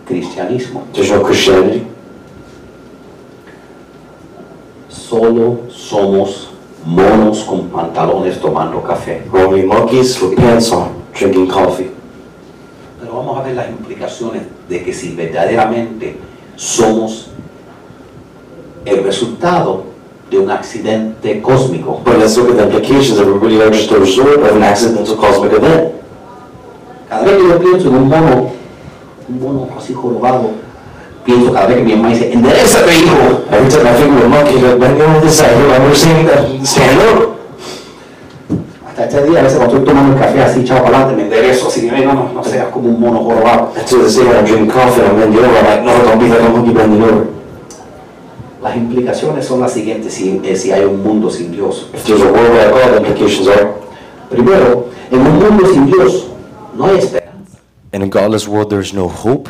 cristianismo. 0.06 0.92
There's 0.94 1.12
no 1.12 1.24
Christianity. 1.24 1.88
Solo 4.90 5.70
somos 5.70 6.50
monos 6.86 7.44
con 7.44 7.70
pantalones 7.70 8.40
tomando 8.40 8.82
café. 8.82 9.24
Only 9.32 9.64
monkeys 9.64 10.22
with 10.22 10.36
pants 10.36 10.72
on, 10.72 10.90
drinking 11.14 11.48
coffee. 11.48 11.92
Pero 13.00 13.16
vamos 13.16 13.38
a 13.38 13.44
ver 13.44 13.56
las 13.56 13.70
implicaciones 13.70 14.44
de 14.70 14.84
que 14.84 14.94
si 14.94 15.16
verdaderamente 15.16 16.18
somos 16.56 17.30
el 18.86 19.04
resultado 19.04 19.84
de 20.30 20.40
un 20.40 20.50
accidente 20.50 21.42
cósmico. 21.42 22.02
But 22.06 22.18
let's 22.18 22.38
look 22.38 22.52
at 22.52 22.58
the 22.58 22.64
implications 22.64 23.18
that 23.18 23.28
we 23.28 23.34
really 23.34 23.62
are 23.62 23.72
just 23.72 23.92
a 23.92 24.00
result 24.00 24.40
of 24.40 24.56
an 24.56 24.64
accidental 24.64 25.16
cosmic 25.18 25.54
event. 25.54 25.94
Cada 27.10 27.24
vez 27.26 27.38
que 27.38 27.50
yo 27.50 27.60
pienso 27.60 27.90
en 27.90 27.96
un 27.96 28.08
mono, 28.08 28.52
un 29.28 29.40
mono 29.40 29.68
así 29.78 29.94
jorobado, 29.94 30.52
pienso 31.26 31.52
cada 31.54 31.68
vez 31.68 31.78
que 31.78 31.84
mi 31.84 31.96
mamá 31.96 32.10
dice, 32.10 32.32
enderezate 32.34 32.94
hijo. 32.96 33.44
Every 33.52 33.70
time 33.70 33.88
I 33.88 33.94
think 33.96 34.28
monkey, 34.30 34.60
like, 34.62 34.78
man, 34.80 34.98
go 34.98 35.06
on 35.06 35.22
this 35.22 35.38
side. 35.38 35.52
I 35.52 35.62
remember 35.62 35.96
saying 35.96 36.26
that, 36.28 36.66
stand 36.66 37.00
up. 37.00 37.38
Hasta 38.88 39.06
este 39.06 39.24
día, 39.30 39.40
a 39.40 39.44
veces 39.44 39.58
cuando 39.58 39.78
estoy 39.78 39.88
tomando 39.94 40.14
el 40.16 40.20
café 40.22 40.42
así, 40.44 40.60
echado 40.62 40.84
para 40.84 40.98
adelante, 40.98 41.16
me 41.16 41.24
enderezo 41.24 41.68
así, 41.70 41.90
"Ay, 41.90 42.06
no, 42.06 42.14
no, 42.14 42.34
no 42.34 42.44
seas 42.44 42.68
como 42.68 42.90
un 42.90 43.00
mono 43.00 43.20
jorobado. 43.24 43.72
This 43.76 44.16
day, 44.16 44.24
when 44.26 44.36
I'm 44.36 44.46
drinking 44.46 44.68
coffee 44.72 45.02
I'm 45.02 45.16
bending 45.18 45.40
over, 45.40 45.58
I'm 45.58 45.66
like, 45.66 45.84
no, 45.84 45.94
don't 46.04 46.20
be 46.20 46.28
like 46.28 46.42
a 46.42 46.50
monkey 46.50 46.74
bending 46.74 47.02
over. 47.04 47.28
Las 48.62 48.76
implicaciones 48.76 49.46
son 49.46 49.60
las 49.62 49.72
siguientes 49.74 50.14
si, 50.14 50.40
eh, 50.44 50.56
si 50.56 50.72
hay 50.72 50.84
un 50.86 51.02
mundo 51.02 51.30
sin 51.32 51.52
Dios. 51.52 51.88
If 51.94 52.04
there's 52.06 52.22
a 52.22 52.26
world 52.32 52.52
without 52.52 52.74
God, 52.74 52.92
the 52.92 52.98
implications 53.08 53.48
are, 53.48 53.70
Primero, 54.30 54.86
en 55.12 55.20
un 55.20 55.40
mundo 55.40 55.66
sin 55.68 55.86
Dios 55.88 56.28
no 56.78 56.86
hay 56.86 56.98
esperanza. 56.98 57.58
in 57.94 58.02
a 58.04 58.08
godless 58.08 58.48
world, 58.48 58.70
there 58.70 58.82
is 58.82 58.94
no 58.94 59.08
hope. 59.08 59.50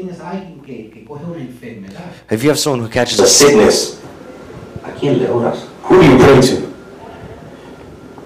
Tienes 0.00 0.18
a 0.20 0.30
alguien 0.30 0.60
que, 0.64 0.88
que 0.90 1.04
coge 1.04 1.24
una 1.26 1.42
enfermedad, 1.42 2.00
If 2.30 2.42
you 2.42 2.48
have 2.48 2.58
someone 2.58 2.80
who 2.82 2.88
catches 2.88 3.20
a 3.20 3.24
a 3.24 3.26
sick, 3.26 3.48
sickness. 3.48 3.98
¿a 4.82 4.98
quién 4.98 5.18
le 5.18 5.28
oras? 5.28 5.58
Who 5.90 5.96
do 5.96 6.02
you 6.02 6.16
pray 6.16 6.40
to? 6.40 6.70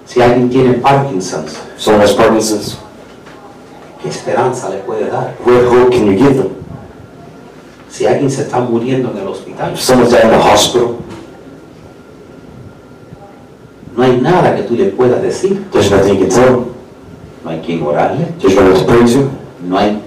Si 0.05 0.21
alguien 0.21 0.49
tiene 0.49 0.75
Parkinson's, 0.75 1.51
If 1.75 1.81
someone 1.81 2.01
has 2.05 2.13
Parkinson's, 2.13 2.77
¿qué 4.01 4.07
esperanza 4.07 4.69
le 4.69 4.77
puede 4.83 5.09
dar? 5.09 5.35
what 5.45 5.65
hope 5.65 5.91
can 5.91 6.05
you 6.05 6.13
give 6.17 6.37
them? 6.37 6.51
Si 7.89 8.05
alguien 8.05 8.31
se 8.31 8.43
está 8.43 8.61
muriendo 8.61 9.11
en 9.11 9.17
el 9.17 9.27
hospital, 9.27 9.73
If 9.73 9.81
someone's 9.81 10.13
out 10.13 10.23
in 10.23 10.29
the 10.29 10.37
hospital, 10.37 10.95
no 13.97 14.03
hay 14.03 14.21
nada 14.21 14.55
que 14.55 14.63
tú 14.63 14.75
le 14.77 14.85
puedas 14.91 15.21
decir. 15.21 15.61
there's 15.73 15.91
nothing 15.91 16.13
you 16.19 16.19
can 16.21 16.29
tell 16.29 16.45
them. 16.45 16.65
No 17.43 17.49
hay 17.51 17.59
quien 17.59 17.83
orarle, 17.83 18.27
There's 18.39 18.55
no 18.55 18.61
one 18.61 18.79
to 18.79 18.85
pray 18.85 19.13
to. 19.13 19.29
no 19.67 19.77
hay 19.77 20.01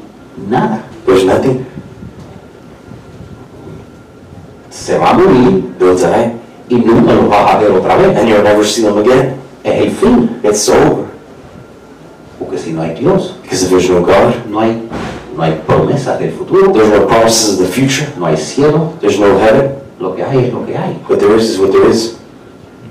nada. 0.49 0.85
There's 1.09 1.25
nothing. 1.25 1.65
Se 4.71 4.99
va 4.99 5.11
a 5.11 5.15
morir 5.15 5.65
They'll 5.79 5.97
die, 5.97 6.33
y 6.69 6.75
nunca 6.77 7.15
los 7.15 7.29
vas 7.31 7.55
a 7.55 7.59
ver 7.59 7.71
otra 7.73 7.97
vez. 7.97 8.17
and 8.19 8.29
you'll 8.29 8.43
never 8.43 8.63
see 8.65 8.83
them 8.83 8.99
again. 8.99 9.37
Es 9.65 9.81
el 9.81 9.91
fin. 9.91 10.41
It's 10.43 10.69
over. 10.69 11.07
Porque 12.39 12.59
si 12.59 12.73
no 12.73 12.83
hay 12.83 12.95
Dios, 12.95 13.37
Because 13.43 13.63
if 13.65 13.71
there's 13.71 13.89
no 13.89 14.03
God, 14.03 14.35
no 14.51 14.61
hay, 14.61 14.83
no 15.35 15.43
hay 15.43 15.59
promesas 15.67 16.19
del 16.19 16.33
futuro, 16.33 16.73
there's 16.73 16.91
no 16.91 17.07
promises 17.07 17.59
of 17.59 17.67
the 17.67 17.73
future. 17.73 18.07
no 18.19 18.27
hay 18.27 18.37
cielo, 18.37 18.93
There's 19.01 19.19
no 19.19 19.39
heaven. 19.39 19.77
lo 19.99 20.15
que 20.15 20.23
hay 20.23 20.45
es 20.47 20.53
lo 20.53 20.65
que 20.67 20.77
hay. 20.77 20.95
What 21.09 21.21
there 21.21 21.35
is 21.37 21.49
is 21.51 21.59
what 21.59 21.73
there 21.73 21.89
is. 21.89 22.19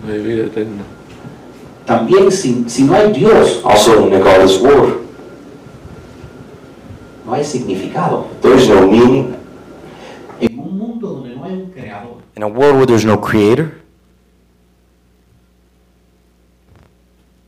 No 0.04 0.12
hay 0.12 0.20
vida 0.24 0.46
eterna. 0.48 0.84
También 1.86 2.32
si, 2.32 2.66
si 2.68 2.84
no 2.84 2.96
hay 2.96 3.14
Dios, 3.14 3.62
Also, 3.64 4.04
in 4.04 4.10
the 4.12 4.20
godless 4.20 4.60
world, 4.60 5.07
no 7.28 7.34
hay 7.34 7.44
significado. 7.44 8.28
there 8.42 8.56
is 8.56 8.70
no 8.70 8.88
meaning. 8.88 9.36
En 10.40 10.58
un 10.58 10.78
mundo 10.78 11.08
donde 11.10 11.36
no 11.36 11.44
hay 11.44 11.54
un 11.54 11.72
creador, 11.72 12.22
in 12.36 12.44
a 12.44 12.48
world 12.48 12.78
where 12.78 12.86
there's 12.86 13.06
no 13.06 13.20
creator, 13.20 13.74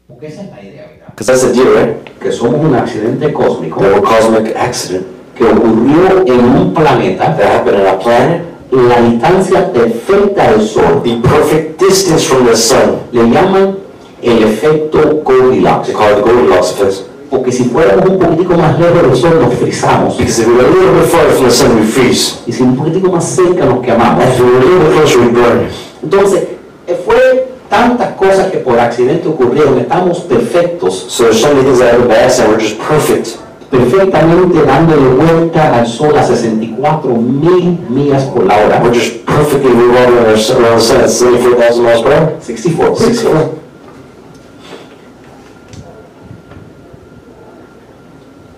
porque 0.08 0.28
esa 0.28 0.44
es 0.44 0.50
la 0.50 0.62
idea, 0.62 0.86
¿verdad? 0.86 1.08
Because 1.08 1.28
that's 1.28 1.42
the 1.44 1.54
deal, 1.54 1.74
right? 1.74 2.20
Que 2.20 2.32
somos 2.32 2.60
un 2.60 2.76
accidente 2.76 3.32
cósmico 3.32 3.80
That 3.80 3.98
a 3.98 4.02
cosmic 4.02 4.56
accident 4.56 5.06
que 5.36 5.46
ocurrió 5.46 6.28
en 6.28 6.44
un 6.44 6.74
planeta 6.74 7.38
that 7.38 7.62
happened 7.62 7.80
on 7.80 7.88
a 7.88 8.00
planet, 8.00 8.42
la 8.72 9.02
distancia 9.02 9.72
perfecta 9.72 10.52
del 10.52 10.68
Sol. 10.68 11.02
the 11.04 11.22
perfect 11.22 11.80
distance 11.80 12.26
from 12.26 12.46
the 12.46 12.56
sun. 12.56 13.00
Le 13.14 13.30
llaman 13.30 13.78
el 14.22 14.44
efecto 14.44 15.24
Goldilocks. 15.24 15.88
They 15.88 15.94
call 15.94 16.12
it 16.12 16.16
the 16.18 16.22
Goldilocks 16.24 16.72
effect. 16.72 17.09
Porque 17.30 17.52
si 17.52 17.66
fuéramos 17.66 18.10
un 18.10 18.18
poquitico 18.18 18.56
más 18.56 18.80
lejos 18.80 19.02
del 19.04 19.16
Sol 19.16 19.40
nos 19.40 19.54
frizamos. 19.54 20.18
Because 20.18 20.42
if 20.42 20.48
we 20.48 20.54
were 20.56 20.66
a 20.66 20.72
little 20.72 20.94
bit 21.00 21.10
farther 21.10 21.34
from 21.34 21.46
the 21.46 21.52
sun, 21.52 21.80
we 21.80 21.86
freeze. 21.86 22.40
Y 22.48 22.52
si 22.52 22.64
un 22.64 22.76
poquitico 22.76 23.12
más 23.12 23.24
cerca 23.24 23.66
nos 23.66 23.82
quemamos. 23.82 24.24
If 24.26 24.40
we 24.40 24.46
were 24.46 24.58
a 24.58 24.66
little 24.66 24.80
bit 24.80 24.94
closer, 24.94 25.20
we 25.20 25.28
burn. 25.28 25.68
Entonces, 26.02 26.44
eh, 26.88 27.02
fue 27.06 27.54
tantas 27.70 28.16
cosas 28.16 28.52
que 28.52 28.58
por 28.58 28.80
accidente 28.80 29.28
ocurrieron. 29.28 29.78
Estamos 29.78 30.20
perfectos, 30.22 31.06
So 31.10 31.24
there's 31.24 31.40
so 31.40 31.50
many 31.50 31.64
things 31.64 31.80
that 31.80 31.94
happen 31.94 32.08
by 32.08 32.16
accident. 32.16 32.52
We're 32.54 32.60
just 32.60 32.80
perfect. 32.80 33.38
perfectamente 33.70 34.64
dándole 34.66 35.10
vuelta 35.10 35.76
al 35.76 35.88
Sol 35.88 36.18
a 36.18 36.24
64 36.26 37.16
mil 37.16 37.78
millas 37.90 38.24
por 38.24 38.46
la 38.46 38.56
hora. 38.58 38.82
We're 38.84 38.94
just 38.94 39.26
perfectly 39.26 39.72
revolving 39.72 40.18
around 40.18 40.36
the 40.36 40.42
sun 40.42 40.64
at 40.66 41.10
74,000 41.10 41.84
miles 41.84 42.02
per 42.02 42.14
hour. 42.14 42.34
64, 42.42 42.96
64. 42.96 43.60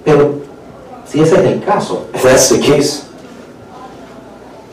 Pero 0.04 0.42
si 1.12 1.22
ese 1.22 1.36
es 1.36 1.42
el 1.46 1.64
caso, 1.64 2.08
If 2.14 2.24
that's 2.24 2.50
the 2.50 2.60
case, 2.60 3.04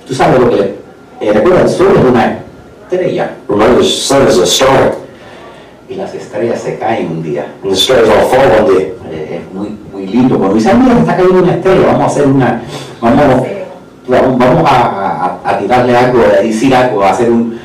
tú 0.07 0.15
sabes 0.15 0.41
lo 0.41 0.51
que. 0.51 0.79
Eh, 1.21 1.33
recuerda, 1.33 1.63
el 1.63 1.69
Sol 1.69 1.89
es 1.97 2.05
una 2.05 2.39
estrella 2.85 3.31
remember 3.49 3.79
the 3.79 3.85
sun 3.85 4.29
is 4.29 4.39
a 4.39 4.45
star, 4.45 4.95
y 5.89 5.95
las 5.97 6.15
estrellas 6.15 6.61
se 6.61 6.79
caen 6.79 7.09
un 7.11 7.23
día. 7.23 7.47
and 7.63 7.73
the 7.73 7.77
stars 7.77 8.09
all 8.09 8.29
fall 8.29 8.47
one 8.65 8.75
day. 8.75 8.95
Eh, 9.11 9.41
es 9.43 9.55
muy, 9.55 9.77
muy 9.93 10.07
lindo. 10.07 10.39
Cuando 10.39 10.55
dice, 10.55 10.71
"Ah, 10.71 10.75
mira, 10.75 10.99
está 11.01 11.17
cayendo 11.17 11.43
una 11.43 11.55
estrella, 11.55 11.87
vamos 11.87 12.03
a 12.03 12.07
hacer 12.07 12.27
una... 12.27 12.63
Vamos, 13.01 13.47
vamos 14.07 14.39
vamos 14.39 14.71
a, 14.71 14.77
a- 15.45 15.51
a 15.51 15.59
tirarle 15.59 15.97
algo, 15.97 16.23
a 16.23 16.41
decir 16.43 16.75
algo, 16.75 17.03
a 17.03 17.11
hacer 17.11 17.31
un, 17.31 17.59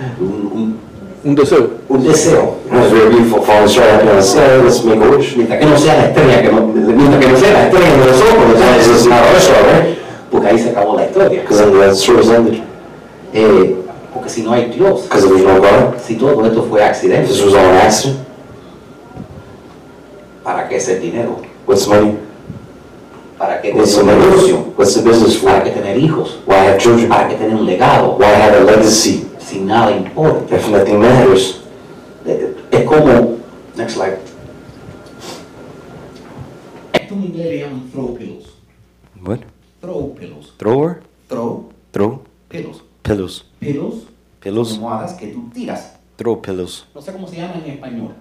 un, 1.23 1.35
deseo. 1.35 1.69
un- 1.89 2.03
deseo. 2.03 2.55
Was 2.71 2.91
very 2.91 3.09
beautiful 3.09 3.41
falling. 3.41 3.67
Let's 3.67 4.83
make 4.83 5.01
a 5.01 5.09
wish. 5.09 5.35
Mientras 5.37 5.59
que 5.59 5.65
no 5.65 5.77
sea 5.77 5.95
la 5.95 6.05
estrella, 6.07 6.41
que 6.41 6.51
no, 6.51 6.61
mientras 6.67 7.19
que 7.19 7.31
no 7.31 7.37
sea 7.37 7.53
la 7.53 7.63
estrella 7.67 7.97
de 7.97 9.87
right? 9.87 9.97
porque 10.31 10.47
ahí 10.47 10.59
se 10.59 10.69
acabó 10.71 10.95
la 10.95 11.05
historia. 11.05 11.41
Because 11.41 11.59
then 11.59 11.73
the 11.73 11.95
story's 11.95 12.29
ended. 12.29 12.63
Eh, 13.33 13.75
porque 14.13 14.29
si 14.29 14.43
no 14.43 14.51
hay 14.53 14.65
Dios, 14.65 15.03
Because 15.03 15.27
there's 15.27 15.43
no 15.43 15.59
God, 15.59 15.99
si 15.99 16.15
todo 16.15 16.45
esto 16.45 16.63
fue 16.63 16.83
accidente, 16.83 17.27
this 17.27 17.43
was 17.43 17.53
all 17.53 17.65
an 17.65 17.77
accident, 17.77 18.19
¿para 20.43 20.67
qué 20.67 20.75
ese 20.77 20.99
dinero? 20.99 21.37
what's 21.65 21.87
money? 21.87 22.17
¿Para 23.37 23.61
qué 23.61 23.71
tener 23.71 23.85
un 23.85 24.05
negocio? 24.19 24.65
What's 24.77 24.93
the 24.93 25.01
business 25.01 25.37
¿Para 25.37 25.55
for? 25.57 25.63
qué 25.63 25.71
tener 25.71 25.97
hijos? 25.97 26.39
Why 26.45 26.55
have 26.67 26.77
children? 26.77 27.09
¿Para 27.09 27.27
qué 27.27 27.35
tener 27.35 27.55
un 27.55 27.65
legado? 27.65 28.17
Why 28.17 28.25
have 28.25 28.55
a 28.57 28.63
legacy 28.63 29.25
Si 29.53 29.59
nada 29.61 29.91
importa. 29.95 30.55
if 30.55 30.67
nothing 30.67 30.99
matters? 30.99 31.61
Es 32.71 32.83
como, 32.85 33.37
next 33.75 33.93
slide. 33.93 34.17
Esto 36.93 37.13
en 37.13 37.23
inglés 37.23 37.45
le 37.45 37.59
llaman 37.59 37.91
throw 37.91 38.15
pillows. 38.17 38.45
what? 39.21 39.41
Throw 39.79 40.15
pillows. 40.15 40.53
Thrower? 40.57 41.03
Throw 41.29 41.69
Throw 41.91 42.23
pillows. 42.49 42.81
pillows. 43.03 43.45
Pillows, 43.59 44.07
Pillows? 44.39 44.73
almohadas 44.73 45.13
que 45.13 45.27
tú 45.27 45.47
tiras. 45.53 45.97
Throw 46.15 46.41
pillows. 46.41 46.87
No 46.95 47.01
sé 47.03 47.13
cómo 47.13 47.27
se 47.27 47.35
llama 47.35 47.61
en 47.63 47.73
español. 47.73 48.15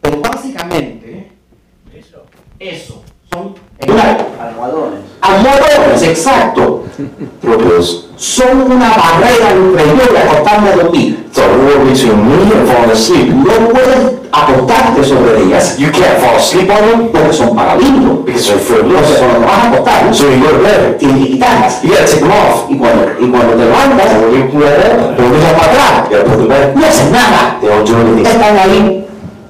Pero 0.00 0.22
básicamente, 0.22 1.32
eso, 1.92 2.22
eso 2.58 3.02
son 3.30 3.54
Almohadones. 4.40 5.00
almohadones, 5.20 6.02
exacto. 6.02 6.84
Throw 7.40 7.58
pills. 7.58 8.06
Son 8.16 8.62
una 8.72 8.88
barrera 8.90 9.54
yo 9.54 10.12
y 10.12 10.16
acostarme 10.16 10.70
a 10.70 10.76
dormir. 10.76 11.24
It's 11.28 11.38
a 11.38 11.42
war 11.46 11.84
between 11.84 12.26
me 12.26 12.52
and 12.52 12.66
falling 12.68 12.90
asleep. 12.90 13.28
No 13.32 13.68
puedes 13.68 14.18
acostarte 14.32 15.04
sobre 15.04 15.42
ellas 15.44 15.78
You 15.78 15.90
can't 15.92 16.18
fall 16.18 16.36
asleep 16.36 16.68
on 16.70 16.88
them 16.88 17.08
porque 17.12 17.32
son 17.32 17.54
para 17.54 17.76
lindo. 17.76 18.24
because 18.24 18.46
they're 18.48 18.58
for 18.58 18.80
Entonces 18.80 19.18
cuando 19.18 19.40
vas 19.46 19.58
a 19.64 19.68
acostar, 19.68 20.14
So 20.14 20.24
you 20.30 20.40
go 20.40 20.50
to 20.50 20.62
bed, 20.64 20.96
tienes 20.98 21.18
que 21.26 21.32
quitarlas. 21.32 21.82
you 21.82 21.90
gotta 21.90 22.06
take 22.06 22.20
them 22.20 22.30
off. 22.32 22.70
Y 22.70 22.76
cuando, 22.76 23.04
y 23.20 23.30
cuando 23.30 23.52
te 23.54 23.64
levantas, 23.64 24.12
you 24.32 24.48
volvés 24.50 25.54
para 25.54 25.70
atrás. 25.70 26.10
you 26.10 26.16
gotta 26.16 26.24
put 26.24 26.38
them 26.38 26.48
back. 26.48 26.74
No 26.74 26.84
haces 26.86 27.10
nada. 27.12 27.58
They 27.60 27.68
don't 27.68 27.86
do 27.86 27.94
anything. 28.00 28.26
Están 28.26 28.58
ahí 28.58 29.06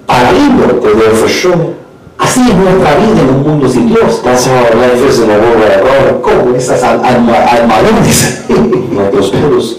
para 0.07 0.33
lindo. 0.33 0.64
They're 0.83 0.95
there 0.95 1.14
for 1.17 1.29
sure. 1.29 1.78
Así 2.18 2.40
es 2.50 2.54
nuestra 2.57 2.96
vida 2.96 3.20
en 3.22 3.28
un 3.31 3.42
mundo 3.42 3.68
sin 3.68 3.88
Dios. 3.88 4.22
That's 4.22 4.46
how 4.46 4.54
our 4.54 4.74
life 4.74 5.09
is 5.09 5.18
in 5.20 5.28
the 5.28 5.38
world 5.38 5.61
without 5.61 5.83
God. 5.85 6.22
Como 6.22 6.57
esas 6.57 6.83
almohadones. 6.83 8.44
Those 9.12 9.31
pillows. 9.31 9.76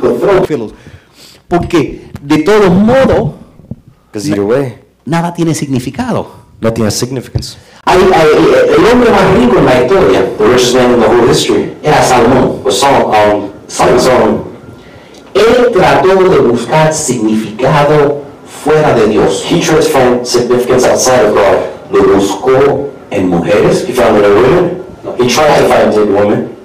Throw 0.00 0.72
Porque 1.48 2.10
de 2.22 2.38
todos 2.38 2.70
modos, 2.70 3.32
Because 4.10 4.28
either 4.28 4.42
way, 4.44 4.78
nada 5.04 5.32
tiene 5.34 5.54
significado. 5.54 6.26
nothing 6.60 6.84
has 6.86 6.94
significance. 6.94 7.56
Hay- 7.84 7.98
hay- 7.98 8.74
el 8.78 8.86
hombre 8.86 9.10
más 9.10 9.34
rico 9.36 9.58
en 9.58 9.64
la 9.66 9.82
historia 9.82 10.24
The 10.38 10.44
richest 10.44 10.74
man 10.76 10.94
in 10.94 11.00
the 11.00 11.06
whole 11.06 11.28
history 11.28 11.74
era 11.82 12.02
Salomón. 12.02 12.62
was 12.64 12.78
Solomon. 12.78 13.14
Um, 13.14 13.50
Solomon. 13.68 14.44
Él 15.34 15.70
trató 15.72 16.08
de 16.28 16.38
buscar 16.38 16.92
significado 16.94 18.22
fuera 18.64 18.94
de 18.94 19.08
Dios. 19.08 19.44
He 19.50 19.60
tried 19.60 19.80
to 19.80 19.88
find 19.88 20.24
significance 20.26 20.86
outside 20.86 21.24
of 21.26 21.34
God. 21.34 21.71
Lo 21.92 22.14
buscó 22.14 22.88
en 23.10 23.28
mujeres, 23.28 23.86
He 23.88 23.92
found 23.92 24.18
it 24.18 24.24
in 24.24 24.34
women. 24.34 24.84
He 25.18 25.28
tried 25.28 25.60
to 25.60 25.68
find 25.68 25.92
it 25.92 25.98
in 25.98 26.14
women, 26.14 26.56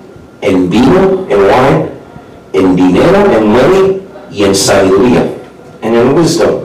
en 0.41 0.69
vino, 0.69 1.27
in 1.29 1.39
wine, 1.39 1.89
en 2.53 2.75
dinero, 2.75 3.25
in 3.37 3.47
money, 3.47 4.01
y 4.31 4.43
en 4.43 4.55
sabiduría. 4.55 5.37
and 5.81 5.95
in 5.95 6.15
wisdom. 6.15 6.61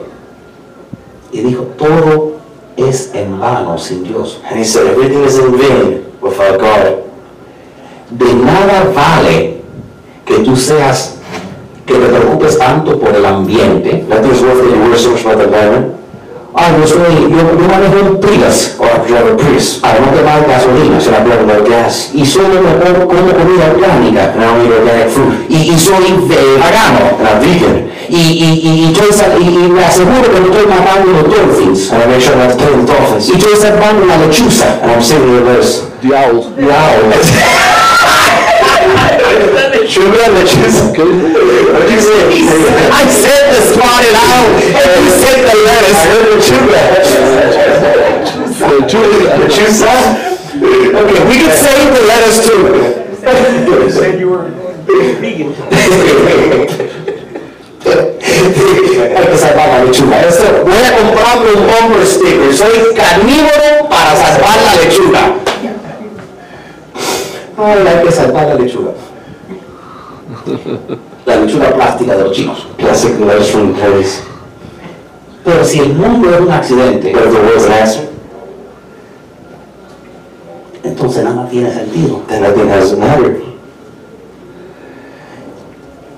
Y 1.31 1.39
dijo, 1.41 1.63
todo 1.77 2.37
es 2.77 3.11
en 3.13 3.39
vano 3.39 3.77
sin 3.77 4.03
Dios. 4.03 4.39
And 4.49 4.59
he 4.59 4.65
said, 4.65 4.87
everything 4.87 5.23
is 5.23 5.37
in 5.37 5.57
vain 5.57 6.05
without 6.21 6.59
God. 6.59 7.03
De 8.11 8.33
nada 8.33 8.91
vale 8.93 9.61
que 10.25 10.39
tú 10.39 10.55
seas, 10.55 11.17
que 11.85 11.95
te 11.95 12.07
preocupes 12.07 12.57
tanto 12.57 12.99
por 12.99 13.15
el 13.15 13.25
ambiente. 13.25 14.05
Nothing 14.07 14.31
is 14.31 14.41
worth 14.41 14.63
it. 14.63 14.75
You 14.75 14.81
worry 14.81 14.97
so 14.97 15.11
much 15.11 15.21
about 15.21 15.37
the 15.37 15.43
environment. 15.45 16.02
Ah, 16.55 16.69
yo 16.79 16.85
soy, 16.87 16.99
yo, 17.31 17.37
yo 17.59 17.67
manejo 17.67 18.11
un 18.11 18.19
Prius 18.19 18.77
I 18.79 19.07
drive 19.09 19.31
a 19.33 19.37
Prius. 19.37 19.79
para 19.81 19.99
no 19.99 20.11
quemar 20.13 20.45
gasolina. 20.47 21.01
So 21.01 21.09
I 21.11 21.23
drive 21.25 21.45
no 21.47 21.63
gas. 21.67 22.11
Y 22.13 22.25
solo 22.25 22.49
me 22.49 22.71
como, 22.77 23.07
como 23.07 23.31
comida 23.33 23.71
orgánica. 23.73 24.33
Don't 24.37 24.61
eat 24.63 24.71
organic 24.71 25.09
food. 25.09 25.33
Y, 25.49 25.71
y 25.73 25.79
soy 25.79 26.13
vegano. 26.27 27.17
I'm 27.25 27.39
vegan. 27.41 27.89
Y, 28.07 28.15
y, 28.15 28.59
y, 28.61 28.69
y, 28.69 28.93
estoy 28.93 29.11
sal- 29.11 29.41
y, 29.41 29.45
y 29.47 29.69
me 29.69 29.83
aseguro 29.83 30.21
que 30.31 30.39
no 30.39 30.45
estoy 30.53 30.67
matando 30.67 31.11
los 31.11 31.23
dolphins. 31.35 31.91
And 31.91 32.03
I 32.03 32.07
make 32.07 32.21
sure 32.21 32.35
not 32.35 32.51
to 32.51 32.57
kill 32.57 32.85
the 32.85 32.93
dolphins. 32.93 33.29
Y 33.29 33.31
estoy 33.37 33.55
salvando 33.55 34.05
la 34.05 34.17
lechuza. 34.17 34.79
And 34.83 34.91
I'm 34.91 35.01
saving 35.01 35.33
the 35.33 35.41
lettuce. 35.51 35.81
The 36.01 36.13
owl. 36.13 36.53
Sugar 39.43 40.21
and 40.23 40.33
lettuce. 40.35 40.79
What 40.79 40.95
did 40.95 41.91
you 41.91 41.99
say? 41.99 42.47
I 42.89 43.03
said 43.11 43.51
the 43.51 43.59
spotted 43.75 44.15
owl, 44.15 44.47
and 44.55 45.03
you 45.03 45.11
said 45.19 45.43
the 45.43 45.55
lettuce. 45.67 45.99
I 45.99 46.15
the 46.23 46.39
sugar. 46.41 46.79
The 48.63 48.77
two- 48.87 49.03
Lettuce. 49.43 49.81
Okay, 49.83 51.19
we 51.27 51.35
can 51.43 51.51
save 51.51 51.89
the 51.93 52.01
lettuce 52.07 52.39
too. 52.47 52.61
You 53.83 53.91
said 53.91 54.19
you 54.19 54.29
were 54.29 54.47
vegan. 55.19 55.53
Que 57.83 59.37
salvar 59.37 59.67
la 59.67 59.83
lechuga. 59.83 60.21
Esto, 60.21 60.63
voy 60.63 60.73
a 60.73 60.95
comprarme 60.97 61.49
un 61.51 61.67
bumper 61.67 62.05
sticker. 62.07 62.53
Soy 62.53 62.93
carnívoro 62.95 63.89
para 63.89 64.15
salvar 64.15 64.57
la 64.65 64.73
lechuga. 64.81 65.21
Ay, 67.57 67.87
hay 67.87 68.05
que 68.05 68.11
salvar 68.11 68.45
la 68.47 68.55
lechuga. 68.55 68.91
La 71.25 71.37
lechuga 71.37 71.73
plástica 71.73 72.15
de 72.15 72.23
los 72.23 72.33
chinos. 72.33 72.67
From 72.77 73.73
the 73.73 73.81
Chinese. 73.81 74.21
Pero 75.43 75.63
si 75.65 75.79
el 75.79 75.93
mundo 75.93 76.33
es 76.33 76.39
un 76.39 76.51
accidente, 76.51 77.13
accident, 77.13 78.09
entonces 80.83 81.23
nada 81.23 81.47
tiene 81.49 81.73
sentido. 81.73 82.21
then 82.27 82.43
nothing 82.43 82.69
has 82.69 82.97
mattered. 82.97 83.41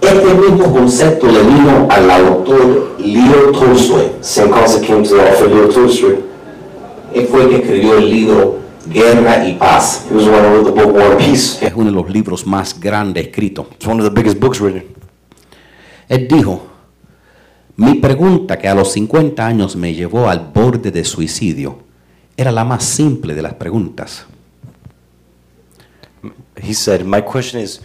Este 0.01 0.33
mismo 0.35 0.71
concepto 0.71 1.25
le 1.25 1.41
vino 1.41 1.87
al 1.89 2.11
autor 2.11 2.95
Leo 2.99 3.51
Tolstoy. 3.51 4.11
Same 4.21 4.51
concept 4.51 4.85
came 4.85 5.03
to 5.03 5.15
the 5.15 5.21
author 5.21 5.47
Leo 5.47 5.69
Tolstoy. 5.69 6.19
Él 7.13 7.27
fue 7.27 7.43
el 7.43 7.49
que 7.49 7.55
escribió 7.57 7.97
el 7.97 8.09
libro 8.09 8.64
Guerra 8.95 9.45
y 9.45 9.55
Paz. 9.55 10.07
He 10.09 10.15
was 10.15 10.25
one 10.25 10.41
wrote 10.41 10.63
the 10.63 10.71
book 10.71 10.95
War 10.95 11.11
and 11.11 11.17
Peace. 11.17 11.57
Es 11.61 11.73
uno 11.75 11.87
de 11.87 11.91
los 11.91 12.09
libros 12.09 12.47
más 12.47 12.79
grandes 12.79 13.25
escritos. 13.25 13.67
It's 13.73 13.85
one 13.85 14.01
of 14.01 14.07
the 14.07 14.13
biggest 14.13 14.39
books 14.39 14.61
written. 14.61 14.85
Él 16.07 16.29
dijo, 16.29 16.65
mi 17.75 17.95
pregunta 17.95 18.57
que 18.57 18.69
a 18.69 18.73
los 18.73 18.93
50 18.93 19.45
años 19.45 19.75
me 19.75 19.93
llevó 19.93 20.29
al 20.29 20.39
borde 20.53 20.91
de 20.91 21.03
suicidio 21.03 21.79
era 22.37 22.53
la 22.53 22.63
más 22.63 22.85
simple 22.85 23.33
de 23.35 23.41
las 23.41 23.55
preguntas. 23.55 24.25
He 26.55 26.73
said, 26.73 27.03
My 27.03 27.21
question 27.21 27.59
is, 27.61 27.81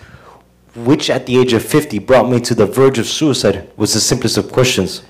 which 0.77 1.11
at 1.11 1.25
the 1.25 1.41
age 1.41 1.55
of 1.55 1.65
50 1.65 1.99
brought 1.99 2.31
me 2.31 2.41
to 2.41 2.55
the 2.55 2.67
verge 2.67 3.01
of 3.01 3.07
suicide 3.07 3.69
was 3.77 3.95
the 3.95 4.01
simplest 4.01 4.39
of 4.39 4.53
questions. 4.53 5.03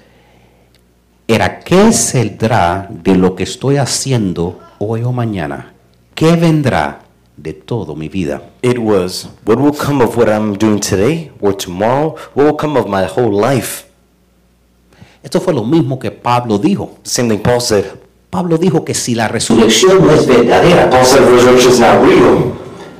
Era, 1.28 1.60
¿qué 1.60 1.92
saldrá 1.92 2.88
de 2.90 3.16
lo 3.16 3.36
que 3.36 3.44
estoy 3.44 3.76
haciendo 3.76 4.58
hoy 4.78 5.02
o 5.02 5.12
mañana? 5.12 5.74
¿Qué 6.20 6.36
vendrá 6.36 7.00
de 7.34 7.54
toda 7.54 7.94
mi 7.94 8.10
vida? 8.10 8.42
It 8.60 8.76
was, 8.76 9.30
what 9.46 9.58
will 9.58 9.72
come 9.72 10.04
of 10.04 10.18
what 10.18 10.28
I'm 10.28 10.52
doing 10.52 10.78
today 10.78 11.30
or 11.40 11.56
tomorrow? 11.56 12.14
What 12.34 12.44
will 12.44 12.56
come 12.56 12.76
of 12.76 12.88
my 12.88 13.06
whole 13.06 13.32
life? 13.32 13.86
Esto 15.22 15.40
fue 15.40 15.54
lo 15.54 15.64
mismo 15.64 15.98
que 15.98 16.10
Pablo 16.10 16.58
dijo. 16.58 16.98
Same 17.04 17.30
thing 17.30 17.42
Paul 17.42 17.62
said. 17.62 17.86
Pablo 18.28 18.58
dijo 18.58 18.84
que 18.84 18.92
si 18.92 19.14
la 19.14 19.28
resurrección 19.28 20.06
no 20.06 20.12
es 20.12 20.26
verdadera, 20.26 20.90
Paul 20.90 21.06
said 21.06 21.22
resurrection 21.22 21.72
is 21.72 21.80
not 21.80 22.04
real. 22.04 22.52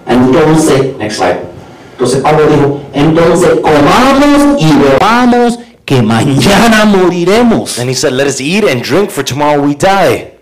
entonces, 0.07 0.97
next 0.97 1.19
slide. 1.19 1.41
Entonces 1.93 2.23
Pablo 2.23 2.47
dijo, 2.47 2.81
entonces 2.95 3.51
comamos 3.61 4.63
y 4.63 4.73
bebamos 4.79 5.59
que 5.85 6.01
mañana 6.01 6.87
moriremos. 6.87 7.79
And 7.79 7.91
he 7.91 7.95
said, 7.95 8.15
Let 8.15 8.29
us 8.29 8.41
eat 8.41 8.65
and 8.65 8.83
drink, 8.83 9.11
for 9.11 9.23
tomorrow 9.23 9.61
we 9.61 9.75
die. 9.75 10.40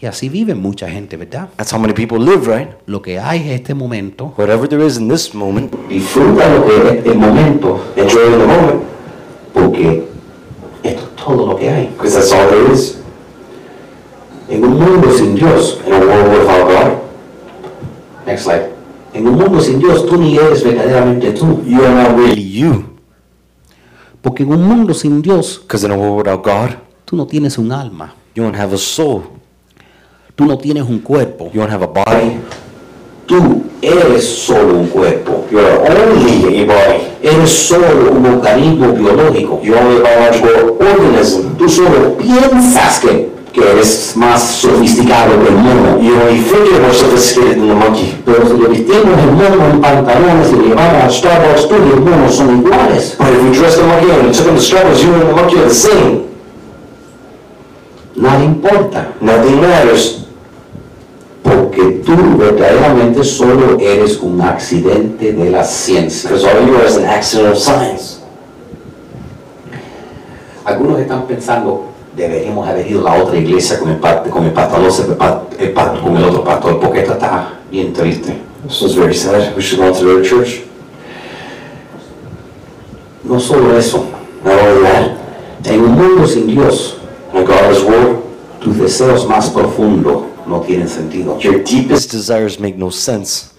Y 0.00 0.06
así 0.06 0.28
vive 0.28 0.54
mucha 0.54 0.88
gente, 0.88 1.16
¿verdad? 1.16 1.48
That's 1.56 1.72
how 1.72 1.78
many 1.80 1.92
people 1.92 2.18
live, 2.20 2.46
right? 2.46 2.68
Lo 2.86 3.02
que 3.02 3.18
hay 3.18 3.40
es 3.50 3.60
este 3.60 3.74
momento. 3.74 4.32
Whatever 4.36 4.68
there 4.68 4.84
is 4.86 4.96
in 4.96 5.08
this 5.08 5.34
moment, 5.34 5.72
Disfruta 5.88 6.48
lo 6.54 6.64
que 6.66 6.98
es 7.00 7.06
el 7.06 7.18
momento, 7.18 7.80
Enjoy 7.96 8.30
the 8.30 8.36
moment, 8.38 8.82
porque 9.52 10.04
esto 10.84 11.02
es 11.02 11.16
todo 11.24 11.46
lo 11.48 11.56
que 11.56 11.68
hay. 11.68 11.86
because 11.96 12.14
that's 12.14 12.32
all 12.32 12.48
there 12.48 12.72
is. 12.72 12.98
En 14.48 14.62
un 14.64 14.78
mundo 14.78 15.10
sin 15.12 15.34
Dios, 15.34 15.80
In 15.84 15.92
a 15.92 15.98
world 15.98 16.28
without 16.38 16.68
God, 16.68 16.92
next 18.26 18.44
slide. 18.44 18.70
En 19.14 19.26
un 19.26 19.34
mundo 19.36 19.60
sin 19.60 19.80
Dios, 19.80 20.06
tú 20.06 20.16
ni 20.16 20.36
eres 20.36 20.62
verdaderamente 20.62 21.32
tú. 21.32 21.60
you 21.66 21.82
are 21.84 21.92
not 21.94 22.16
really 22.16 22.40
you. 22.48 22.84
Porque 24.22 24.44
en 24.44 24.52
un 24.52 24.62
mundo 24.62 24.94
sin 24.94 25.20
Dios, 25.22 25.58
Because 25.62 25.84
in 25.84 25.90
a 25.90 25.96
world 25.96 26.18
without 26.18 26.44
God, 26.44 26.76
tú 27.04 27.16
no 27.16 27.26
tienes 27.26 27.58
un 27.58 27.72
alma, 27.72 28.14
you 28.36 28.44
don't 28.44 28.56
have 28.56 28.72
a 28.72 28.78
soul, 28.78 29.22
tú 30.38 30.46
no 30.46 30.56
tienes 30.56 30.84
un 30.84 31.00
cuerpo. 31.00 31.50
you 31.52 31.60
don't 31.60 31.72
have 31.72 31.82
a 31.82 31.88
body. 31.88 32.38
Tú 33.26 33.64
eres 33.82 34.24
solo 34.24 34.78
un 34.78 34.86
cuerpo. 34.86 35.44
you 35.50 35.58
are 35.58 35.78
only 35.90 36.62
a 36.62 36.64
body. 36.64 37.08
Eres 37.20 37.50
solo 37.50 38.12
un 38.12 38.24
organismo 38.24 38.92
biológico. 38.92 39.60
You're 39.64 39.80
only 39.80 39.96
a 39.96 40.04
biological 40.04 40.76
organism. 40.78 41.56
Tú 41.58 41.68
solo 41.68 42.16
piensas 42.16 43.00
que, 43.00 43.30
que 43.52 43.68
eres 43.68 44.12
más 44.14 44.40
sofisticado 44.40 45.42
que 45.42 45.48
el 45.48 45.56
mono. 45.56 45.98
You 46.00 46.14
only 46.14 46.40
think 46.40 46.70
you're 46.70 46.82
more 46.82 46.94
sophisticated 46.94 47.56
than 47.58 47.68
the 47.70 47.74
monkey. 47.74 48.22
Pero 48.24 48.46
si 48.46 48.62
le 48.62 48.68
vestimos 48.68 49.18
el 49.18 49.32
mono 49.32 49.70
en 49.72 49.80
pantalones 49.80 50.52
y 50.52 50.56
le 50.56 50.68
llevamos 50.68 51.02
a 51.02 51.10
Starbucks, 51.10 51.68
tú 51.68 51.74
y 51.84 51.92
el 51.94 52.00
mono 52.00 52.30
son 52.30 52.60
iguales. 52.60 53.16
But 53.18 53.32
if 53.32 53.42
we 53.42 53.58
dress 53.58 53.74
the 53.74 53.82
monkey 53.82 54.08
and 54.12 54.32
took 54.32 54.46
him 54.46 54.54
to 54.54 54.62
Starbucks, 54.62 55.02
you 55.02 55.14
and 55.14 55.22
the 55.30 55.34
monkey 55.34 55.58
are 55.58 55.68
the 55.68 55.74
same. 55.74 56.28
Nada 58.14 58.44
importa. 58.44 59.14
Nothing 59.20 59.60
matters. 59.60 60.27
Porque 61.78 61.92
tú 62.04 62.36
verdaderamente 62.36 63.22
solo 63.22 63.78
eres 63.78 64.18
un 64.20 64.40
accidente 64.40 65.32
de 65.32 65.50
la 65.50 65.62
ciencia. 65.62 66.28
Because 66.28 66.44
all 66.44 66.66
you 66.66 66.74
are 66.74 66.86
is 66.86 66.96
an 66.96 67.04
accident 67.04 67.52
of 67.52 67.58
science. 67.58 68.18
Algunos 70.64 70.98
están 70.98 71.26
pensando, 71.26 71.84
deberíamos 72.16 72.66
haber 72.68 72.84
ido 72.90 73.06
a 73.06 73.14
la 73.14 73.22
otra 73.22 73.38
iglesia 73.38 73.78
con 73.78 73.90
el, 73.90 73.98
con 73.98 74.44
el 74.44 74.52
pastor, 74.52 74.82
el 75.58 75.72
con 76.02 76.16
el 76.16 76.24
otro 76.24 76.42
pastor, 76.42 76.80
porque 76.80 77.00
esto 77.00 77.12
está 77.12 77.60
bien 77.70 77.92
triste. 77.92 78.36
This 78.66 78.82
was 78.82 78.96
very 78.96 79.14
sad. 79.14 79.54
We 79.54 79.62
should 79.62 79.80
go 79.80 79.96
to 79.96 80.04
the 80.04 80.10
other 80.10 80.24
church. 80.28 80.64
No 83.22 83.38
solo 83.38 83.78
eso, 83.78 84.04
Not 84.44 84.58
only 84.58 84.82
that, 84.82 85.10
en 85.64 85.80
un 85.80 85.92
mundo 85.92 86.26
sin 86.26 86.48
Dios, 86.48 86.96
In 87.32 87.42
a 87.42 87.44
godless 87.44 87.82
world, 87.84 88.24
tus 88.60 88.78
deseos 88.78 89.28
más 89.28 89.50
profundos 89.50 90.28
no 90.48 90.60
tienen 90.60 90.88
sentido. 90.88 91.38
Your 91.40 91.62
deepest 91.62 92.12
desires 92.12 92.58
make 92.58 92.76
no 92.76 92.90
sense. 92.90 93.50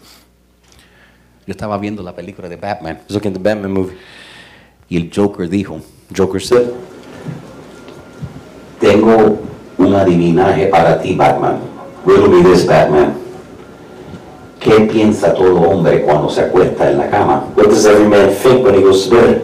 Yo 1.45 1.53
estaba 1.53 1.77
viendo 1.77 2.03
la 2.03 2.15
película 2.15 2.47
de 2.47 2.57
Batman 2.57 2.97
I 2.97 3.03
was 3.07 3.15
looking 3.15 3.31
at 3.31 3.37
the 3.37 3.43
Batman 3.43 3.71
movie. 3.71 3.97
y 4.89 4.97
el 4.97 5.11
Joker 5.13 5.47
dijo, 5.47 5.79
Joker 6.15 6.41
said, 6.41 6.67
tengo 8.79 9.39
un 9.77 9.93
adivinaje 9.95 10.67
para 10.67 10.99
ti, 11.01 11.15
Batman. 11.15 11.59
Riddle 12.05 12.29
me 12.29 12.43
this, 12.43 12.65
Batman. 12.65 13.13
¿Qué 14.59 14.89
piensa 14.91 15.33
todo 15.33 15.61
hombre 15.61 16.01
cuando 16.01 16.29
se 16.29 16.41
acuesta 16.41 16.89
en 16.89 16.97
la 16.97 17.09
cama? 17.09 17.45
what 17.55 17.67
does 17.67 17.85
every 17.85 18.07
man 18.07 18.29
think 18.33 18.65
when 18.65 18.75
he 18.75 18.81
goes 18.81 19.07
to 19.07 19.15
bed? 19.15 19.41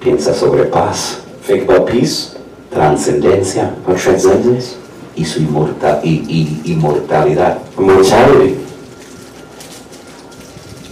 Piensa 0.00 0.34
sobre 0.34 0.64
paz, 0.66 1.20
Think 1.42 1.68
about 1.68 1.90
peace, 1.90 2.36
trascendencia 2.70 3.76
about 3.84 3.98
transcendence, 3.98 4.76
y 5.16 5.24
su 5.24 5.40
inmorta- 5.40 6.00
y- 6.02 6.24
y- 6.64 6.72
inmortalidad. 6.72 7.58
immortality. 7.78 8.56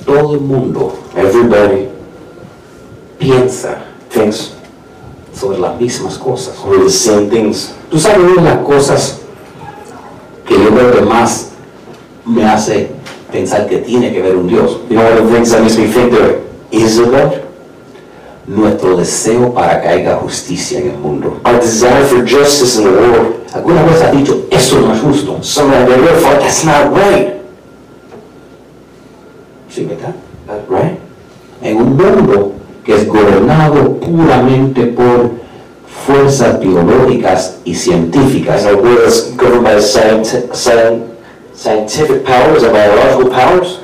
Todo 0.04 0.34
el 0.34 0.40
mundo 0.40 0.94
Everybody 1.16 1.88
piensa 3.18 3.78
thinks 4.10 4.52
sobre 5.34 5.58
las 5.58 5.80
mismas 5.80 6.18
cosas. 6.18 6.54
we're 6.66 6.82
the 6.84 6.90
same 6.90 7.28
things. 7.28 7.72
Tú 7.90 7.98
sabes 7.98 8.18
una 8.18 8.42
de 8.42 8.56
las 8.56 8.58
cosas 8.66 9.18
que 10.46 10.54
yo 10.54 10.70
creo 10.70 10.92
que 10.92 11.02
más 11.02 11.48
me 12.26 12.44
hace 12.44 12.90
pensar 13.30 13.66
que 13.68 13.78
tiene 13.78 14.12
que 14.12 14.20
ver 14.22 14.36
un 14.36 14.46
Dios. 14.48 14.78
You 14.90 14.96
know, 14.96 15.04
one 15.06 15.18
of 15.18 15.28
the 15.28 15.34
things 15.34 15.50
that 15.50 15.60
makes 15.62 15.78
me 15.78 15.86
think 15.86 16.10
there 16.12 16.40
is 16.70 16.98
a 16.98 17.04
God? 17.04 17.32
Nuestro 18.46 18.96
deseo 18.96 19.54
para 19.54 19.80
que 19.80 19.88
haya 19.88 20.16
justicia 20.16 20.80
en 20.80 20.90
el 20.90 20.98
mundo. 20.98 21.38
Our 21.44 21.60
desire 21.60 22.04
for 22.06 22.24
justice 22.26 22.76
in 22.76 22.84
the 22.84 22.90
world. 22.90 23.34
¿Alguna 23.54 23.82
vez 23.82 24.00
has 24.02 24.12
dicho, 24.16 24.46
eso 24.50 24.80
no 24.80 24.94
es 24.94 25.00
justo? 25.00 25.38
Some 25.42 25.74
have 25.74 25.90
ever 25.90 26.18
thought 26.20 26.40
that's 26.40 26.64
not 26.64 26.94
right. 26.94 27.34
¿Sí, 29.70 29.84
verdad? 29.84 30.14
That 30.46 30.68
right? 30.68 30.98
En 31.62 31.76
un 31.76 31.96
mundo 31.96 32.52
que 32.84 32.94
es 32.94 33.06
gobernado 33.06 33.96
puramente 34.00 34.86
por 34.86 35.30
fuerzas 36.06 36.58
biológicas 36.60 37.58
y 37.64 37.74
científicas, 37.74 38.64
As 38.64 38.72
a 38.72 38.76
world 38.76 38.98
that's 39.04 39.30
governed 39.36 39.64
by 39.64 39.76
scienti- 39.80 40.48
scien- 40.52 41.02
scientific 41.54 42.24
powers 42.24 42.64
and 42.64 42.72
biological 42.72 43.30
powers, 43.30 43.78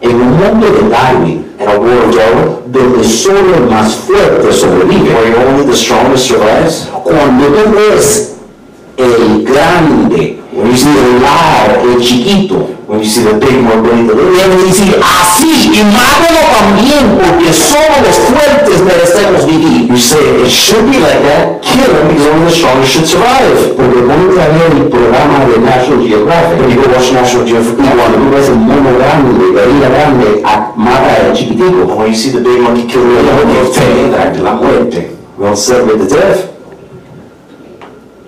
en 0.00 0.14
un 0.16 0.30
mundo 0.38 0.66
de 0.70 0.88
Darwin, 0.88 1.52
and 1.58 1.68
a 1.68 1.78
world 1.78 2.08
of 2.08 2.16
Darwin, 2.16 2.56
donde 2.72 3.04
solo 3.04 3.54
el 3.56 3.66
más 3.68 3.94
fuerte 3.96 4.52
sobrevive, 4.52 5.12
where 5.12 5.46
only 5.48 5.66
the 5.66 5.76
strongest 5.76 6.26
survives, 6.28 6.88
cuando 7.04 7.46
tú 7.48 7.70
ves 7.74 8.36
el 9.04 9.44
grande, 9.44 10.38
el 10.52 11.22
lado, 11.22 11.88
el 11.94 12.00
chiquito, 12.02 12.68
when 12.86 13.00
you 13.00 13.08
see 13.08 13.22
the 13.22 13.34
big 13.38 13.64
one 13.64 13.82
beneath 13.82 14.08
the 14.08 14.14
little, 14.14 14.34
debes 14.36 14.66
decir 14.66 14.98
así 15.00 15.70
y 15.72 15.82
mátalo 15.84 16.40
también 16.58 17.16
porque 17.16 17.52
solo 17.52 18.02
los 18.04 18.16
fuertes 18.28 18.82
merecemos 18.82 19.46
vivir. 19.46 19.88
you 19.88 19.96
say 19.96 20.18
it 20.42 20.50
should 20.50 20.84
be 20.90 20.98
like 20.98 21.22
that, 21.22 21.62
kill 21.62 21.86
them 21.86 22.08
because 22.08 22.26
only 22.28 22.44
the 22.46 22.52
strongest 22.52 22.92
should 22.92 23.06
survive. 23.06 23.74
Porque 23.76 24.00
ponte 24.02 24.40
a 24.42 24.48
ver 24.48 24.72
el 24.76 24.88
programa 24.90 25.46
de 25.46 25.58
National 25.60 26.02
Geographic 26.06 26.58
When 26.60 26.70
you 26.70 26.82
go 26.82 26.88
watch 26.92 27.12
National 27.12 27.46
Geographic, 27.46 27.78
y 27.78 27.88
cuando 27.96 28.18
tú 28.18 28.30
ves 28.34 28.48
el 28.48 28.56
mono 28.56 28.90
grande, 28.98 29.30
la 29.54 29.62
isla 29.64 29.88
grande, 29.88 30.42
a- 30.44 30.72
mata 30.76 31.16
al 31.26 31.32
chiquitico. 31.32 31.94
when 31.96 32.10
you 32.10 32.16
see 32.16 32.30
the 32.32 32.40
big 32.40 32.60
monkey 32.60 32.86
kill 32.86 33.02
the 33.02 33.22
little 33.22 33.46
monkey, 33.46 34.42
la 34.42 34.54
muerte. 34.54 35.10
we 35.38 35.46
don't 35.46 35.56
celebrate 35.56 35.98
the 35.98 36.08
death. 36.14 36.59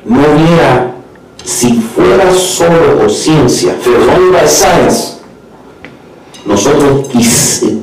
No 0.05 0.19
hubiera, 0.21 0.95
si 1.45 1.81
fuera 1.81 2.33
solo 2.35 2.99
por 2.99 3.11
ciencia, 3.11 3.75
was 3.87 4.09
only 4.09 4.33
by 4.33 4.47
science, 4.49 5.21
nosotros 6.45 7.09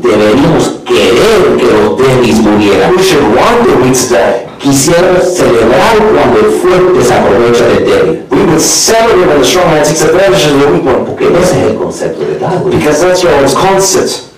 deberíamos 0.02 0.80
querer 0.86 1.56
que 1.58 1.66
los 1.66 1.98
débiles 1.98 2.40
murieran. 2.40 2.96
we 2.96 3.04
should 3.04 3.24
want 3.36 3.64
the 3.66 4.16
die. 4.16 4.50
Quisiera 4.60 5.22
celebrar 5.22 5.96
cuando 6.14 6.40
el 6.40 6.52
fuerte 6.52 7.02
se 7.02 7.14
aprovecha 7.14 7.66
del 7.68 7.86
débil. 7.86 8.26
We 8.30 8.44
would 8.44 8.60
celebrate 8.60 9.28
when 9.28 9.40
the 9.40 9.46
strong 9.46 9.72
man 9.72 9.84
takes 9.86 10.02
advantage 10.02 10.46
of 10.48 10.60
the 10.60 10.68
weak 10.68 10.86
one. 10.86 11.06
Porque 11.06 11.28
ese 11.28 11.52
es 11.52 11.72
el 11.72 11.76
concepto 11.76 12.26
de 12.26 12.38
Darwin. 12.38 12.78
Because 12.78 13.00
that's 13.00 13.24
your 13.24 13.34
own 13.34 13.50
concept. 13.54 14.29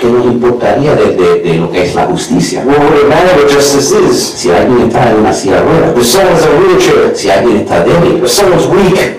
¿Qué 0.00 0.06
nos 0.06 0.24
importaría 0.24 0.94
de, 0.94 1.14
de- 1.14 1.40
de 1.42 1.54
lo 1.58 1.70
que 1.70 1.82
es 1.84 1.94
la 1.94 2.06
justicia? 2.06 2.62
What 2.66 2.78
would 2.78 3.00
it 3.02 3.08
matter 3.08 3.36
what 3.44 3.52
justice 3.52 3.92
is? 3.94 4.16
Si 4.18 4.50
alguien 4.50 4.86
está 4.88 5.10
en 5.10 5.18
una 5.18 5.32
silla 5.32 5.56
de 5.56 5.62
ruedas, 5.62 5.96
If 5.98 6.06
someone's 6.06 6.42
in 6.42 6.48
a 6.48 6.58
wheelchair, 6.60 7.12
si 7.16 7.30
alguien 7.30 7.56
está 7.58 7.84
débil, 7.84 8.22
if 8.24 8.30
someone's 8.30 8.66
weak, 8.66 9.18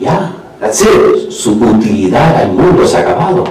ya, 0.00 0.32
that's 0.60 0.80
it. 0.80 1.30
su 1.30 1.52
utilidad 1.52 2.36
al 2.36 2.52
mundo 2.52 2.86
se 2.86 2.96
ha 2.96 3.00
acabado. 3.00 3.44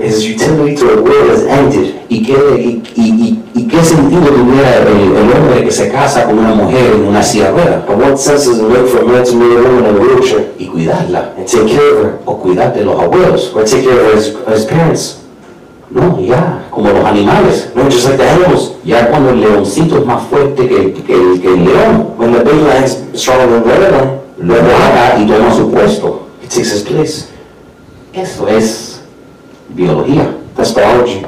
His 0.00 0.24
utility 0.24 0.76
to 0.76 0.86
the 0.86 1.02
world 1.02 1.28
has 1.30 1.42
ended. 1.42 1.94
¿Y 2.08 2.22
qué, 2.22 2.32
y, 2.56 2.82
y- 2.94 3.42
y- 3.54 3.66
qué 3.68 3.84
sentido 3.84 4.22
tuviera 4.28 4.76
el, 4.78 4.86
el 5.16 5.32
hombre 5.36 5.64
que 5.64 5.70
se 5.72 5.88
casa 5.90 6.24
con 6.24 6.38
una 6.38 6.54
mujer 6.54 6.92
en 6.94 7.02
una 7.08 7.22
silla 7.22 7.46
de 7.46 7.50
ruedas? 7.52 7.84
And 7.90 8.00
what 8.00 8.16
sense 8.16 8.46
does 8.46 8.58
it 8.60 8.62
make 8.68 8.86
for 8.86 9.02
a 9.02 9.04
man 9.04 9.24
to 9.24 9.34
marry 9.34 9.56
a 9.56 9.60
woman 9.60 9.84
in 9.86 9.96
a 9.96 9.98
wheelchair 10.00 10.52
Y 10.58 10.66
cuidarla, 10.68 11.32
and 11.36 11.46
take 11.46 11.66
care 11.66 11.90
of 11.92 12.02
her? 12.04 12.18
o 12.24 12.38
cuidar 12.38 12.72
de 12.72 12.84
los 12.84 12.98
abuelos. 12.98 13.52
Or 13.54 13.64
take 13.64 13.82
care 13.84 14.00
of 14.00 14.14
his, 14.14 14.32
his 14.54 14.64
parents? 14.64 15.16
No, 15.96 16.20
ya, 16.20 16.66
como 16.70 16.90
los 16.90 17.02
animales. 17.06 17.70
No, 17.74 17.84
just 17.84 18.04
like 18.04 18.18
the 18.18 18.28
animals. 18.28 18.72
Ya 18.84 19.08
cuando 19.08 19.30
el 19.30 19.40
leoncito 19.40 19.96
es 19.96 20.04
más 20.04 20.22
fuerte 20.28 20.68
que, 20.68 20.92
que 20.92 21.14
el- 21.14 21.40
que 21.40 21.48
el 21.48 21.64
león, 21.64 22.08
When 22.18 22.32
the 22.34 22.40
big 22.44 22.54
lion's 22.62 22.98
stronger 23.14 23.48
than 23.48 23.62
the 23.64 23.78
lion, 23.78 24.20
lo 24.38 24.54
mata 24.62 25.16
y 25.18 25.26
toma 25.26 25.54
su 25.54 25.70
puesto. 25.70 26.26
he 26.42 26.46
takes 26.48 26.70
his 26.70 26.82
place. 26.82 27.28
Eso 28.12 28.46
es 28.46 29.00
biología, 29.70 30.36
That's 30.54 30.74
biology. 30.74 31.22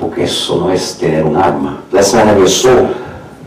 porque 0.00 0.24
eso 0.24 0.56
no 0.56 0.70
es 0.70 0.96
tener 0.98 1.22
un 1.26 1.36
arma. 1.36 1.82
That's 1.92 2.14
not 2.14 2.24
having 2.26 2.44
a 2.44 2.48
soul. 2.48 2.88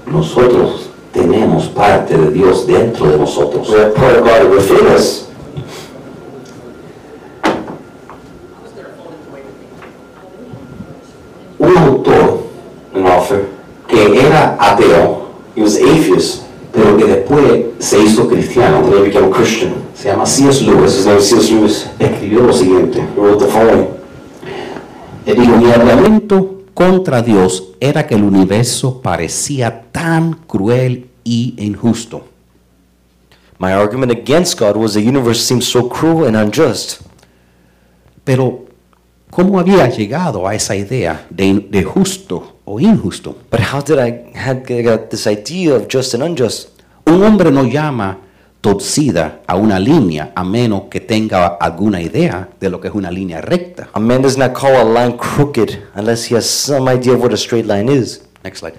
Nosotros 0.05 0.89
tenemos 1.13 1.65
parte 1.69 2.15
de 2.15 2.29
Dios 2.29 2.67
dentro 2.67 3.09
de 3.09 3.17
nosotros. 3.17 3.67
We 3.71 3.79
have 3.79 3.95
part 3.95 4.17
of 4.17 4.23
God 4.23 4.51
within 4.55 4.85
us. 4.95 5.23
Un 11.59 11.77
autor 11.77 12.43
An 12.93 13.07
author. 13.07 13.45
que 13.88 14.19
era 14.25 14.55
ateo, 14.59 15.27
He 15.55 15.61
was 15.61 15.75
atheist. 15.77 16.43
pero 16.71 16.95
que 16.97 17.05
después 17.05 17.65
se 17.98 18.04
hizo 18.04 18.28
cristiano, 18.28 18.88
he 18.88 19.02
became 19.02 19.30
Christian. 19.32 19.74
se 19.95 20.10
llama 20.10 20.26
C.S. 20.26 20.62
His 20.62 20.68
Lewis, 20.68 21.06
name 21.06 21.18
is 21.18 21.30
C.S. 21.30 21.52
Lewis. 21.52 21.89
escribió 22.00 22.41
lo 22.41 22.54
siguiente. 22.54 23.00
He 23.00 23.20
wrote 23.20 23.43
the 23.43 23.52
following. 23.52 23.88
Él 25.26 25.36
dijo, 25.36 25.58
mi 25.58 25.72
argumento 25.72 26.62
contra 26.74 27.22
Dios 27.22 27.72
era 27.80 28.06
que 28.06 28.16
el 28.16 28.24
universo 28.24 29.02
parecía 29.02 29.84
tan 29.91 30.34
cruel 30.34 31.10
y 31.24 31.56
injusto. 31.58 32.24
My 33.60 33.72
argument 33.72 34.12
against 34.12 34.60
God 34.60 34.78
was 34.78 34.93
the 34.93 35.02
universe 35.02 35.41
seems 35.41 35.66
so 35.66 35.89
cruel 35.89 36.28
and 36.28 36.38
unjust. 36.38 37.02
Pero, 38.24 38.66
¿cómo 39.32 39.60
había 39.60 39.89
llegado 39.89 40.48
a 40.48 40.54
esa 40.54 40.76
idea 40.76 41.26
de, 41.30 41.66
de 41.70 41.84
justo 41.84 42.58
o 42.66 42.80
injusto? 42.80 43.36
But 43.50 43.62
how 43.74 43.82
did 43.82 43.98
I 43.98 44.38
had 44.38 44.64
got 44.84 45.10
this 45.10 45.26
idea 45.26 45.76
of 45.76 45.88
just 45.91 46.14
and 46.14 46.24
unjust? 46.24 46.76
Un 47.08 47.24
hombre 47.24 47.51
no 47.51 47.64
llama 47.64 48.18
torcida 48.60 49.39
a 49.47 49.55
una 49.55 49.80
línea 49.80 50.34
a 50.36 50.43
menos 50.43 50.84
que 50.89 50.99
tenga 50.99 51.47
alguna 51.47 52.01
idea 52.01 52.49
de 52.60 52.70
lo 52.70 52.82
que 52.82 52.89
es 52.89 52.93
una 52.93 53.10
línea 53.10 53.39
recta. 53.39 53.88
A 53.93 53.99
man 53.99 54.22
does 54.22 54.38
not 54.38 54.51
call 54.51 54.76
a 54.76 54.84
line 54.84 55.16
crooked 55.16 55.82
unless 55.95 56.30
he 56.30 56.36
has 56.36 56.45
some 56.45 56.91
idea 56.91 57.14
of 57.14 57.22
what 57.22 57.32
a 57.32 57.38
straight 57.38 57.66
line 57.66 57.89
is. 57.89 58.24
Next 58.43 58.60
slide. 58.60 58.76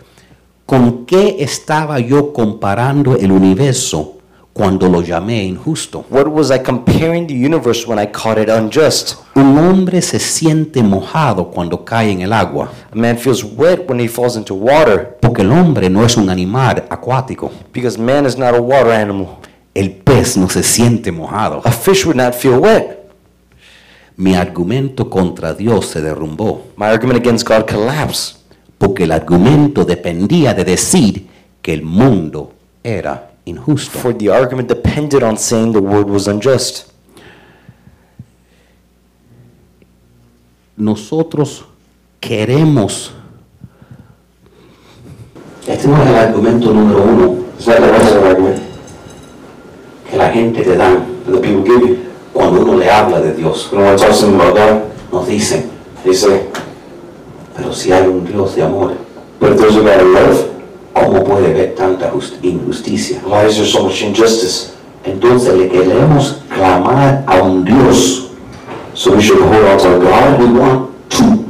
¿Con 0.66 1.06
qué 1.06 1.36
estaba 1.38 2.00
yo 2.00 2.34
comparando 2.34 3.16
el 3.16 3.32
universo 3.32 4.17
cuando 4.58 4.88
lo 4.88 5.02
llamé 5.02 5.44
injusto? 5.44 6.04
What 6.10 6.26
was 6.26 6.50
I 6.50 6.58
comparing 6.58 7.28
the 7.28 7.32
universe 7.34 7.86
when 7.86 7.96
I 8.02 8.06
called 8.10 8.38
it 8.38 8.48
unjust? 8.48 9.14
Un 9.36 9.56
hombre 9.56 10.02
se 10.02 10.18
siente 10.18 10.82
mojado 10.82 11.48
cuando 11.48 11.84
cae 11.84 12.10
en 12.10 12.22
el 12.22 12.32
agua, 12.32 12.68
A 12.90 12.96
man 12.96 13.16
feels 13.16 13.44
wet 13.44 13.88
when 13.88 14.00
he 14.00 14.08
falls 14.08 14.36
into 14.36 14.56
water 14.56 15.16
porque 15.20 15.42
el 15.42 15.52
hombre 15.52 15.88
no 15.88 16.04
es 16.04 16.16
un 16.16 16.28
animal 16.28 16.84
acuático. 16.90 17.52
because 17.72 17.96
man 17.96 18.26
is 18.26 18.36
not 18.36 18.52
a 18.52 18.60
water 18.60 18.90
animal. 18.90 19.38
El 19.74 19.92
pez 19.92 20.36
no 20.36 20.48
se 20.48 20.64
siente 20.64 21.12
mojado. 21.12 21.62
A 21.64 21.70
fish 21.70 22.04
would 22.04 22.16
not 22.16 22.34
feel 22.34 22.58
wet. 22.58 22.98
Mi 24.16 24.34
argumento 24.34 25.08
contra 25.08 25.54
Dios 25.54 25.86
se 25.86 26.02
derrumbó, 26.02 26.62
My 26.76 26.86
argument 26.86 27.20
against 27.24 27.46
God 27.46 27.68
collapsed 27.70 28.38
porque 28.76 29.04
el 29.04 29.12
argumento 29.12 29.84
dependía 29.84 30.52
de 30.52 30.64
decir 30.64 31.28
que 31.62 31.72
el 31.72 31.82
mundo 31.84 32.52
era 32.82 33.27
injusto. 33.48 33.98
for 33.98 34.12
the 34.12 34.28
argument 34.28 34.68
depended 34.68 35.22
on 35.22 35.36
saying 35.36 35.72
the 35.72 35.80
word 35.80 36.08
was 36.08 36.26
unjust. 36.26 36.86
Nosotros 40.76 41.64
queremos, 42.20 43.12
este 45.66 45.88
no 45.88 46.02
es 46.02 46.08
el 46.08 46.14
argumento 46.16 46.72
número 46.72 47.02
uno, 47.02 47.44
argument 48.24 48.62
que 50.08 50.16
la 50.16 50.30
gente 50.30 50.62
te 50.62 50.76
dan 50.76 51.04
that 51.24 51.32
the 51.32 51.40
people 51.40 51.62
give 51.62 51.86
you. 51.86 51.98
cuando 52.32 52.62
uno 52.62 52.78
le 52.78 52.88
habla 52.90 53.20
de 53.20 53.34
Dios. 53.34 53.70
Nos 55.10 55.26
dicen, 55.26 55.70
say, 56.12 56.42
pero 57.56 57.72
si 57.72 57.90
hay 57.90 58.06
un 58.06 58.24
Dios 58.24 58.54
de 58.54 58.62
amor, 58.62 58.92
but 59.40 59.52
if 59.52 59.58
there's 59.58 59.76
a 59.76 59.80
God 59.80 60.00
of 60.00 60.06
love, 60.08 60.57
¿cómo 61.04 61.24
puede 61.24 61.50
haber 61.50 61.74
tanta 61.74 62.10
just- 62.10 62.42
injusticia? 62.42 63.20
why 63.26 63.46
is 63.46 63.56
there 63.56 63.66
so 63.66 63.84
much 63.84 64.02
injustice? 64.02 64.72
Entonces 65.04 65.54
le 65.54 65.68
queremos 65.68 66.42
clamar 66.54 67.24
a 67.26 67.42
un 67.42 67.64
Dios. 67.64 68.30
So 68.94 69.12
we 69.14 69.22
should 69.22 69.40
hold 69.40 69.64
on 69.64 69.78
to 69.78 69.88
our 69.88 69.98
God. 70.00 70.38
We 70.40 70.46
want 70.58 70.90
to 71.10 71.44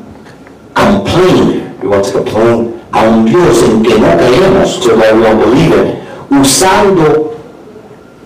complain 0.74 1.64
We 1.82 1.88
want 1.88 2.05
to 2.07 2.12
complain 2.12 2.80
a 2.92 3.09
un 3.09 3.24
Dios 3.24 3.62
en 3.62 3.82
que 3.82 3.99
no 3.99 4.16
creemos, 4.16 4.80
God 4.82 4.96
we 5.16 5.22
don't 5.22 5.38
believe 5.40 5.72
in, 6.30 6.40
usando 6.40 7.32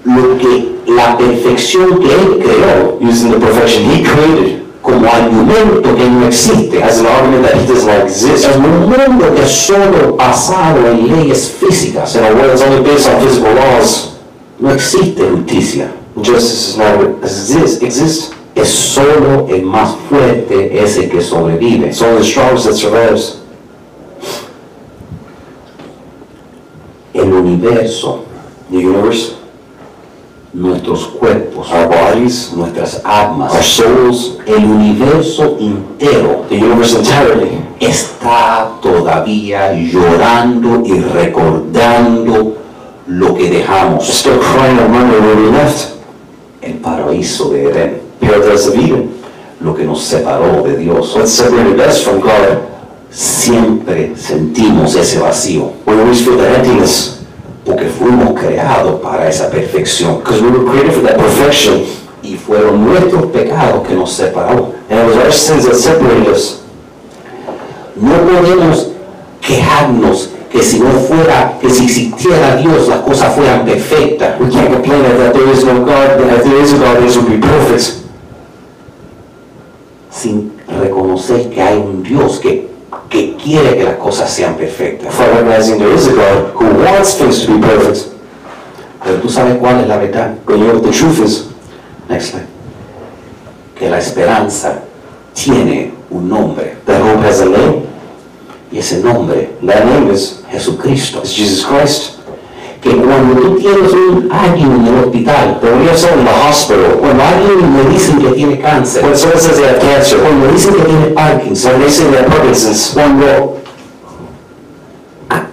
lo 0.05 0.39
que 0.39 0.79
la 0.89 1.17
perfección 1.17 1.99
que 2.01 2.13
Él 2.13 2.39
creó 2.43 2.99
using 3.01 3.31
the 3.31 3.39
perfection 3.39 3.85
He 3.91 4.03
created 4.03 4.62
como 4.83 5.07
argumento 5.07 5.95
que 5.95 6.05
no 6.11 6.27
existe. 6.27 6.83
as 6.83 6.99
an 6.99 7.07
argument 7.07 7.45
that 7.45 7.67
does 7.67 7.87
not 7.87 8.03
exist. 8.03 8.45
En 8.47 8.65
un 8.65 8.81
mundo 8.91 9.35
que 9.35 9.43
es 9.45 9.51
solo 9.53 10.17
basado 10.17 10.87
en 10.89 11.07
leyes 11.09 11.51
físicas, 11.51 12.15
In 12.17 12.25
a 12.25 12.33
world 12.33 12.51
that's 12.51 12.63
only 12.63 12.83
based 12.83 13.09
on 13.09 13.21
physical 13.23 13.55
laws, 13.55 14.17
no 14.59 14.71
existe 14.75 15.19
justicia. 15.23 15.89
justice 16.21 16.69
is 16.71 16.77
not 16.79 16.99
what 16.99 17.23
exists. 17.23 17.83
exists. 17.83 18.33
Es 18.55 18.69
solo 18.69 19.47
el 19.49 19.63
más 19.63 19.97
fuerte 20.11 20.79
ese 20.83 21.09
que 21.09 21.21
sobrevive. 21.23 21.87
It's 21.87 22.03
only 22.03 22.19
the 22.19 22.25
strongest 22.25 22.67
that 22.67 22.75
survives. 22.75 23.39
El 27.15 27.33
universo, 27.33 28.25
The 28.71 28.79
universe, 28.79 29.37
nuestros 30.53 31.07
cuerpos, 31.19 31.67
our 31.73 31.89
bodies, 31.89 32.53
nuestras 32.55 33.01
almas, 33.05 33.55
our 33.55 33.63
souls, 33.63 34.39
el 34.47 34.65
universo 34.65 35.57
entero 35.59 36.45
the 36.49 36.57
universe 36.57 36.97
entirely 36.99 37.59
está 37.81 38.71
todavía 38.83 39.73
llorando 39.73 40.83
y 40.85 40.99
recordando 41.01 42.57
lo 43.07 43.35
que 43.35 43.51
dejamos, 43.51 44.07
still 44.09 44.39
crying 44.39 44.79
and 44.79 44.93
remembering 44.93 45.25
where 45.25 45.37
we 45.37 45.51
left. 45.51 45.97
el 46.61 46.75
paraíso 46.75 47.49
de 47.51 47.65
Edén, 47.71 48.03
Paradise 48.21 48.69
of 48.69 48.75
Eden. 48.77 49.11
lo 49.61 49.75
que 49.75 49.85
nos 49.85 50.03
separó 50.03 50.63
de 50.63 50.77
Dios. 50.77 51.15
What 51.17 51.27
separated 51.27 51.81
us 51.81 52.03
from 52.03 52.21
God? 52.21 52.59
Siempre 53.11 54.15
sentimos 54.17 54.95
ese 54.97 55.19
vacío, 55.19 55.73
We 55.87 55.95
always 55.95 56.23
feel 56.23 56.37
the 56.37 56.57
emptiness 56.57 57.22
porque 57.65 57.87
fuimos 57.87 58.39
creados 58.39 59.01
para 59.01 59.29
esa 59.29 59.51
perfección. 59.51 60.19
because 60.19 60.43
we 60.43 60.51
were 60.51 60.71
created 60.71 60.93
for 60.93 61.03
that 61.03 61.17
perfection. 61.17 61.85
Y 62.23 62.37
fueron 62.37 62.85
nuestros 62.85 63.27
pecados 63.27 63.87
que 63.87 63.95
nos 63.95 64.13
separó. 64.13 64.75
And 64.89 65.01
it 65.01 65.07
was 65.07 65.17
our 65.17 65.33
sins 65.33 65.65
that 65.67 65.75
separated 65.75 66.29
us. 66.29 66.63
No 67.97 68.15
podemos 68.15 68.89
quejarnos 69.41 70.31
que 70.51 70.63
si 70.63 70.81
no 70.81 70.91
fuera, 70.93 71.59
que 71.61 71.69
si 71.71 71.85
existiera 71.85 72.57
Dios 72.57 72.89
las 72.89 73.01
cosas 73.01 73.35
fueran 73.35 73.65
perfectas. 73.65 74.39
We 74.41 74.51
can't 74.51 74.73
complain 74.73 75.03
that, 75.03 75.19
that 75.19 75.33
there 75.35 75.51
is 75.51 75.65
no 75.65 75.85
God, 75.85 76.19
that 76.19 76.39
if 76.39 76.45
there 76.45 76.61
is 76.61 76.73
a 76.73 76.79
God, 76.79 76.99
things 76.99 77.17
would 77.17 77.29
be 77.29 77.39
perfect. 77.39 78.03
sin 80.13 80.53
reconocer 80.69 81.49
que 81.51 81.61
hay 81.61 81.79
un 81.79 82.03
Dios 82.03 82.39
que, 82.39 82.69
que 83.13 83.37
quiere 83.37 83.77
que 83.77 83.85
las 83.85 83.97
cosas 83.97 84.31
sean 84.31 84.57
perfectas. 84.57 85.15
For 85.15 85.27
recognizing 85.27 85.79
there 85.79 85.93
is 85.95 86.09
a 86.09 86.13
God 86.15 86.53
who 86.55 86.65
wants 86.83 87.15
things 87.19 87.45
to 87.45 87.55
be 87.55 87.61
perfect. 87.61 88.09
Pero 89.05 89.21
tú 89.21 89.29
sabes 89.29 89.59
cuál 89.59 89.81
es 89.81 89.87
la 89.89 89.99
verdad. 89.99 90.35
But 90.47 90.57
you 90.59 90.65
know 90.65 90.75
what 90.75 90.83
the 90.85 90.93
truth 90.93 91.21
is? 91.21 91.49
Next 92.09 92.31
slide. 92.31 92.47
Que 93.79 93.91
la 93.91 93.99
esperanza 93.99 94.83
tiene 95.35 95.93
un 96.11 96.29
nombre 96.29 96.77
That 96.87 97.01
hope 97.03 97.23
has 97.27 97.41
a 97.41 97.47
name. 97.47 97.83
y 98.71 98.79
ese 98.79 99.03
nombre 99.03 99.51
that 99.67 99.85
name 99.85 100.11
is, 100.11 100.43
Jesucristo. 100.51 101.21
is 101.23 101.35
Jesus 101.35 101.65
Christ. 101.65 102.19
Que 102.83 102.97
cuando 102.97 103.41
tú 103.41 103.57
tienes 103.59 103.93
un, 103.93 104.29
alguien 104.33 104.73
en 104.73 104.87
el 104.89 105.05
hospital, 105.05 105.61
when 105.63 105.83
you 105.85 105.89
have 105.89 105.97
someone 105.97 106.19
in 106.19 106.25
the 106.25 106.49
hospital, 106.49 106.99
cuando 106.99 107.23
alguien 107.23 107.77
le 107.77 107.91
dicen 107.91 108.19
que 108.19 108.31
tiene 108.33 108.59
cáncer, 108.59 109.05
when 109.05 109.17
someone 109.17 109.41
says 109.41 109.57
they 109.57 109.69
have 109.69 109.79
cancer, 109.81 110.19
cuando 110.19 110.49
dicen 110.49 110.75
que 110.75 110.83
tiene 110.83 111.07
Parkinson, 111.15 111.73
when 111.73 111.81
they 111.83 111.91
say 111.91 112.11
they 112.11 112.19
have 112.19 112.29
Parkinson's, 112.29 112.91
cuando 112.93 113.59
ah, 115.31 115.47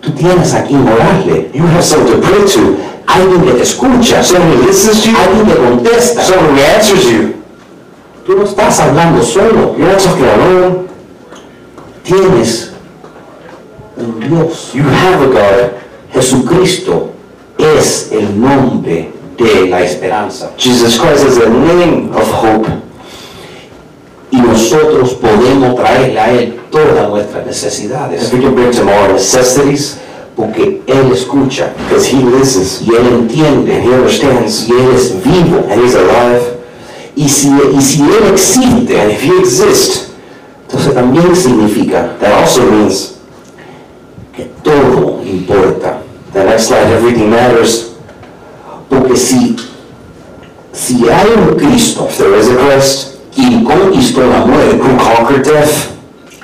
tú 0.00 0.12
tienes 0.12 0.54
a 0.54 0.62
quien 0.62 0.86
orarle, 0.86 1.50
you 1.52 1.64
have 1.66 1.82
someone 1.82 2.12
to 2.12 2.18
pray 2.20 2.46
to, 2.46 2.76
alguien 3.08 3.42
que 3.42 3.52
te 3.54 3.62
escucha, 3.62 4.22
someone 4.22 4.56
who 4.56 4.66
listens 4.68 5.02
to 5.02 5.10
you, 5.10 5.16
alguien 5.16 5.46
que 5.46 5.56
contesta. 5.56 6.22
someone 6.22 6.54
who 6.54 6.60
answers 6.60 7.04
you. 7.10 7.34
Tú 8.24 8.36
no 8.36 8.44
estás 8.44 8.78
hablando 8.78 9.20
solo, 9.24 9.74
You're 9.76 9.90
not 9.90 9.98
talking 9.98 10.24
alone. 10.26 10.88
tienes 12.04 12.72
un 13.96 14.20
Dios. 14.20 14.72
You 14.74 14.84
have 14.84 15.22
a 15.22 15.26
God. 15.26 15.87
Jesucristo 16.12 17.10
es 17.58 18.10
el 18.12 18.40
nombre 18.40 19.12
de 19.36 19.66
la 19.68 19.82
esperanza. 19.82 20.50
Jesus 20.56 20.98
Christ 20.98 21.26
is 21.26 21.38
the 21.38 21.48
name 21.48 22.10
of 22.14 22.28
hope. 22.32 22.68
Y 24.30 24.40
nosotros 24.40 25.14
podemos 25.14 25.74
traerle 25.76 26.18
a 26.20 26.32
Él 26.32 26.60
todas 26.70 27.08
nuestras 27.08 27.46
necesidades. 27.46 28.24
If 28.24 28.34
we 28.34 28.40
can 28.40 28.54
bring 28.54 28.70
to 28.72 28.82
our 28.82 29.12
necessities, 29.12 29.98
Porque 30.36 30.82
Él 30.86 31.10
escucha 31.12 31.72
because 31.88 32.06
he 32.06 32.22
listens 32.22 32.80
y 32.82 32.94
Él 32.94 33.08
entiende 33.08 33.74
and 33.74 33.84
he 33.84 33.88
understands 33.92 34.68
y 34.68 34.72
Él 34.72 34.94
es 34.94 35.12
vivo. 35.24 35.66
and 35.68 35.82
he's 35.82 35.96
alive. 35.96 36.42
Y 37.16 37.28
si, 37.28 37.48
y 37.76 37.82
si 37.82 38.02
Él 38.02 38.32
existe, 38.32 39.00
And 39.00 39.10
if 39.10 39.20
he 39.20 39.36
exists, 39.40 40.10
entonces 40.68 40.94
también 40.94 41.34
significa 41.34 42.16
that 42.20 42.32
also 42.40 42.62
means 42.70 43.17
que 44.38 44.44
todo 44.62 45.20
importa. 45.24 45.98
that 46.32 46.46
next 46.46 46.68
slide, 46.68 46.86
everything 46.92 47.28
matters. 47.28 47.96
Porque 48.88 49.16
si, 49.16 49.56
si 50.72 51.08
hay 51.08 51.26
un 51.36 51.56
Cristo 51.58 52.06
If 52.08 52.18
there 52.18 52.34
is 52.38 52.48
a 52.48 52.54
Christ 52.54 53.16
y 53.36 53.64
conquistó 53.64 54.20
la 54.26 54.46
muerte, 54.46 54.76
who 54.76 54.96
conquered 54.96 55.44
death, 55.44 55.90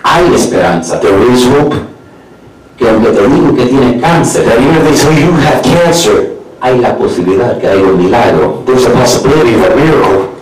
hay 0.03 0.35
esperanza. 0.35 0.99
there 1.01 1.23
is 1.31 1.47
hope. 1.47 1.75
Que 2.77 2.89
aunque 2.89 3.11
te 3.11 3.29
digo 3.29 3.55
que 3.55 3.67
tienes 3.67 4.03
cáncer, 4.03 4.45
That 4.45 4.59
even 4.59 4.75
if 4.75 4.83
they 4.83 4.97
tell 4.97 5.13
you 5.13 5.31
have 5.39 5.63
cancer, 5.63 6.33
hay 6.61 6.79
la 6.81 6.97
posibilidad 6.99 7.59
que 7.61 7.69
hay 7.69 7.81
un 7.81 7.97
milagro. 7.97 8.65
there's 8.67 8.85
a 8.87 8.91
possibility 8.91 9.55
of 9.55 9.71
a 9.71 9.77
miracle. 9.77 10.34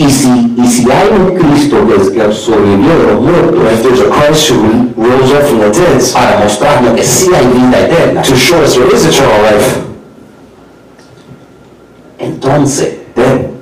Y 0.00 0.08
si, 0.08 0.28
y 0.56 0.66
si 0.68 0.88
hay 0.88 1.08
un 1.08 1.34
Cristo 1.36 1.84
que, 1.84 1.94
que 2.12 2.32
sobrevivió 2.32 2.98
de 3.00 3.12
los 3.14 3.20
muertos, 3.20 3.72
if 3.72 3.82
there's 3.82 4.00
a 4.00 4.08
Christ 4.08 4.48
who 4.50 4.92
rose 4.94 5.32
up 5.32 5.42
from 5.48 5.58
the 5.58 5.70
dead 5.70 6.00
para 6.12 6.38
mostrarnos 6.38 6.94
que 6.94 7.02
sí 7.02 7.28
hay 7.34 7.44
vida 7.48 7.80
eterna, 7.80 8.22
to 8.22 8.36
show 8.36 8.62
us 8.62 8.74
there 8.76 8.86
is 8.94 9.04
eternal 9.06 9.42
life, 9.42 9.82
entonces 12.18 12.98
then 13.16 13.58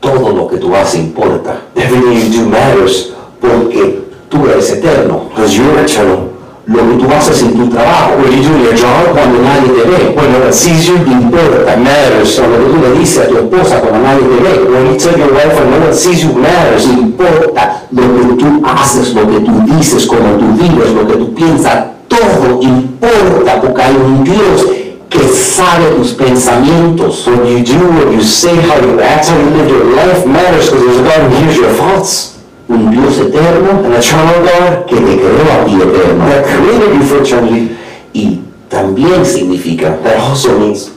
todo 0.00 0.32
lo 0.32 0.48
que 0.48 0.56
tú 0.56 0.74
haces 0.74 1.00
importa. 1.00 1.60
everything 1.74 2.32
you 2.32 2.42
do 2.44 2.48
matters 2.48 3.12
Porque 3.38 4.00
tú 4.30 4.46
eres 4.48 4.70
eterno. 4.70 5.28
because 5.28 5.54
you're 5.54 5.78
eternal. 5.78 6.25
Lo 6.66 6.78
que 6.78 6.94
tú 6.96 7.06
haces 7.12 7.42
en 7.42 7.54
tu 7.56 7.68
trabajo, 7.68 8.14
your 8.26 8.74
job, 8.74 9.12
cuando 9.14 9.38
nadie 9.40 9.70
te 9.70 9.88
ve, 9.88 10.14
when 10.16 10.32
no 10.32 10.38
one 10.40 10.52
sees 10.52 10.84
you, 10.86 10.96
importa. 10.96 11.76
matters. 11.76 12.38
Lo 12.38 12.58
que 12.58 12.72
tú 12.72 12.80
le 12.82 12.98
dices 12.98 13.24
a 13.24 13.28
tu 13.28 13.36
esposa 13.36 13.80
cuando 13.80 14.00
nadie 14.00 14.22
te 14.22 14.42
ve, 14.42 14.68
When 14.68 14.86
you 14.92 14.98
tell 14.98 15.16
your 15.16 15.32
wife 15.32 15.54
when 15.54 15.70
no 15.70 15.86
one 15.86 15.94
sees 15.94 16.22
you, 16.24 16.32
matters. 16.34 16.84
importa 16.86 17.82
lo 17.92 18.02
que 18.02 18.34
tú 18.42 18.62
haces, 18.64 19.14
lo 19.14 19.28
que 19.28 19.40
tú 19.40 19.52
dices, 19.76 20.06
cómo 20.06 20.36
tú 20.38 20.46
vives, 20.60 20.92
lo 20.92 21.06
que 21.06 21.14
tú 21.14 21.34
piensas, 21.34 21.84
todo 22.08 22.60
importa 22.60 23.60
porque 23.60 23.82
hay 23.82 23.96
un 23.96 24.24
Dios 24.24 24.66
que 25.08 25.20
sabe 25.28 25.86
tus 25.96 26.14
pensamientos. 26.14 27.26
What 27.28 27.46
you 27.46 27.62
do, 27.62 27.78
what 27.94 28.12
you 28.12 28.22
say, 28.22 28.56
how 28.56 28.80
you 28.80 29.00
act, 29.00 29.28
how 29.28 29.38
you 29.38 29.50
live 29.56 29.68
your 29.68 29.94
life 29.94 30.26
matters 30.26 30.68
because 30.70 30.84
there's 30.84 30.98
a 30.98 31.04
God 31.04 31.30
who 31.30 31.44
hears 31.44 31.56
your 31.56 31.72
thoughts. 31.74 32.35
Un 32.68 32.90
Dios 32.90 33.18
eterno 33.18 33.70
An 33.84 33.92
eternal 33.94 34.42
God 34.42 34.86
que 34.86 34.96
te 34.96 35.16
creó 35.16 35.60
a 35.60 35.64
ti 35.64 35.74
eterno. 35.76 36.24
that 36.26 36.44
created 36.44 36.94
you 36.94 37.02
for 37.02 37.18
eternity. 37.22 37.76
Y 38.12 38.40
también 38.68 39.24
significa 39.24 39.96
That 40.02 40.18
also 40.18 40.58
means 40.58 40.92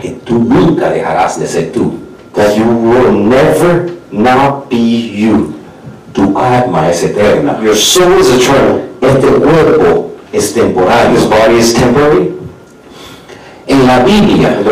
que 0.00 0.10
tú 0.24 0.38
nunca 0.40 0.90
dejarás 0.90 1.38
de 1.38 1.46
ser 1.46 1.72
tú. 1.72 1.92
that 2.34 2.56
you 2.56 2.64
will 2.64 3.12
never 3.12 3.90
not 4.10 4.68
be 4.68 4.76
you. 5.14 5.54
Tu 6.12 6.22
alma 6.36 6.90
es 6.90 7.02
eterna. 7.04 7.60
Your 7.62 7.76
soul 7.76 8.18
is 8.20 8.28
eternal. 8.30 8.82
Este 9.00 9.26
cuerpo 9.28 10.10
es 10.32 10.52
temporal. 10.52 11.14
This 11.14 11.24
body 11.26 11.58
is 11.58 11.74
temporary. 11.74 12.32
En 13.68 13.86
la 13.86 13.98
Biblia, 14.00 14.62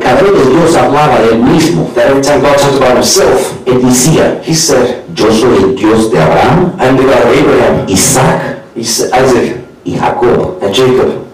cada 0.00 0.22
vez 0.22 0.32
que 0.32 0.50
Dios 0.50 0.76
hablaba 0.76 1.20
de 1.20 1.34
él 1.34 1.38
mismo, 1.38 1.88
every 1.96 2.20
time 2.20 2.40
God 2.40 2.56
talks 2.56 2.76
about 2.76 2.96
himself, 2.96 3.52
él 3.64 3.80
decía, 3.80 4.40
he 4.44 4.54
said, 4.54 5.04
yo 5.14 5.30
soy 5.30 5.56
el 5.62 5.76
Dios 5.76 6.10
de 6.10 6.18
Abraham, 6.20 6.72
I'm 6.80 6.96
the 6.96 7.04
God 7.04 7.22
of 7.22 7.38
Abraham, 7.38 7.86
Isaac 7.88 8.60
Isaac, 8.76 9.56
y 9.84 9.96
Jacob. 9.96 10.58
and 10.62 10.74
Jacob. 10.74 11.26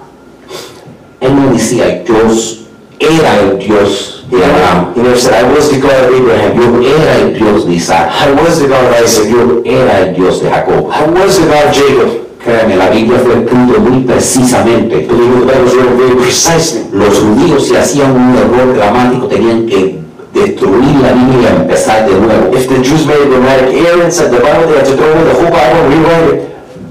Él 1.21 1.35
no 1.35 1.53
decía, 1.53 2.05
yo 2.05 2.17
era 2.99 3.41
el 3.41 3.59
Dios 3.59 4.27
de 4.31 4.45
Abraham. 4.45 4.93
He 4.95 5.03
never 5.03 5.19
said, 5.19 5.35
I 5.35 5.51
was 5.51 5.71
the 5.71 5.81
God 5.81 5.93
of 5.93 6.15
Abraham. 6.15 6.57
Yo 6.57 6.83
era 6.83 7.19
el 7.19 7.33
Dios 7.33 7.67
de 7.67 7.75
Isaac. 7.75 8.13
I 8.13 8.33
was 8.33 8.61
the 8.61 8.69
God 8.69 8.85
of 8.85 9.03
Isaac. 9.03 9.29
Yo 9.31 9.63
era 9.65 10.01
el 10.01 10.15
Dios 10.15 10.43
de 10.43 10.51
Jacob. 10.51 10.91
I 10.91 11.07
was 11.07 11.39
the 11.39 11.47
God 11.47 11.69
of 11.69 11.75
Jacob. 11.75 12.26
Créame, 12.47 12.77
la 12.77 12.91
Biblia 12.91 13.19
fue 13.25 13.35
escrita 13.35 13.81
muy 13.81 14.05
precisamente. 14.05 15.09
Los 16.93 17.19
judíos, 17.19 17.67
si 17.67 17.75
hacían 17.75 18.13
un 18.13 18.37
error 18.37 18.73
gramático, 18.73 19.27
tenían 19.27 19.67
que 19.67 19.99
destruir 20.33 20.95
la 21.03 21.13
Biblia 21.13 21.51
y 21.51 21.63
empezar 21.63 22.09
de 22.09 22.15
nuevo. 22.15 22.57
If 22.57 22.69
the 22.69 22.77
Jews 22.85 23.05
made 23.05 23.21
a 23.21 23.27
grammatic 23.27 23.75
error 23.75 24.05
and 24.05 24.13
said 24.13 24.31
the 24.31 24.39
Bible, 24.39 24.69
they 24.69 24.79
had 24.79 24.87
to 24.87 24.97
throw 24.97 25.13
away 25.13 25.25
the 25.25 25.35
whole 25.35 25.51
Bible 25.51 25.89
rewrite 25.89 26.35
it. 26.35 26.43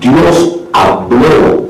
Dios 0.01 0.57
habló 0.73 1.69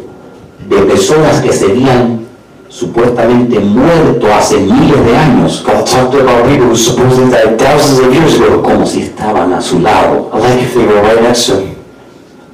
de 0.68 0.78
personas 0.78 1.42
que 1.42 1.54
serían 1.54 2.26
supuestamente 2.68 3.60
muertos 3.60 4.30
hace 4.36 4.58
miles 4.58 5.06
de 5.06 5.16
años, 5.16 5.64
God 5.64 5.86
talked 5.86 6.20
about 6.20 6.48
people 6.50 6.70
who 6.70 6.76
supposedly 6.76 7.30
died 7.30 7.60
thousands 7.60 8.00
of 8.00 8.12
years 8.12 8.34
ago, 8.34 8.64
como 8.64 8.84
si 8.88 9.04
estaban 9.04 9.54
a 9.54 9.62
su 9.62 9.80
lado, 9.80 10.32
like 10.34 10.64
if 10.64 10.74
they 10.74 10.88
were 10.88 11.04
right 11.04 11.22
next 11.22 11.46
to 11.46 11.60
him. 11.62 11.75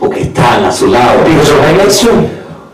Porque 0.02 0.22
están 0.22 0.66
a 0.66 0.72
su 0.72 0.88
lado. 0.88 1.20
Because 1.24 2.04
to 2.04 2.12
him. 2.12 2.28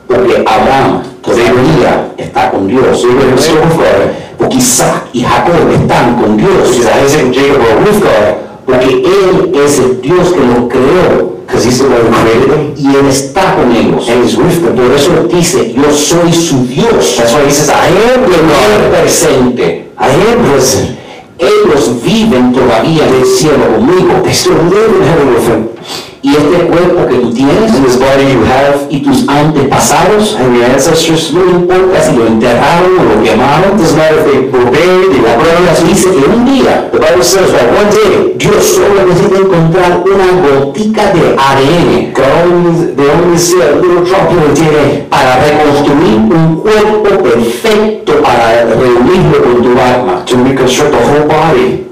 Porque 0.07 0.43
Abraham 0.47 1.03
todavía 1.21 2.13
está 2.17 2.49
con 2.49 2.67
Dios. 2.67 3.01
So 3.01 3.09
they're 3.09 3.38
still 3.38 3.59
with 3.59 3.75
God. 3.75 4.13
Porque 4.38 4.55
Isaac 4.55 5.09
y 5.11 5.23
Jacob 5.23 5.69
están 5.69 6.15
con 6.15 6.38
Dios. 6.38 6.69
Because 6.71 6.88
Isaac 7.05 7.21
and 7.25 7.36
Jacob 7.36 7.61
are 7.61 7.84
with 7.84 7.99
God. 7.99 8.38
Porque 8.65 9.03
Él 9.03 9.51
es 9.53 9.80
el 9.80 10.01
Dios 10.01 10.34
que 10.34 10.39
los 10.39 10.69
creó. 10.69 11.36
Because 11.45 11.65
he's 11.65 11.80
the 11.80 11.86
one 11.86 12.01
who 12.01 12.11
created 12.23 12.49
them. 12.49 12.73
Y 12.78 12.95
Él 12.95 13.05
está 13.07 13.55
con 13.55 13.75
ellos. 13.75 14.07
And 14.07 14.23
he's 14.23 14.38
with 14.38 14.63
them. 14.63 14.75
Por 14.78 14.95
eso 14.95 15.28
dice, 15.28 15.73
yo 15.73 15.91
soy 15.91 16.32
su 16.32 16.65
Dios. 16.65 17.17
That's 17.17 17.34
why 17.34 17.45
he 17.45 17.51
says, 17.51 17.69
I 17.69 17.88
am 18.13 18.23
the 18.23 18.89
presente. 18.89 19.91
I 19.99 20.07
am 20.07 20.49
present. 20.49 20.97
Ellos 21.39 22.01
viven 22.01 22.53
todavía 22.53 23.05
en 23.05 23.15
el 23.15 23.25
cielo 23.25 23.75
conmigo. 23.75 24.21
They 24.23 24.34
still 24.34 24.55
live 24.69 24.95
in 24.95 25.03
heaven 25.03 25.34
with 25.34 25.47
him. 25.47 25.76
Y 26.21 26.35
este 26.35 26.67
cuerpo 26.67 27.07
que 27.07 27.15
tú 27.15 27.31
tienes 27.31 27.73
And 27.73 27.85
this 27.85 27.95
body 27.95 28.33
you 28.33 28.43
have 28.43 28.88
y 28.89 29.01
tus 29.01 29.27
antepasados, 29.29 30.35
and 30.39 30.55
your 30.55 30.65
ancestors, 30.65 31.31
no 31.31 31.45
importa 31.45 32.01
si 32.01 32.15
lo 32.15 32.27
enterraron 32.27 32.99
o 32.99 33.03
lo 33.15 33.23
quemaron, 33.23 33.77
doesn't 33.77 33.95
matter 33.97 34.17
if 34.19 34.25
they 34.25 34.39
were 34.49 34.65
buried, 34.71 35.11
they 35.11 35.21
la 35.21 35.38
buried. 35.38 35.88
dice 35.88 36.09
que 36.09 36.25
un 36.25 36.45
día 36.45 36.89
The 36.91 36.99
Bible 36.99 37.23
says 37.23 37.51
that 37.51 37.69
one 37.71 37.89
day, 37.91 38.33
Dios 38.35 38.65
solo 38.65 39.05
necesita 39.05 39.38
encontrar 39.38 40.03
una 40.03 40.27
gotica 40.41 41.13
de 41.13 41.35
ADN 41.38 42.13
God 42.13 42.25
only, 42.43 42.95
they 42.95 43.09
only 43.09 43.38
see 43.38 43.61
a 43.61 43.75
little 43.75 44.03
drop 44.03 44.31
in 44.31 44.39
the 44.39 44.59
DNA 44.59 45.09
para 45.09 45.38
reconstruir 45.38 46.17
un 46.17 46.61
cuerpo 46.61 47.23
perfecto 47.23 48.21
para 48.21 48.65
reunirlo 48.65 49.43
con 49.43 49.61
tu 49.61 49.79
alma. 49.79 50.25
to 50.25 50.35
reconstruct 50.38 50.91
the 50.91 50.97
whole 50.97 51.27
body. 51.27 51.85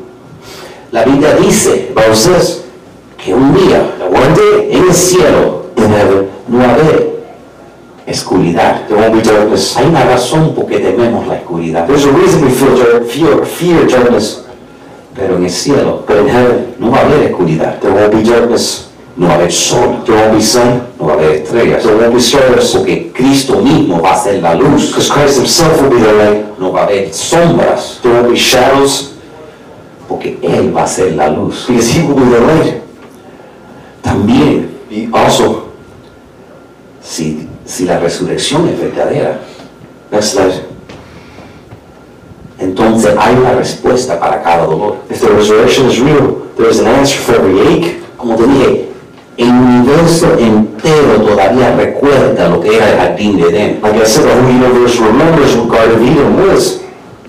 La 0.91 1.03
Biblia 1.03 1.35
dice 1.35 1.89
The 1.89 1.93
Bible 1.93 2.15
says 2.15 2.64
que 3.25 3.33
un 3.33 3.55
día, 3.55 3.79
day 4.35 4.69
en 4.71 4.83
el 4.87 4.93
cielo, 4.93 5.65
in 5.77 5.91
heaven, 5.91 6.29
no 6.47 6.63
haber 6.63 7.23
oscuridad. 8.07 8.87
there 8.87 8.97
won't 9.01 9.15
be 9.15 9.21
darkness. 9.27 9.75
Hay 9.75 9.87
una 9.87 10.03
razón 10.05 10.53
por 10.53 10.67
qué 10.67 10.77
tememos 10.77 11.25
la 11.27 11.33
oscuridad, 11.33 11.87
There's 11.87 12.05
a 12.05 12.11
reason 12.11 12.43
we 12.43 12.51
feel, 12.51 13.03
fear, 13.07 13.45
fear 13.45 13.87
darkness, 13.87 14.43
pero 15.15 15.37
en 15.37 15.43
el 15.45 15.49
cielo 15.49 16.03
but 16.07 16.17
in 16.19 16.27
heaven, 16.27 16.75
no 16.77 16.91
va 16.91 16.99
a 16.99 17.01
haber 17.05 17.31
oscuridad, 17.31 17.79
there 17.79 17.93
won't 17.93 18.13
be 18.13 18.21
darkness. 18.21 18.89
no 19.17 19.25
va 19.27 19.33
a 19.33 19.35
haber 19.37 19.51
sol, 19.51 20.03
There 20.05 20.15
won't 20.15 20.35
be 20.37 20.43
sun. 20.43 20.83
no 20.99 21.07
va 21.07 21.13
a 21.13 21.15
haber 21.15 21.31
estrellas, 21.41 21.81
There 21.83 21.95
won't 21.95 22.13
be 22.13 22.21
stars. 22.21 22.75
porque 22.75 23.11
Cristo 23.11 23.59
mismo 23.59 24.01
va 24.01 24.13
a 24.13 24.17
ser 24.23 24.39
la 24.39 24.53
luz, 24.53 24.89
Because 24.89 25.09
Christ 25.11 25.37
himself 25.37 25.81
will 25.81 25.89
be 25.89 25.99
the 25.99 26.13
light. 26.13 26.59
no 26.59 26.71
va 26.71 26.81
a 26.81 26.83
haber 26.83 27.11
sombras, 27.11 27.99
There 28.03 28.13
won't 28.13 28.29
be 28.29 28.37
shadows. 28.37 29.13
porque 30.07 30.37
Él 30.43 30.71
va 30.75 30.83
a 30.83 30.87
ser 30.87 31.13
la 31.15 31.29
luz. 31.29 31.65
Because 31.67 31.89
he 31.91 32.03
will 32.05 32.13
be 32.15 32.29
the 32.29 32.39
light. 32.39 32.84
También, 34.05 34.69
He 34.87 35.09
also, 35.11 35.69
si, 37.01 37.49
si 37.65 37.85
la 37.85 37.97
resurrección 37.99 38.69
es 38.69 38.79
verdadera, 38.79 39.39
entonces 42.59 43.15
hay 43.17 43.35
una 43.35 43.53
respuesta 43.53 44.19
para 44.19 44.43
cada 44.43 44.67
dolor. 44.67 44.97
If 45.09 45.21
the 45.21 45.29
resurrection 45.29 45.89
is 45.89 45.99
real, 45.99 46.37
there 46.55 46.69
is 46.69 46.79
an 46.79 46.85
answer 46.85 47.19
for 47.19 47.35
every 47.35 47.59
ache. 47.61 47.99
Como 48.15 48.35
te 48.35 48.43
dije, 48.45 48.89
el 49.37 49.49
universo 49.49 50.37
entero 50.37 51.21
todavía 51.27 51.75
recuerda 51.75 52.47
lo 52.47 52.61
que 52.61 52.77
era 52.77 52.91
el 52.91 52.97
jardín 52.97 53.37
de 53.37 53.49
Edén. 53.49 53.79
Like 53.81 53.97
I 53.97 54.05
said, 54.05 54.25
the 54.25 54.35
whole 54.35 54.49
universe 54.49 54.99
remembers 54.99 55.55
what 55.55 55.69
Garden 55.69 55.95
of 55.95 56.01
Eden 56.03 56.47
was. 56.47 56.79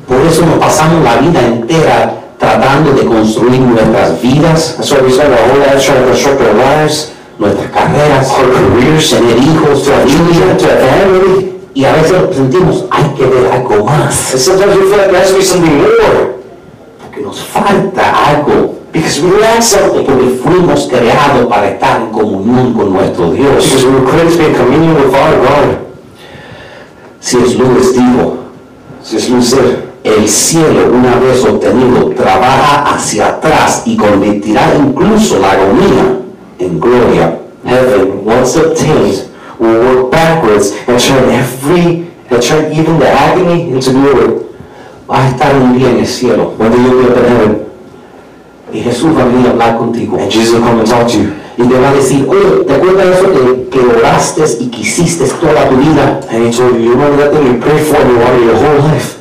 Por 0.06 0.20
eso 0.20 0.44
nos 0.44 0.58
pasamos 0.58 1.02
la 1.02 1.16
vida 1.16 1.40
entera 1.44 2.25
tratando 2.38 2.92
de 2.92 3.04
construir 3.06 3.60
nuestras 3.60 4.20
vidas, 4.20 4.76
why 4.90 5.00
we 5.02 5.10
spend 5.12 5.32
our 5.32 5.38
whole 5.50 5.58
lives 5.58 5.84
trying 5.84 6.00
to 6.02 6.06
construct 6.08 6.40
our 6.40 6.54
lives, 6.54 7.12
nuestras 7.38 7.70
carreras, 7.70 8.30
our 8.30 8.50
careers, 8.52 9.10
tener 9.10 9.36
hijos, 9.38 9.84
to 9.84 9.92
children, 10.06 10.56
to 10.58 10.66
family. 10.66 11.52
y 11.74 11.84
a 11.84 11.92
veces 11.92 12.34
sentimos, 12.34 12.84
hay 12.90 13.04
que 13.16 13.26
ver 13.26 13.50
algo 13.52 13.84
más, 13.84 14.32
And 14.32 14.40
sometimes 14.40 14.76
we 14.76 14.82
feel 14.88 14.96
like 14.98 15.10
there 15.10 15.20
has 15.20 15.30
to 15.30 15.36
be 15.36 15.42
something 15.44 15.76
more. 15.76 16.36
porque 17.02 17.20
nos 17.22 17.40
falta 17.40 18.02
algo, 18.30 18.74
Because 18.92 19.20
we 19.20 19.30
lack 19.40 19.62
something. 19.62 20.04
porque 20.06 20.40
fuimos 20.42 20.86
creados 20.88 21.46
para 21.48 21.68
estar 21.68 22.00
en 22.00 22.10
comunión 22.12 22.72
con 22.72 22.92
nuestro 22.94 23.30
Dios. 23.32 23.64
Because 23.64 23.84
we 23.84 23.90
were 23.92 24.10
created 24.10 24.32
to 24.32 24.38
be 24.38 24.44
in 24.46 24.54
communion 24.54 24.94
with 24.94 25.14
our 25.14 25.36
God. 25.36 25.76
Si 27.20 27.36
es 27.38 27.56
Lewis 27.56 27.92
dijo, 27.92 28.36
C.S. 29.02 29.28
Lewis 29.30 29.50
said, 29.50 29.84
el 30.06 30.28
cielo 30.28 30.92
una 30.94 31.16
vez 31.16 31.44
obtenido 31.44 32.10
trabaja 32.10 32.94
hacia 32.94 33.26
atrás 33.26 33.82
y 33.86 33.96
convertirá 33.96 34.72
incluso 34.78 35.40
la 35.40 35.52
agonía 35.52 36.20
en 36.60 36.80
gloria. 36.80 37.40
Heaven, 37.64 38.22
once 38.24 38.56
obtained, 38.56 39.28
will 39.58 39.80
work 39.80 40.12
backwards 40.12 40.72
and 40.86 41.00
turn 41.00 41.28
every, 41.30 42.06
and 42.30 42.40
turn 42.40 42.72
even 42.72 43.00
the 43.00 43.08
agony 43.08 43.70
into 43.70 43.90
glory. 43.90 44.46
Vas 45.08 45.18
a 45.18 45.28
estar 45.30 45.56
un 45.56 45.76
día 45.76 45.90
en 45.90 45.98
el 45.98 46.06
cielo 46.06 46.52
you'll 46.58 46.70
be 46.70 47.08
up 47.08 47.16
in 47.16 47.24
heaven, 47.24 47.66
y 48.72 48.80
Jesús 48.80 49.16
va 49.16 49.22
a 49.22 49.26
venir 49.26 49.48
a 49.48 49.50
hablar 49.50 49.78
contigo. 49.78 50.18
and 50.18 50.30
Jesus 50.30 50.54
will 50.54 50.62
come 50.62 50.80
and 50.80 50.88
talk 50.88 51.08
to 51.08 51.18
you. 51.18 51.32
Y 51.58 51.66
te 51.66 51.78
va 51.80 51.88
a 51.88 51.94
decir, 51.94 52.28
oye, 52.28 52.64
¿te 52.64 52.74
acuerdas 52.74 53.18
eso 53.18 53.32
que, 53.32 53.68
que 53.70 53.80
oraste 53.80 54.44
y 54.60 54.66
quisiste 54.66 55.24
toda 55.40 55.68
tu 55.68 55.76
vida? 55.76 56.20
And 56.30 56.46
he 56.46 56.52
told 56.52 56.74
you, 56.74 56.82
you 56.82 56.90
remember 56.92 57.16
that 57.16 57.32
thing 57.32 57.46
you 57.46 57.58
prayed 57.58 57.86
for 57.86 57.96
and 57.96 58.10
you 58.10 58.18
wanted 58.18 58.44
your 58.44 58.56
whole 58.56 58.88
life? 58.88 59.15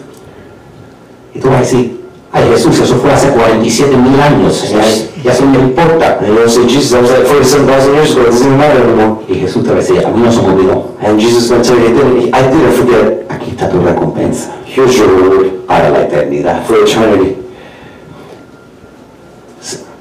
Y 1.35 1.39
tú 1.39 1.49
vas 1.49 1.57
a 1.57 1.59
decir, 1.59 2.01
ay 2.31 2.49
Jesús, 2.49 2.79
eso 2.79 2.95
fue 2.95 3.11
hace 3.11 3.27
47 3.29 3.95
mil 3.97 4.19
años, 4.19 4.69
ya, 4.71 4.81
ya 5.23 5.31
eso 5.31 5.45
no 5.45 5.51
me 5.51 5.59
importa. 5.59 6.17
And 6.21 6.27
you'll 6.29 6.49
say, 6.49 6.65
Jesus, 6.65 6.91
that 6.91 7.01
was 7.01 7.11
like 7.11 7.27
47,000 7.27 7.93
years 7.93 8.11
ago, 8.13 8.21
it 8.21 8.31
doesn't 8.31 8.57
matter 8.57 8.81
anymore. 8.81 9.17
Y 9.27 9.35
Jesús 9.35 9.63
te 9.63 9.69
va 9.69 9.75
a 9.75 9.79
decir, 9.79 10.05
a 10.05 10.09
mí 10.09 10.21
no 10.23 10.31
se 10.31 10.41
me 10.41 10.47
olvidó. 10.53 10.95
And 11.01 11.19
Jesus 11.19 11.49
to 11.49 11.61
tell 11.61 11.77
you, 11.77 11.87
I 11.87 11.93
didn't, 11.93 12.33
I 12.33 12.41
didn't 12.41 12.73
forget. 12.73 13.25
Aquí 13.29 13.51
está 13.51 13.69
tu 13.69 13.79
recompensa 13.81 14.51
Here's 14.65 14.97
your 14.97 15.09
reward 15.09 15.65
para 15.67 15.89
la 15.89 16.03
eternidad. 16.03 16.65
for 16.65 16.77
eternity. 16.77 17.37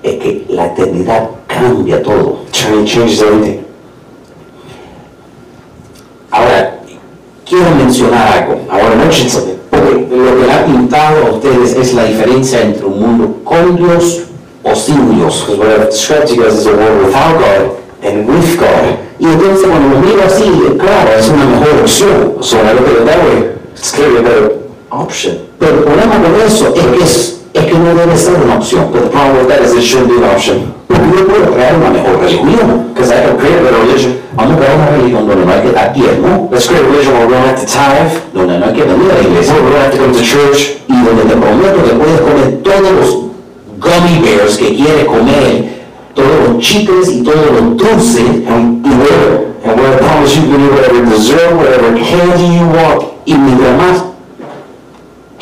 Es 0.03 0.17
que 0.17 0.47
la 0.51 0.67
eternidad 0.67 1.31
cambia 1.49 2.03
todo. 2.03 2.45
Eternity 2.49 2.85
changes 2.93 3.23
everything. 3.23 3.65
Ahora, 6.31 6.79
quiero 7.45 7.71
mencionar 7.77 8.27
algo. 8.39 8.61
I 8.71 8.83
want 8.83 8.93
to 8.93 8.99
mention 8.99 9.29
something. 9.29 9.54
Porque 9.75 10.17
lo 10.17 10.45
que 10.45 10.53
ha 10.53 10.65
pintado 10.65 11.27
a 11.27 11.31
ustedes 11.33 11.77
es 11.77 11.95
la 11.95 12.05
diferencia 12.05 12.63
entre 12.63 12.85
un 12.87 13.01
mundo 13.01 13.37
con 13.45 13.77
Dios 13.77 14.23
o 14.63 14.75
sin 14.75 15.17
Dios. 15.17 15.45
Because 15.47 15.59
what 15.59 15.69
I've 15.69 15.91
described 15.91 16.29
to 16.29 16.35
you 16.35 16.45
guys 16.45 16.55
is 16.55 16.67
a 16.67 16.73
world 16.73 17.07
without 17.07 17.39
God 17.39 17.79
and 18.03 18.29
with 18.29 18.59
God. 18.59 18.99
Y 19.19 19.27
entonces 19.27 19.67
cuando 19.69 19.95
lo 19.95 20.01
miro 20.01 20.23
así, 20.25 20.45
claro, 20.79 21.11
es 21.19 21.29
una 21.29 21.45
mejor 21.45 21.81
opción. 21.81 22.37
So 22.41 22.57
when 22.57 22.67
I 22.67 22.73
look 22.73 22.89
at 22.89 23.01
it 23.01 23.07
that 23.07 23.19
way, 23.25 23.55
it's 23.75 23.93
clearly 23.93 24.19
a 24.19 24.23
better 24.23 24.53
option. 24.91 25.39
Pero 25.59 25.79
el 25.79 25.85
problema 25.85 26.21
con 26.21 26.35
eso 26.47 26.75
es 26.75 26.87
que, 26.87 27.03
es, 27.03 27.44
es 27.55 27.65
que 27.65 27.79
no 27.79 27.95
debe 27.95 28.17
ser 28.17 28.35
una 28.35 28.57
opción. 28.57 28.91
But 28.93 29.05
the 29.05 29.11
problem 29.11 29.39
with 29.39 29.49
that 29.49 29.63
is 29.63 29.73
it 29.75 29.83
shouldn't 29.83 30.11
be 30.11 30.19
an 30.19 30.31
option. 30.31 30.75
Porque 30.89 31.07
yo 31.17 31.27
puedo 31.27 31.55
crear 31.55 31.77
una 31.77 31.91
mejor 31.91 32.21
religión. 32.21 32.91
Because 32.93 33.11
I 33.11 33.23
can 33.23 33.37
create 33.39 33.59
a 33.59 33.63
better 33.63 33.81
religion. 33.81 34.19
Vamos 34.35 34.55
a 34.55 34.59
crear 34.59 34.75
una 34.77 34.91
religión 34.91 35.29
donde 35.29 35.47
no 35.47 35.53
hay 35.53 35.63
que 35.63 35.73
dar 35.73 35.93
diezmo, 35.95 36.49
Let's 36.51 36.67
create 36.67 36.85
a 36.85 36.89
religion 36.89 37.15
where 37.15 37.27
we 37.27 37.35
don't 37.35 37.47
have 37.47 37.61
to 37.61 37.67
tithe, 37.67 38.11
donde 38.35 38.59
no 38.59 38.67
hay 38.67 38.73
que 38.75 38.83
venir 38.83 39.11
a 39.11 39.15
la 39.15 39.23
iglesia, 39.23 39.55
where 39.55 39.65
we 39.65 39.71
don't 39.71 39.85
have 39.85 39.93
to 39.93 39.99
come 39.99 40.13
to 40.13 40.23
church, 40.23 40.83
y 40.89 40.97
donde 41.05 41.23
te 41.23 41.37
prometo 41.37 41.79
que 41.85 41.95
puedes 41.95 42.21
comer 42.21 42.63
todos 42.63 42.93
los 42.93 43.11
gummy 43.79 44.19
bears 44.23 44.57
que 44.57 44.75
quieres 44.75 45.05
comer, 45.05 45.85
todos 46.15 46.49
los 46.49 46.59
chicles 46.59 47.09
y 47.09 47.23
todos 47.23 47.47
los 47.55 47.77
dulces, 47.77 48.27
and 48.49 48.85
where, 48.85 49.55
and 49.63 49.79
where 49.79 49.95
I 49.95 49.99
promise 49.99 50.35
you 50.35 50.43
can 50.51 50.61
eat 50.61 50.73
whatever 50.73 51.05
dessert, 51.07 51.55
whatever 51.55 51.95
candy 51.95 52.59
you 52.59 52.67
want. 52.67 53.15
y 53.27 53.35
mientras 53.35 53.77
más 53.77 54.03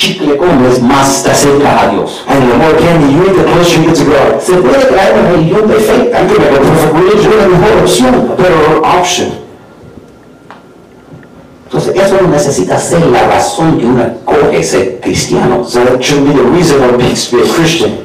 chicle 0.02 0.36
comes, 0.36 0.82
más 0.82 1.22
te 1.22 1.30
acercas 1.30 1.82
a 1.82 1.90
Dios. 1.90 2.24
And 2.26 2.50
the 2.50 2.56
more 2.58 2.76
candy 2.76 3.14
you 3.14 3.22
eat, 3.24 3.36
the 3.36 3.44
closer 3.44 3.80
you 3.80 3.86
get 3.86 3.96
to 3.96 4.04
God. 4.04 4.40
Se 4.40 4.56
puede 4.56 4.88
crear 4.88 5.12
una 5.14 5.30
religión 5.30 5.68
perfecta, 5.68 6.22
You 6.22 6.34
can 6.34 6.38
make 6.38 6.56
a 6.56 6.60
perfect 6.60 6.94
religion, 6.94 7.32
una 7.32 7.48
mejor 7.48 7.78
opción, 7.82 8.34
better 8.36 8.80
option. 8.82 9.28
Entonces, 11.66 11.96
eso 11.96 12.20
no 12.20 12.28
necesita 12.28 12.78
ser 12.78 13.06
la 13.06 13.28
razón 13.28 13.78
que 13.78 13.86
uno 13.86 14.02
escoge 14.02 14.62
ser 14.62 15.00
cristiano. 15.00 15.64
So 15.64 15.84
that 15.84 16.02
shouldn't 16.02 16.28
be 16.28 16.34
the 16.34 16.48
reason 16.50 16.82
one 16.82 16.98
picks 16.98 17.30
to 17.30 17.36
be 17.36 17.42
a 17.44 17.54
Christian. 17.54 17.98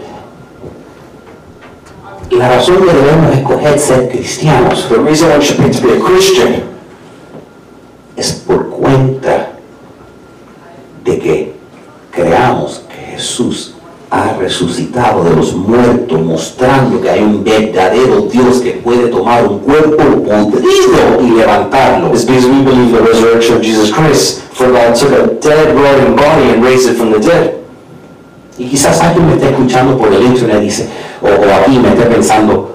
La 2.32 2.50
razón 2.50 2.78
que 2.78 2.94
debemos 2.94 3.36
escoger 3.36 3.80
ser 3.80 4.10
cristianos 4.10 4.88
The 4.90 5.00
reason 5.00 5.32
one 5.32 5.42
should 5.42 5.60
pick 5.60 5.72
to 5.82 5.88
be 5.88 5.94
a 5.94 6.00
Christian 6.00 6.64
es 8.18 8.32
por 8.34 8.70
cuenta 8.70 9.52
de 11.04 11.20
que 11.20 11.57
creamos 12.18 12.82
que 12.90 13.16
Jesús 13.16 13.76
ha 14.10 14.34
resucitado 14.34 15.24
de 15.24 15.36
los 15.36 15.54
muertos, 15.54 16.20
mostrando 16.22 17.00
que 17.02 17.10
hay 17.10 17.22
un 17.22 17.44
verdadero 17.44 18.22
Dios 18.22 18.60
que 18.62 18.72
puede 18.72 19.08
tomar 19.10 19.46
un 19.48 19.60
cuerpo 19.60 19.98
podrido 20.24 21.22
y 21.22 21.32
levantarlo. 21.32 22.14
is 22.14 22.26
because 22.26 22.48
we 22.48 22.64
believe 22.64 22.92
the 22.92 23.04
resurrection 23.04 23.58
of 23.58 23.62
Jesus 23.62 23.92
Christ. 23.92 24.42
For 24.54 24.72
God 24.72 24.96
took 24.96 25.12
a 25.12 25.34
dead, 25.40 25.76
rotting 25.76 26.16
body 26.16 26.50
and 26.50 26.64
raised 26.64 26.90
it 26.90 26.98
from 26.98 27.12
the 27.12 27.20
dead. 27.20 27.54
Y 28.58 28.66
quizás 28.66 29.00
alguien 29.02 29.28
me 29.28 29.34
esté 29.34 29.50
escuchando 29.50 29.98
por 29.98 30.12
el 30.12 30.24
internet 30.24 30.58
y 30.62 30.66
dice, 30.66 30.90
o, 31.22 31.28
o 31.28 31.54
aquí 31.54 31.78
me 31.78 31.90
esté 31.90 32.06
pensando, 32.06 32.72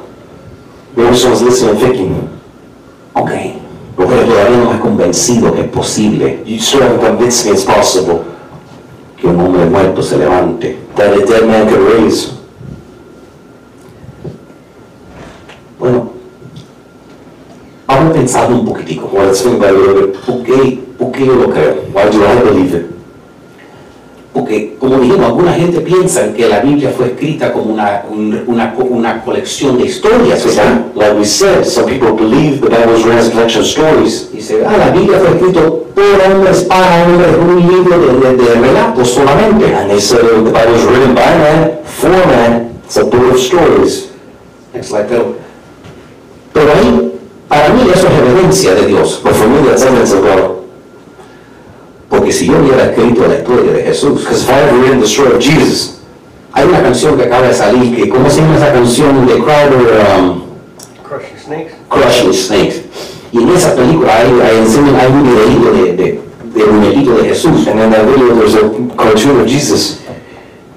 Maybe 0.94 1.16
someone's 1.16 1.42
listening 1.42 1.76
thinking, 1.76 2.28
ok, 3.14 3.30
pero 3.96 4.08
todavía 4.08 4.58
no 4.58 4.66
me 4.66 4.74
has 4.74 4.80
convencido 4.80 5.54
que 5.54 5.62
es 5.62 5.68
posible 5.68 6.42
you 6.44 6.58
still 6.58 6.82
haven't 6.82 7.00
convinced 7.00 7.46
me 7.46 7.52
it's 7.52 7.64
possible 7.64 8.24
que 9.22 9.28
un 9.28 9.38
hombre 9.38 9.64
muerto 9.66 10.02
se 10.02 10.18
levante. 10.18 10.76
that 10.96 11.14
a 11.14 11.24
dead 11.24 11.46
man 11.46 11.68
could 11.68 11.80
raise. 11.94 12.32
Bueno, 15.78 16.12
vamos 17.86 18.10
a 18.10 18.12
pensar 18.12 18.52
un 18.52 18.64
poquitico. 18.64 19.08
Well, 19.12 19.26
let's 19.26 19.42
think 19.42 19.56
about 19.56 19.74
it 19.74 19.76
a 19.76 19.78
little 19.78 20.06
bit. 20.08 20.20
¿Por 20.26 20.42
qué, 20.42 20.78
por 20.98 21.12
qué 21.12 21.26
yo 21.26 21.34
lo 21.36 21.50
creo? 21.50 21.74
Why 21.94 22.10
do 22.10 22.24
I 22.24 22.42
believe 22.42 22.74
it? 22.74 22.91
Porque, 24.32 24.76
como 24.80 24.98
dijimos, 24.98 25.26
alguna 25.26 25.52
gente 25.52 25.80
piensa 25.82 26.32
que 26.32 26.48
la 26.48 26.60
Biblia 26.60 26.90
fue 26.96 27.08
escrita 27.08 27.52
como 27.52 27.74
una, 27.74 28.02
un- 28.10 28.42
una, 28.46 28.74
una 28.78 29.22
colección 29.22 29.76
de 29.76 29.84
historias, 29.84 30.42
¿verdad? 30.46 30.86
Like 30.94 31.12
we 31.18 31.24
said, 31.26 31.64
some 31.64 31.86
people 31.86 32.12
believe 32.12 32.60
the 32.62 32.68
Bible 32.70 32.96
is 32.96 33.28
a 33.28 33.30
collection 33.30 33.60
of 33.62 33.66
stories. 33.68 34.30
Dice, 34.32 34.64
ah, 34.66 34.74
la 34.78 34.90
Biblia 34.90 35.18
fue 35.18 35.36
escrita 35.36 35.60
por 35.60 36.32
hombres, 36.34 36.62
para 36.62 37.04
hombres, 37.04 37.28
un 37.46 37.60
libro 37.68 37.98
de, 37.98 38.30
de- 38.30 38.36
de 38.42 38.54
relatos 38.54 39.08
solamente. 39.10 39.66
And 39.74 39.90
they 39.90 40.00
said 40.00 40.20
the 40.20 40.50
Bible 40.50 40.72
was 40.72 40.84
written 40.84 41.14
by 41.14 41.26
man, 41.36 41.70
for 41.84 42.08
man. 42.10 42.70
It's 42.86 42.96
a 42.96 43.04
book 43.04 43.32
of 43.34 43.38
stories. 43.38 44.08
It's 44.72 44.90
like, 44.90 45.08
pero, 45.10 45.34
pero 46.54 46.72
ahí, 46.72 47.12
para 47.48 47.68
mí 47.68 47.82
eso 47.94 48.06
es 48.06 48.18
evidencia 48.18 48.74
de 48.74 48.86
Dios. 48.86 49.20
But 49.22 49.34
for 49.34 49.46
me, 49.46 49.58
that's 49.68 49.82
evidence 49.82 50.14
of 50.14 50.22
God. 50.24 50.61
Porque 52.22 52.34
si 52.34 52.46
yo 52.46 52.58
hubiera 52.58 52.84
escrito 52.84 53.26
la 53.26 53.34
historia 53.34 53.72
de 53.72 53.82
Jesús, 53.82 54.22
Because 54.22 54.44
if 54.44 54.48
I 54.48 54.52
had 54.52 54.72
written 54.76 55.00
the 55.00 55.08
story 55.08 55.32
of 55.34 55.40
Jesus, 55.40 55.98
hay 56.52 56.66
una 56.66 56.80
canción 56.80 57.16
que 57.16 57.24
acaba 57.24 57.48
de 57.48 57.52
salir, 57.52 57.96
que, 57.96 58.08
¿cómo 58.08 58.30
se 58.30 58.42
llama 58.42 58.58
esa 58.58 58.72
canción 58.72 59.26
de 59.26 59.38
Crowder? 59.38 60.06
Um, 60.20 60.42
Crushing 61.02 61.36
snakes. 61.44 61.72
Crushing 61.88 62.32
Snakes. 62.32 62.82
Y 63.32 63.38
en 63.38 63.48
esa 63.48 63.74
película 63.74 64.18
hay, 64.18 64.30
hay, 64.40 64.56
hay 65.00 65.12
un 65.12 65.22
videíto 65.24 65.72
de, 65.72 65.92
de, 65.96 66.20
de 66.54 66.64
muñequito 66.64 67.14
de 67.16 67.28
Jesús. 67.28 67.66
and 67.66 67.80
in 67.80 67.90
that 67.90 68.06
video, 68.06 68.36
there's 68.36 68.54
a 68.54 68.70
cartoon 68.96 69.40
of 69.40 69.48
Jesus. 69.48 69.98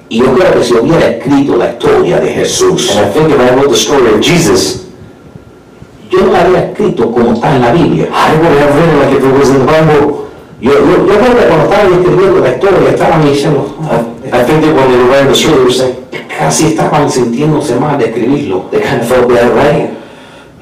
Y 0.09 0.21
yo 0.21 0.33
creo 0.33 0.51
que 0.51 0.63
si 0.63 0.73
hubiera 0.73 1.09
escrito 1.09 1.57
la 1.57 1.73
historia 1.73 2.19
de 2.21 2.33
Jesús, 2.33 2.89
And 2.89 3.05
I 3.05 3.13
think 3.13 3.29
if 3.29 3.39
I 3.39 3.53
wrote 3.53 3.69
the 3.69 3.77
story 3.77 4.11
of 4.11 4.19
Jesus, 4.19 4.87
yo 6.09 6.21
no 6.25 6.31
la 6.31 6.41
habría 6.41 6.71
escrito 6.71 7.11
como 7.11 7.33
está 7.33 7.55
en 7.55 7.61
la 7.61 7.71
Biblia. 7.71 8.07
I 8.11 8.35
would 8.35 8.57
have 8.57 8.75
written 8.75 8.99
like 8.99 9.15
if 9.15 9.23
it 9.23 9.37
was 9.37 9.49
in 9.49 9.59
the 9.59 9.65
Bible. 9.65 10.24
Yo, 10.65 10.71
yo, 10.71 11.05
yo 11.05 11.19
cuando 11.19 11.41
estaban 11.41 11.93
escribiendo 11.93 12.39
la 12.39 12.49
historia 12.49 12.89
estaban 12.89 13.23
diciendo, 13.23 13.75
I, 13.83 14.35
I 14.35 14.43
think 14.45 14.63
that 14.63 14.73
when 14.73 14.89
they 14.89 14.97
were 14.97 15.09
writing 15.11 15.27
the 15.27 15.35
story, 15.35 15.57
they 15.57 15.63
were 15.63 15.71
saying, 15.71 15.95
casi 16.27 16.65
estaban 16.73 17.07
sintiéndose 17.07 17.75
mal 17.75 17.99
de 17.99 18.05
escribirlo. 18.05 18.65
they 18.71 18.81
kind 18.81 18.99
of 18.99 19.07
felt 19.07 19.27
bad 19.29 19.53
writing. 19.53 19.95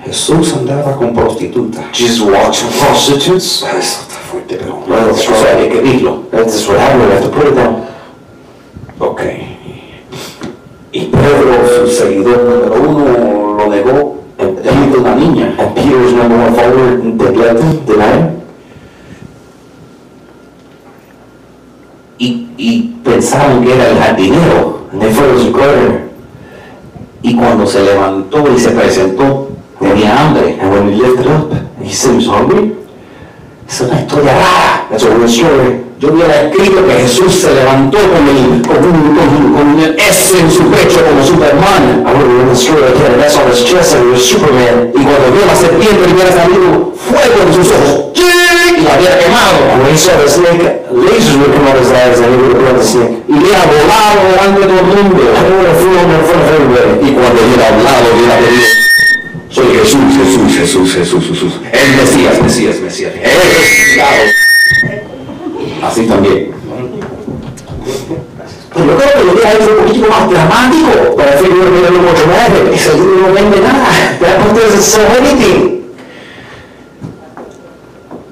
Jesús 0.03 0.55
andaba 0.57 0.97
con 0.97 1.13
prostitutas. 1.13 1.85
Jesus 1.93 2.19
walked 2.19 2.65
with 2.65 2.77
prostitutes. 2.81 3.63
Eso 3.63 4.01
está 4.01 4.19
fuerte, 4.29 4.57
pero 4.57 4.83
hay 4.85 5.69
que 5.69 5.77
escribirlo. 5.77 6.23
That's 6.31 6.67
what 6.67 6.79
happened. 6.79 7.03
I 7.03 7.15
have 7.15 7.23
to 7.23 7.29
put 7.29 7.47
it 7.47 7.55
down. 7.55 7.85
Ok. 8.99 9.21
Y 10.91 11.05
Pedro, 11.05 11.87
su 11.87 11.87
seguidor 11.87 12.43
número 12.43 12.89
uno, 12.89 13.53
lo 13.57 13.67
negó 13.69 14.17
en 14.37 14.91
de 14.91 14.97
una 14.97 15.15
niña. 15.15 15.55
And 15.57 15.73
Peter's 15.73 16.11
number 16.11 16.37
one 16.39 16.55
follower 16.55 16.97
neglected 16.97 17.63
him, 17.63 17.85
denied 17.85 18.19
him. 18.19 18.42
Y, 22.23 22.47
y 22.57 22.81
pensaron 23.03 23.63
que 23.63 23.73
era 23.73 23.89
el 23.89 23.97
jardinero. 23.97 24.79
And 24.93 25.01
they 25.01 25.11
thought 25.11 25.33
was 25.33 25.45
a 25.45 25.51
gardener. 25.51 26.01
Y 27.21 27.35
cuando 27.35 27.65
se 27.67 27.81
levantó 27.83 28.43
y 28.55 28.59
se 28.59 28.69
presentó, 28.71 29.49
tenía 29.79 30.15
hambre. 30.19 30.57
And 30.61 30.71
when 30.71 30.89
he 30.93 30.95
lifted 31.01 31.27
up, 31.27 31.51
he 31.83 31.91
said 31.91 32.11
he 32.11 32.17
was 32.17 32.27
hungry. 32.27 32.75
Es 33.67 33.81
una 33.81 33.99
historia 34.01 34.33
rara. 34.33 34.87
That's 34.89 35.03
a 35.03 35.09
weird 35.09 35.29
story. 35.29 35.83
Yo 35.99 36.11
hubiera 36.13 36.43
escrito 36.43 36.85
que 36.85 36.93
Jesús 36.93 37.33
se 37.33 37.53
levantó 37.55 37.97
con, 37.97 38.27
el, 38.27 38.61
con, 38.61 38.77
un, 38.83 39.15
con, 39.15 39.27
un- 39.29 39.53
con 39.53 39.67
un 39.75 39.79
S 39.97 40.37
en 40.39 40.51
su 40.51 40.63
pecho 40.65 40.99
como 41.03 41.23
Superman. 41.25 42.03
I 42.05 42.11
would 42.11 42.23
have 42.23 42.27
written 42.27 42.49
the 42.49 42.55
story 42.55 42.81
like 42.81 42.95
he 42.97 43.03
had 43.03 43.13
an 43.13 43.21
S 43.23 43.37
on 43.39 43.49
his 43.49 43.63
chest 43.63 43.95
and 43.95 44.05
he 44.07 44.11
was 44.11 44.23
Superman. 44.25 44.91
Y 44.95 44.99
cuando 45.03 45.31
vio 45.31 45.45
la 45.45 45.55
serpiente 45.55 46.13
hubiera 46.13 46.31
salido 46.31 46.91
fuego 46.95 47.45
de 47.47 47.53
sus 47.53 47.71
ojos. 47.71 48.11
Y 48.71 48.81
la 48.81 48.93
había 48.93 49.19
quemado. 49.19 49.59
When 49.77 49.91
he 49.91 49.97
saw 49.97 50.15
the 50.17 50.29
snake, 50.29 50.63
lasers 50.91 51.35
would 51.37 51.51
come 51.53 51.67
out 51.67 51.75
of 51.75 51.83
his 51.83 51.91
eyes 51.91 52.19
and 52.19 52.31
he 52.31 52.37
would 52.39 52.77
the 52.77 52.83
snake. 52.83 53.23
Y 53.27 53.33
hubiera 53.33 53.65
volado 53.65 54.23
delante 54.31 54.59
de 54.61 54.67
todo 54.67 54.79
el 54.79 54.85
mundo. 54.85 55.21
And 55.35 55.47
he 55.47 55.53
would 55.53 55.67
have 55.67 55.81
him 55.83 56.09
in 56.11 56.23
front 56.23 56.43
of 56.43 56.49
everybody. 56.53 57.07
Y 57.07 57.11
cuando 57.11 57.41
hubiera 57.43 57.67
hablado, 57.67 58.05
hubiera 58.15 58.35
pedido, 58.39 58.83
soy 59.49 59.67
Jesús, 59.75 60.01
Jesús, 60.17 60.47
Jesús, 60.57 60.93
Jesús, 60.93 61.23
Jesús. 61.27 61.53
El 61.71 61.95
Mesías, 61.97 62.41
Mesías, 62.41 62.79
Mesías. 62.79 63.13
El 63.15 63.37
resucitado. 63.53 64.23
Así 65.83 66.05
también. 66.07 66.53
Pero 68.73 68.85
yo 68.85 68.97
creo 68.97 69.11
que 69.13 69.23
lo 69.23 69.33
hecho 69.33 69.77
un 69.77 69.85
poquito 69.85 70.09
más 70.09 70.29
dramático. 70.29 71.15
But 71.15 71.25
I 71.27 71.37
think 71.37 71.51
it 71.51 71.57
would 71.57 71.67
have 71.67 71.73
been 71.73 71.85
a 71.85 71.89
little 71.89 72.01
more 72.01 72.15
dramatic. 72.15 72.73
Ese 72.73 72.93
libro 72.93 73.27
no 73.27 73.33
vende 73.33 73.59
nada. 73.59 74.17
That 74.19 74.41
book 74.41 74.55
doesn't 74.55 74.81
sell 74.81 75.07
anything. 75.17 75.72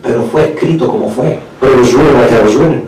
Pero 0.02 0.24
fue 0.32 0.54
escrito 0.54 0.88
como 0.88 1.10
fue. 1.10 1.40
But 1.60 1.72
it 1.72 1.78
was 1.80 1.94
written 1.94 2.14
like 2.22 2.32
it 2.34 2.44
was 2.44 2.56
written. 2.56 2.88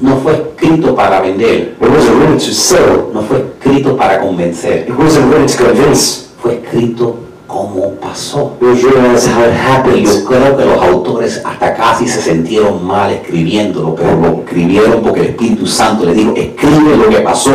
No 0.00 0.16
fue 0.16 0.32
escrito 0.32 0.94
para 0.94 1.20
vender. 1.20 1.76
It 1.80 1.88
wasn't 1.88 2.18
written 2.18 2.38
to 2.38 2.52
sell. 2.52 3.10
No 3.12 3.22
fue 3.22 3.38
escrito 3.38 3.96
para 3.96 4.20
convencer. 4.20 4.88
It 4.88 4.96
wasn't 4.96 5.30
written 5.30 5.46
to 5.46 5.64
convince. 5.64 6.30
Fue 6.40 6.54
escrito 6.54 7.16
como 7.46 7.90
pasó. 8.00 8.56
It 8.60 8.64
was 8.64 8.82
written 8.82 9.06
as 9.06 9.26
how 9.26 9.44
it 9.44 9.52
happened. 9.52 10.06
yo 10.06 10.24
creo 10.24 10.56
que 10.56 10.64
los 10.64 10.80
autores 10.80 11.42
hasta 11.44 11.74
casi 11.74 12.06
se 12.06 12.22
sintieron 12.22 12.86
mal 12.86 13.10
escribiéndolo, 13.10 13.94
pero 13.94 14.16
lo 14.16 14.42
escribieron 14.44 15.02
porque 15.02 15.20
el 15.20 15.26
Espíritu 15.28 15.66
Santo 15.66 16.06
les 16.06 16.16
dijo, 16.16 16.32
escribe 16.36 16.96
lo 16.96 17.08
que 17.08 17.20
pasó 17.20 17.52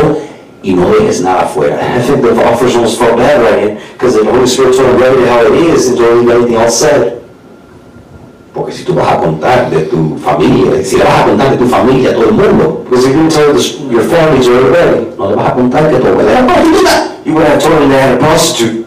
y 0.61 0.73
no 0.73 0.89
dejes 0.89 1.21
nada 1.21 1.45
fuera. 1.45 1.75
I 1.75 2.01
think 2.01 2.21
the 2.21 2.31
authors 2.45 2.75
almost 2.75 2.99
felt 2.99 3.17
bad 3.17 3.41
writing 3.41 3.77
it 3.77 3.83
because 3.93 4.15
the 4.15 4.25
Holy 4.25 4.47
Spirit 4.47 4.75
told 4.75 4.99
them 4.99 5.27
how 5.27 5.45
it 5.45 5.53
is 5.53 5.87
and 5.87 5.97
don't 5.97 6.25
leave 6.25 6.35
anything 6.35 6.55
else 6.55 6.79
said. 6.79 7.14
Porque 8.55 8.71
si 8.71 8.85
tú 8.85 8.93
vas 8.93 9.11
a 9.11 9.17
contar 9.19 9.69
de 9.69 9.81
tu 9.81 10.17
familia, 10.17 10.81
si 10.81 10.95
le 10.95 11.03
vas 11.03 11.23
a 11.23 11.25
contar 11.25 11.51
de 11.51 11.57
tu 11.57 11.65
familia 11.67 12.11
a 12.11 12.13
todo 12.13 12.29
el 12.29 12.31
mundo, 12.31 12.85
Because 12.89 13.05
if 13.05 13.13
you 13.13 13.27
tell 13.27 13.53
this, 13.53 13.79
your 13.91 14.03
family 14.03 14.41
to 14.45 14.53
everybody, 14.55 15.07
no 15.17 15.29
le 15.29 15.35
vas 15.35 15.49
a 15.49 15.53
contar 15.55 15.89
que 15.89 15.97
tu 15.97 16.07
abuela 16.07 16.31
era 16.31 16.47
prostituta. 16.47 17.11
you 17.25 17.33
would 17.33 17.45
have 17.45 17.61
told 17.61 17.81
them 17.81 17.89
they 17.89 17.99
had 17.99 18.13
a 18.15 18.17
prostitute. 18.17 18.85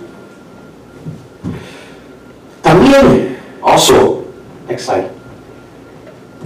También, 2.62 3.36
Also, 3.60 4.22
exacto, 4.70 5.10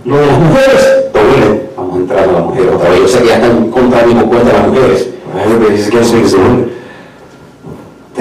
lo 0.04 0.16
de 0.16 0.26
las 0.26 0.38
mujeres, 0.40 1.12
the 1.12 1.20
women, 1.20 1.70
vamos 1.76 1.94
a 1.94 1.98
entrar 2.00 2.28
a 2.28 2.32
las 2.32 2.44
mujeres 2.44 2.74
otra 2.74 2.90
vez, 2.90 3.00
yo 3.00 3.08
sé 3.08 3.18
que 3.20 3.26
ya 3.28 3.34
están 3.36 3.70
contra 3.70 4.00
por 4.02 4.28
cuenta 4.28 4.50
de 4.50 4.58
las 4.58 4.68
mujeres, 4.68 5.08
everybody's 5.38 5.86
against 5.86 6.12
me 6.12 6.18
because 6.22 6.32
they're 6.34 6.42
women. 6.42 6.81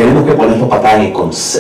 Tenemos 0.02 0.26
que 0.26 0.32
ponerlo 0.34 0.68
para 0.68 0.95
en 0.95 1.02
el, 1.02 1.14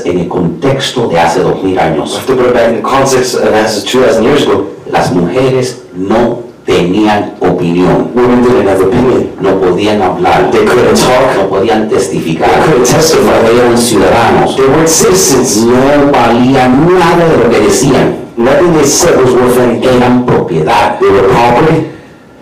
en 0.05 0.19
el 0.19 0.27
contexto 0.27 1.07
de 1.07 1.19
hace 1.19 1.41
dos 1.41 1.61
mil 1.61 1.75
We 1.75 1.79
años. 1.79 2.15
have 2.17 2.25
to 2.25 2.35
put 2.35 2.47
it 2.47 2.53
back 2.53 2.69
in 2.69 2.75
the 2.77 2.81
context 2.81 3.35
of 3.35 3.53
as 3.53 3.83
2,000 3.85 4.23
years 4.23 4.43
ago. 4.47 4.65
Las 4.91 5.11
mujeres 5.11 5.83
no 5.95 6.39
tenían 6.65 7.35
opinión, 7.39 8.09
Women 8.15 8.41
didn't 8.43 8.67
have 8.67 8.81
opinion. 8.83 9.29
no 9.41 9.59
podían 9.59 10.01
hablar, 10.01 10.49
They 10.51 10.65
couldn't 10.65 10.95
talk. 10.97 11.35
no 11.37 11.49
podían 11.49 11.87
testificar, 11.87 12.49
They 12.49 12.71
couldn't 12.71 12.87
testify. 12.87 13.41
no 13.43 13.59
eran 13.61 13.77
ciudadanos, 13.77 14.55
They 14.55 14.65
weren't 14.65 14.87
citizens. 14.87 15.57
no 15.65 16.11
valían 16.11 16.87
nada 16.99 17.27
de 17.29 17.37
lo 17.43 17.49
que 17.49 17.59
decían, 17.59 18.15
Nothing 18.37 18.73
they 18.73 18.85
said 18.87 19.17
was 19.23 19.33
worth 19.35 19.59
anything. 19.59 19.97
eran 20.01 20.25
propiedad. 20.25 20.97
They 20.99 21.09
were 21.09 21.27
property. 21.27 21.87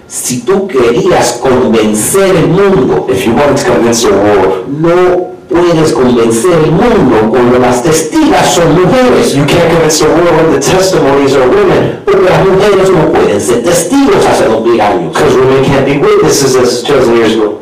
Si 0.07 0.41
tú 0.41 0.65
querías 0.67 1.33
convencer 1.41 2.35
el 2.37 2.47
mundo, 2.47 3.05
If 3.09 3.25
you 3.25 3.33
wanted 3.33 3.57
to 3.57 3.71
convince 3.73 4.07
the 4.07 4.13
world, 4.13 4.67
no 4.69 5.28
puedes 5.49 5.91
convencer 5.93 6.59
el 6.63 6.71
mundo 6.71 7.29
cuando 7.29 7.59
las 7.59 7.81
testigas 7.83 8.53
son 8.53 8.73
mujeres. 8.81 9.33
You 9.35 9.45
can't 9.45 9.69
convince 9.71 9.99
the 9.99 10.05
world 10.09 10.31
when 10.37 10.51
the 10.53 10.59
testimonies 10.59 11.35
are 11.35 11.47
women. 11.49 11.99
Porque 12.05 12.29
las 12.29 12.45
mujeres 12.45 12.89
no 12.91 13.11
pueden 13.11 13.41
ser 13.41 13.63
testigos 13.63 14.25
hace 14.25 14.45
dos 14.45 14.63
mil 14.63 14.79
años. 14.79 15.11
Because 15.13 15.35
women 15.35 15.63
can't 15.65 15.85
be 15.85 15.97
witnesses 15.97 16.55
as 16.55 16.83
2,000 16.83 17.15
years 17.15 17.33
ago. 17.33 17.59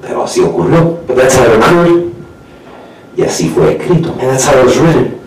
Pero 0.00 0.24
así 0.24 0.40
ocurrió 0.40 0.98
But 1.06 1.16
that's 1.16 1.36
how 1.36 1.44
it 1.44 1.58
occurred, 1.60 2.10
y 3.16 3.22
así 3.22 3.48
fue 3.50 3.76
escrito. 3.76 4.10
and 4.18 4.30
that's 4.30 4.44
how 4.46 4.58
it 4.58 4.64
was 4.64 4.76
written. 4.78 5.20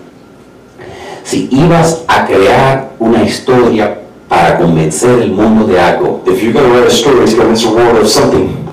Si 1.24 1.48
ibas 1.52 2.04
a 2.08 2.26
crear 2.26 2.92
una 3.00 3.24
historia 3.24 4.00
para 4.28 4.58
convencer 4.58 5.22
el 5.22 5.32
mundo 5.32 5.66
de 5.66 5.80
algo, 5.80 6.22
If 6.26 6.42
you're 6.44 6.54
going 6.54 6.66
to 6.66 6.74
write 6.78 6.88
a 6.88 6.92
story 6.92 7.26
to 7.26 7.36
convince 7.38 7.64
the 7.64 7.70
world 7.74 7.98
of 7.98 8.08
something, 8.08 8.65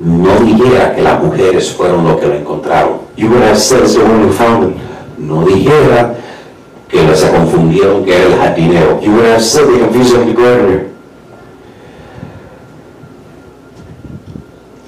no 0.00 0.40
dijera 0.40 0.94
que 0.94 1.02
las 1.02 1.22
mujeres 1.22 1.70
fueron 1.72 2.04
los 2.04 2.18
que 2.18 2.26
lo 2.26 2.34
encontraron. 2.34 3.00
you 3.16 3.28
would 3.28 3.42
have 3.42 3.58
said 3.58 3.86
the 3.86 4.00
women 4.02 4.32
found 4.32 4.62
them. 4.62 4.80
No 5.18 5.44
dijera 5.44 6.14
que 6.88 7.14
se 7.14 7.30
confundieron 7.30 8.02
que 8.04 8.16
era 8.16 8.26
el 8.26 8.38
jardinero. 8.38 9.00
You 9.02 9.12
would 9.12 9.26
have 9.26 9.42
said 9.42 9.66
they 9.66 9.78
confused 9.78 10.14
him 10.14 10.26
the 10.26 10.34
gardener. 10.34 10.86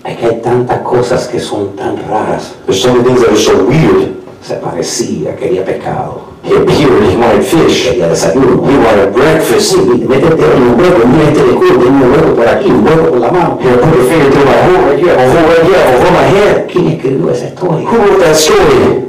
Es 0.05 0.17
que 0.17 0.27
hay 0.27 0.41
tantas 0.41 0.81
cosas 0.81 1.29
que 1.29 1.39
son 1.39 1.77
tan 1.77 1.97
raras. 2.09 2.55
There's 2.65 2.81
so 2.83 2.93
many 2.95 3.05
things 3.05 3.21
that 3.21 3.31
are 3.31 3.37
so 3.37 3.65
weird. 3.67 4.17
Se 4.43 4.57
parecía, 4.57 5.37
quería 5.37 5.65
pescado, 5.65 6.32
He 6.45 6.55
appeared, 6.57 7.05
he 7.09 7.17
wanted 7.17 7.45
fish, 7.45 7.85
quería 7.89 8.09
desayuno. 8.09 8.67
he 8.69 8.77
wanted 8.77 9.13
breakfast. 9.15 9.71
Sí, 9.73 9.77
métete 10.09 10.43
en 10.57 10.63
un 10.63 10.81
hueco, 10.81 11.07
mira 11.07 11.29
este 11.29 11.45
de 11.45 11.55
culo, 11.55 11.79
tiene 11.79 12.05
un 12.05 12.11
hueco 12.13 12.35
por 12.35 12.49
aquí, 12.49 12.69
un 12.71 12.85
hueco 12.85 13.11
por 13.11 13.19
la 13.21 13.31
mano. 13.31 13.59
Here, 13.63 13.77
put 13.79 13.95
your 13.95 14.05
finger 14.09 14.31
through 14.33 14.45
my 14.47 14.59
hole 14.67 14.91
right 14.91 14.99
here, 14.99 15.15
a 15.15 15.31
hole 15.31 15.47
right 15.49 15.63
here, 15.65 15.79
a 15.79 16.01
hole 16.03 16.11
my 16.11 16.27
head. 16.37 16.67
¿Quién 16.67 16.89
escribió 16.89 17.31
esa 17.31 17.47
historia? 17.47 17.89
Who 17.89 17.97
wrote 17.97 18.19
that 18.25 18.35
story? 18.35 19.05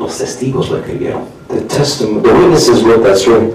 Los 0.00 0.18
testigos 0.18 0.68
lo 0.70 0.78
escribieron. 0.78 1.22
The 1.48 1.60
testimony, 1.62 2.22
the 2.22 2.34
witnesses 2.34 2.82
wrote 2.82 3.04
that 3.04 3.16
story. 3.18 3.52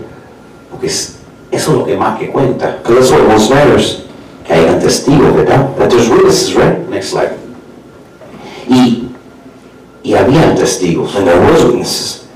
Porque 0.72 0.88
es- 0.88 1.16
eso 1.52 1.72
es 1.72 1.78
lo 1.80 1.86
que 1.86 1.98
más 1.98 2.18
que 2.18 2.30
cuenta. 2.32 2.78
Because 2.84 3.10
that's 3.10 3.12
what 3.12 3.28
most 3.30 3.50
matters. 3.52 4.04
Que 4.46 4.54
hayan 4.54 4.80
testigos, 4.80 5.36
¿verdad? 5.36 5.76
That 5.78 5.90
there's 5.90 6.08
witnesses, 6.10 6.56
right? 6.56 6.88
Next 6.90 7.10
slide. 7.10 7.32
Y, 8.70 9.10
y 10.04 10.14
habían 10.16 10.56
testigos. 10.56 11.16
And 11.18 11.26
there 11.28 11.38
was 11.40 11.66
witnesses. 11.66 12.27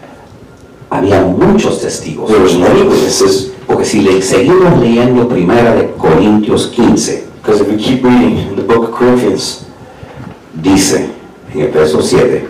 Había 0.91 1.21
muchos 1.21 1.81
testigos. 1.81 2.29
There 2.29 2.41
was 2.41 2.55
many 2.57 2.83
witnesses. 2.83 3.53
Porque 3.65 3.85
si 3.85 4.01
le 4.01 4.21
seguimos 4.21 4.79
leyendo 4.79 5.27
primera 5.27 5.73
de 5.73 5.91
Corintios 5.97 6.67
15, 6.67 7.31
Because 7.41 7.61
if 7.61 7.67
we 7.69 7.77
keep 7.77 8.03
reading 8.03 8.37
in 8.37 8.55
the 8.55 8.61
book 8.61 8.89
of 8.89 8.91
Corinthians, 8.91 9.65
dice 10.61 11.09
en 11.53 11.61
el 11.61 11.71
verso 11.71 12.01
7, 12.01 12.47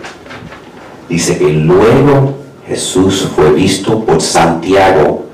dice 1.08 1.38
que 1.38 1.48
luego 1.48 2.34
Jesús 2.68 3.28
fue 3.34 3.52
visto 3.52 4.04
por 4.04 4.20
Santiago 4.20 5.24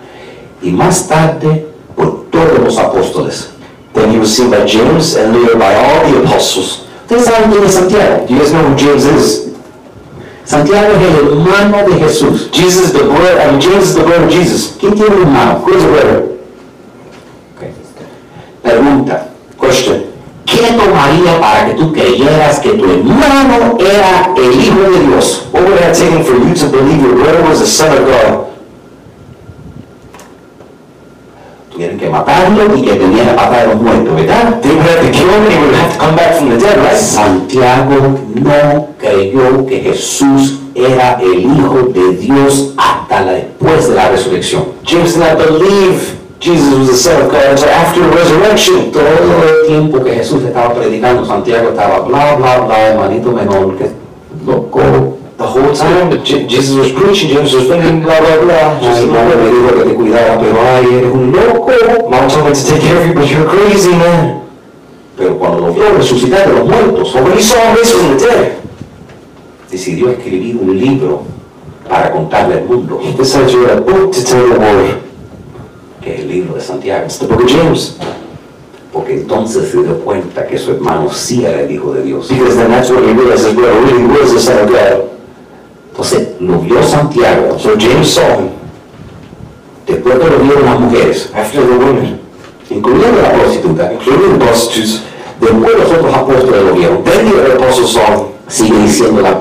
y 0.63 0.71
más 0.71 1.09
tarde 1.09 1.67
por 1.97 2.27
todos 2.31 2.59
los 2.61 2.79
apóstoles. 2.79 3.49
then 3.95 4.11
he 4.13 4.19
was 4.19 4.37
seen 4.37 4.51
by 4.51 4.65
James 4.65 5.17
and 5.17 5.35
later 5.35 5.59
by 5.59 5.75
all 5.75 6.13
the 6.13 6.23
apostles. 6.23 6.85
¿Ustedes 7.03 7.25
saben 7.25 7.51
quién 7.51 7.65
es 7.65 7.75
Santiago? 7.75 8.27
Do 8.27 8.35
you 8.35 8.41
guys 8.41 8.53
know 8.53 8.63
who 8.63 8.77
James 8.77 9.05
is? 9.07 9.48
Santiago 10.49 10.95
es 10.95 11.03
el 11.03 11.29
hermano 11.29 11.87
de 11.87 12.01
Jesús. 12.01 12.49
Jesus 12.53 12.87
is 12.87 12.93
the 12.95 13.05
brother, 13.05 13.39
I 13.39 13.51
mean, 13.51 13.61
James 13.61 13.91
is 13.91 13.95
the 13.97 14.03
brother 14.03 14.25
of 14.25 14.31
Jesus. 14.31 14.79
¿Quién 14.81 14.95
tiene 14.95 15.15
un 15.15 15.23
hermano? 15.27 15.63
Who 15.63 15.77
is 15.77 15.83
the 15.83 15.91
brother? 15.91 16.25
Pregunta, 18.63 19.29
Question. 19.61 20.05
¿qué 20.47 20.73
tomaría 20.73 21.39
para 21.39 21.67
que 21.67 21.75
tú 21.75 21.93
creyeras 21.93 22.61
que 22.61 22.71
tu 22.71 22.85
hermano 22.87 23.77
era 23.79 24.33
el 24.39 24.59
Hijo 24.59 24.91
de 24.91 25.07
Dios? 25.07 25.49
What 25.53 25.65
would 25.65 25.75
it 25.75 25.83
have 25.83 25.95
taken 25.95 26.25
for 26.25 26.39
you 26.39 26.55
to 26.55 26.67
believe 26.71 27.03
your 27.03 27.17
brother 27.17 27.43
was 27.43 27.61
the 27.61 27.67
Son 27.67 27.93
of 27.93 28.07
God? 28.07 28.48
Tuvieron 31.79 31.97
que 32.01 32.11
matarlo 32.11 32.77
y 32.77 32.83
que. 32.83 32.91
They 32.95 33.07
would 33.07 34.29
have 34.29 34.61
to 34.61 35.11
kill 35.13 35.29
him 35.29 35.45
and 35.45 35.53
he 35.53 35.59
would 35.61 35.75
have 35.77 35.93
to 35.93 35.99
come 36.01 36.17
back 36.17 36.35
from 36.37 36.49
the 36.51 36.57
dead, 36.59 36.77
right? 36.79 36.97
Santiago 36.97 38.19
no 38.35 38.89
creyó 38.99 39.65
que 39.65 39.79
Jesús 39.83 40.59
era 40.75 41.21
el 41.23 41.39
Hijo 41.39 41.89
de 41.95 42.17
Dios 42.17 42.75
hasta 42.77 43.21
la- 43.21 43.33
después 43.35 43.89
de 43.91 43.95
la 43.95 44.09
resurrección. 44.09 44.65
James 44.85 45.15
did 45.15 45.21
not 45.21 45.39
believe 45.39 46.17
Jesus 46.41 46.75
was 46.79 46.89
the 46.91 46.97
Son 46.97 47.23
of 47.23 47.31
God 47.31 47.51
until 47.53 47.69
after 47.69 48.03
the 48.03 48.17
resurrection. 48.17 48.91
Todo 48.91 49.03
el 49.05 49.67
tiempo 49.69 50.03
que 50.03 50.15
Jesús 50.15 50.43
estaba 50.43 50.75
predicando, 50.75 51.25
Santiago 51.25 51.69
estaba 51.69 52.01
bla, 52.01 52.35
bla, 52.35 52.59
bla, 52.59 52.89
hermanito 52.89 53.31
menor, 53.31 53.77
que 53.77 53.87
loco. 54.45 55.18
The 55.39 55.47
whole 55.47 55.73
time 55.73 56.11
that 56.11 56.25
Je- 56.25 56.49
Jesus 56.49 56.75
was 56.75 56.91
preaching, 56.91 57.31
James 57.31 57.55
was 57.55 57.69
thinking 57.69 58.03
blah, 58.03 58.19
blah, 58.19 58.43
blah. 58.43 58.81
Just 58.81 59.07
Ay, 59.07 59.07
me 59.07 59.51
dijo 59.51 59.71
que 59.73 59.85
te 59.85 59.95
cuidara, 59.95 60.41
pero 60.41 60.59
ay, 60.61 60.87
eres 60.97 61.13
un 61.15 61.31
loco. 61.31 61.71
Mom 62.11 62.27
told 62.29 62.47
me 62.49 62.53
to 62.55 62.65
take 62.67 62.83
care 62.83 62.99
of 62.99 63.07
you, 63.07 63.15
but 63.15 63.31
you're 63.31 63.47
crazy, 63.49 63.91
man. 63.91 64.43
Pero 65.17 65.39
cuando 65.39 65.61
lo 65.61 65.73
vio 65.73 65.93
resucitar 65.95 66.49
de 66.49 66.55
los 66.55 66.69
muertos, 66.69 67.13
But 67.13 67.23
when 67.23 67.37
he 67.39 67.43
saw 67.43 67.71
him 67.71 67.77
from 67.85 68.19
decidió 69.71 70.11
escribir 70.11 70.57
un 70.57 70.77
libro 70.77 71.23
para 71.89 72.11
contarle 72.11 72.55
al 72.59 72.65
mundo, 72.65 72.99
he 73.01 73.13
decided 73.13 73.51
to 73.53 73.59
write 73.59 73.79
a 73.79 73.81
book 73.81 74.11
to 74.13 74.25
tell 74.25 74.43
the 74.49 74.59
world. 74.59 74.97
que 76.03 76.15
es 76.15 76.21
el 76.21 76.29
libro 76.29 76.55
de 76.55 76.61
Santiago. 76.61 77.05
It's 77.05 77.19
the 77.19 77.27
book 77.29 77.43
of 77.43 77.49
James. 77.49 77.97
Porque 78.93 79.15
entonces 79.15 79.71
se 79.71 79.83
dio 79.85 80.01
cuenta 80.01 80.49
que 80.49 80.59
su 80.59 80.73
hermano 80.73 81.13
sí 81.13 81.45
era 81.45 81.61
el 81.61 81.71
Hijo 81.71 81.93
de 81.93 82.03
Dios. 82.03 82.29
Because 82.29 82.57
then 82.57 82.71
that's 82.73 82.91
when 82.91 83.05
he 83.05 83.13
his 83.13 83.55
brother 83.55 83.81
really 83.83 84.05
was 84.05 84.33
the 84.33 84.41
Son 84.41 84.59
of 84.65 84.71
God. 84.71 85.18
Entonces 85.99 86.29
lo 86.41 86.61
vio 86.61 86.81
Santiago, 86.83 87.59
So 87.59 87.71
James 87.77 88.09
saw 88.15 88.39
him 88.39 88.49
después 89.87 90.17
que 90.19 90.27
lo 90.31 90.39
vieron 90.39 90.65
las 90.67 90.79
mujeres, 90.81 91.31
after 91.35 91.61
the 91.61 91.73
women, 91.75 92.21
incluyendo 92.71 93.21
la 93.21 93.33
prostituta, 93.33 93.93
including 93.93 94.39
the 94.39 94.45
prostitutes. 94.45 95.01
después 95.41 95.73
los 95.77 95.91
otros 95.91 96.15
apóstoles 96.15 96.63
lo 96.63 96.73
vieron. 96.75 97.03
Then 97.03 97.31
the 97.33 97.53
apostles 97.55 97.91
saw 97.93 98.13
him. 98.13 98.27
Sigue 98.47 98.79
diciendo 98.79 99.21
la- 99.23 99.41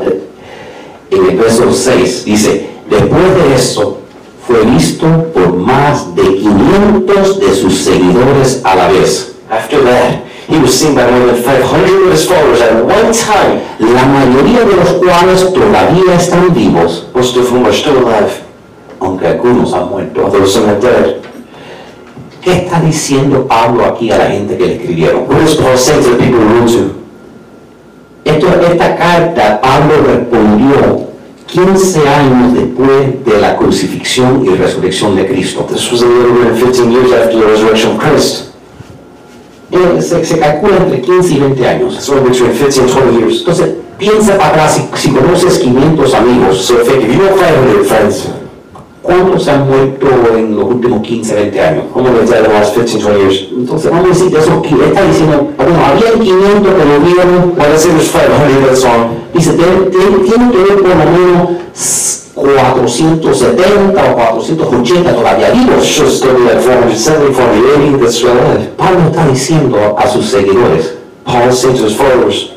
en 1.11 1.29
el 1.29 1.37
verso 1.37 1.71
6, 1.71 2.25
dice, 2.25 2.69
después 2.89 3.35
de 3.35 3.55
eso 3.55 3.99
fue 4.47 4.63
visto 4.65 5.05
por 5.33 5.53
más 5.53 6.15
de 6.15 6.23
500 6.23 7.39
de 7.39 7.53
sus 7.53 7.77
seguidores 7.77 8.61
a 8.63 8.75
la 8.75 8.87
vez. 8.87 9.35
After 9.49 9.79
that, 9.83 10.23
he 10.47 10.57
was 10.57 10.79
seen 10.79 10.95
by 10.95 11.09
more 11.09 11.25
than 11.27 11.41
500 11.43 12.05
of 12.07 12.11
his 12.11 12.25
followers 12.25 12.61
at 12.61 12.83
one 12.83 13.11
time, 13.13 13.61
La 13.79 14.05
mayoría 14.05 14.65
de 14.65 14.75
los 14.75 14.93
cuales 14.93 15.53
todavía 15.53 16.15
están 16.15 16.53
vivos, 16.53 17.07
most 17.13 17.35
of 17.37 17.49
whom 17.51 17.65
are 17.65 17.73
still 17.73 17.97
alive, 17.97 18.31
aunque 18.99 19.27
algunos 19.27 19.73
han 19.73 19.89
muerto. 19.89 20.23
although 20.25 20.45
some 20.45 20.69
are 20.69 20.79
dead. 20.79 21.21
¿Qué 22.41 22.53
está 22.65 22.79
diciendo 22.79 23.45
Pablo 23.45 23.83
aquí 23.85 24.09
a 24.09 24.17
la 24.17 24.27
gente 24.27 24.57
que 24.57 24.65
le 24.65 24.75
escribieron? 24.75 25.27
What 25.27 25.41
is 25.41 25.55
Paul 25.55 25.77
saying 25.77 26.03
to 26.03 26.11
the 26.11 26.17
people 26.17 26.39
he 26.39 26.45
wrote 26.45 26.71
to? 26.71 26.95
Esto, 28.23 28.47
esta 28.61 28.95
carta 28.95 29.59
Pablo 29.61 29.95
respondió 30.05 31.07
15 31.47 32.07
años 32.07 32.53
después 32.53 33.25
de 33.25 33.41
la 33.41 33.57
crucifixión 33.57 34.45
y 34.45 34.49
resurrección 34.55 35.15
de 35.15 35.27
Cristo. 35.27 35.65
This 35.69 35.91
was 35.91 36.01
a 36.01 36.05
little 36.05 36.31
written 36.33 36.55
15 36.55 36.91
years 36.91 37.11
after 37.11 37.37
the 37.39 37.45
resurrection 37.47 37.91
of 37.93 37.99
Christ. 37.99 38.53
Se, 40.01 40.23
se 40.25 40.39
calcula 40.39 40.77
entre 40.77 41.01
15 41.01 41.33
y 41.33 41.39
20 41.39 41.67
años. 41.67 41.95
So 41.95 42.15
between 42.21 42.51
15 42.51 42.81
and 42.81 42.89
20 42.91 43.17
years. 43.19 43.39
Entonces, 43.39 43.69
piensa 43.97 44.37
para 44.37 44.49
atrás, 44.49 44.75
si, 44.75 45.09
si 45.09 45.13
conoces 45.15 45.59
500 45.59 46.13
amigos, 46.13 46.57
So 46.65 46.81
if, 46.81 46.87
you 46.87 47.13
know 47.19 47.35
500 47.35 47.87
friends, 47.87 48.27
¿cuántos 49.01 49.47
han 49.47 49.67
muerto 49.67 50.07
en 50.37 50.55
los 50.55 50.65
últimos 50.69 51.01
15, 51.01 51.35
20 51.35 51.61
años? 51.61 51.83
how 51.93 52.01
many 52.01 52.15
have 52.17 52.27
died 52.29 52.37
in 52.39 52.43
the 52.43 52.49
last 52.53 52.75
15, 52.75 52.99
20 53.01 53.19
years? 53.19 53.47
Entonces, 53.57 53.91
vamos 53.91 54.05
a 54.05 54.09
decir 54.09 54.31
que 54.31 54.37
esos, 54.39 54.53
qui- 54.63 54.81
está 54.81 55.03
diciendo, 55.05 55.49
bueno, 55.57 55.73
había 55.85 56.11
500 56.13 56.73
que 56.73 56.85
lo 56.85 56.99
vieron, 57.05 57.53
Well, 57.57 57.69
let's 57.69 57.81
say 57.83 57.91
there's 57.91 58.09
500 58.09 58.69
that 58.69 58.75
saw 58.77 58.95
him. 58.95 59.07
dice, 59.33 59.51
tiene, 59.53 59.89
tiene- 59.91 60.17
tiene 60.25 60.51
que 60.51 60.57
ver 60.59 60.81
por 60.81 60.89
lo 60.89 60.95
menos 60.95 61.49
470 62.37 63.99
o 64.03 64.15
480 64.15 65.13
todavía 65.13 65.49
vivos. 65.51 65.85
Still 65.85 66.33
be 66.35 66.43
like 66.43 66.61
470, 66.61 67.33
480 67.33 67.97
that's 67.99 68.15
still 68.15 68.31
alive. 68.31 68.69
Pablo 68.77 69.09
está 69.09 69.27
diciendo 69.27 69.95
a 69.97 70.07
sus 70.07 70.25
seguidores, 70.29 70.97
Paul 71.25 71.51
saying 71.51 71.77
to 71.77 71.85
his 71.85 71.95
followers, 71.95 72.51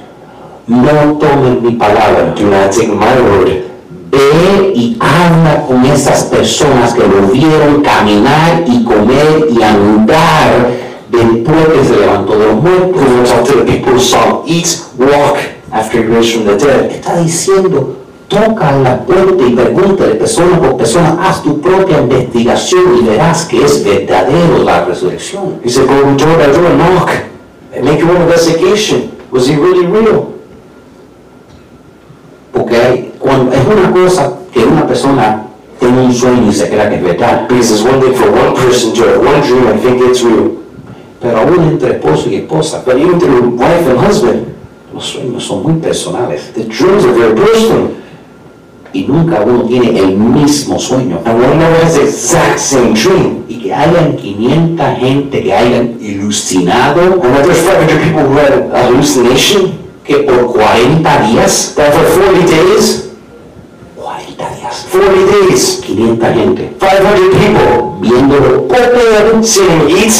no 0.66 1.18
tomen 1.18 1.62
mi 1.62 1.72
palabra, 1.72 2.34
do 2.36 2.44
not 2.44 2.70
take 2.70 2.88
my 2.88 3.20
word. 3.20 3.64
ve 4.10 4.72
y 4.74 4.96
habla 5.00 5.64
con 5.66 5.84
esas 5.86 6.24
personas 6.24 6.92
que 6.94 7.00
lo 7.06 7.28
vieron 7.32 7.80
caminar 7.82 8.64
y 8.66 8.82
comer 8.84 9.46
y 9.50 9.62
andar 9.62 10.70
después 11.10 11.68
que 11.68 11.84
se 11.84 12.00
levantó 12.00 12.36
de 12.38 12.46
los 12.46 12.56
Go 12.56 12.62
muertos. 12.62 13.02
and 13.02 13.26
talk 13.26 13.44
to 13.46 13.52
the 13.58 13.64
people 13.64 13.92
who 13.92 14.00
saw 14.00 14.42
him 14.42 14.48
eat, 14.48 14.84
walk, 14.98 15.38
after 15.72 15.98
he 16.02 16.06
rose 16.06 16.32
from 16.32 16.44
the 16.46 16.56
dead. 16.56 16.90
Está 16.90 17.16
diciendo, 17.20 17.96
toca 18.30 18.70
la 18.78 19.04
puerta 19.04 19.44
y 19.44 19.50
pregúntale 19.54 20.14
persona 20.14 20.56
por 20.58 20.76
persona, 20.76 21.18
haz 21.20 21.42
tu 21.42 21.60
propia 21.60 21.98
investigación 22.00 22.82
y 23.02 23.04
verás 23.04 23.44
que 23.44 23.64
es 23.64 23.84
verdadero 23.84 24.62
la 24.64 24.84
resurrección. 24.84 25.58
He 25.64 25.68
said, 25.68 25.86
go 25.88 25.96
door 26.16 26.36
by 26.38 26.46
door, 26.46 26.70
knock, 26.76 27.10
and 27.74 27.84
make 27.84 27.98
your 28.00 28.10
own 28.12 28.22
investigation. 28.22 29.10
Was 29.32 29.48
he 29.48 29.56
really 29.56 29.84
real? 29.86 30.28
Porque 32.52 32.76
hay- 32.76 33.12
cuando, 33.18 33.52
es 33.52 33.60
una 33.66 33.92
cosa 33.92 34.32
que 34.52 34.64
una 34.64 34.86
persona 34.86 35.46
tenga 35.78 36.00
un 36.02 36.12
sueño 36.14 36.48
y 36.50 36.54
se 36.54 36.68
crea 36.68 36.88
que 36.88 36.96
es 36.96 37.02
verdad. 37.02 37.46
Because 37.48 37.72
it's 37.74 37.82
one 37.84 38.00
thing 38.00 38.14
for 38.14 38.28
one 38.30 38.54
person 38.54 38.92
to 38.94 39.02
have 39.02 39.18
one 39.18 39.40
dream 39.42 39.66
and 39.66 39.80
think 39.82 40.00
it's 40.02 40.22
real. 40.22 40.52
Pero 41.20 41.38
aún 41.38 41.62
entre 41.64 41.96
esposo 41.96 42.28
y 42.30 42.36
esposa, 42.36 42.82
But 42.86 42.96
even 42.96 43.18
through 43.18 43.50
wife 43.56 43.88
and 43.90 43.98
husband, 43.98 44.46
los 44.94 45.04
sueños 45.04 45.44
son 45.46 45.62
muy 45.62 45.74
personales. 45.80 46.52
the 46.54 46.64
dreams 46.64 47.04
are 47.04 47.12
very 47.12 47.34
personal. 47.34 47.90
Y 48.92 49.04
nunca 49.04 49.40
uno 49.40 49.62
tiene 49.64 49.98
el 49.98 50.16
mismo 50.16 50.78
sueño. 50.78 51.20
The 51.24 52.02
exact 52.02 52.58
same 52.58 52.92
dream. 52.94 53.44
Y 53.48 53.56
que 53.56 53.74
hayan 53.74 54.16
500 54.16 54.98
gente 54.98 55.42
que 55.42 55.52
hayan 55.52 55.96
ilusionado 56.00 57.20
there's 57.44 57.62
500 57.62 58.04
people 58.04 58.22
who 58.26 58.38
had 58.38 58.70
hallucination, 58.72 59.72
que 60.04 60.18
por 60.18 60.52
40 60.52 61.30
días, 61.30 61.74
that 61.76 61.92
for 61.92 62.04
40 62.04 62.46
days, 62.46 63.10
40 63.96 64.54
días, 64.56 64.86
40 64.90 65.48
days, 65.48 65.80
500 65.84 66.34
gente 66.34 66.76
500 66.78 67.36
people 67.38 67.98
viéndolo 68.00 68.68
comer, 68.68 69.42
seeing 69.42 69.90
eat, 69.90 70.12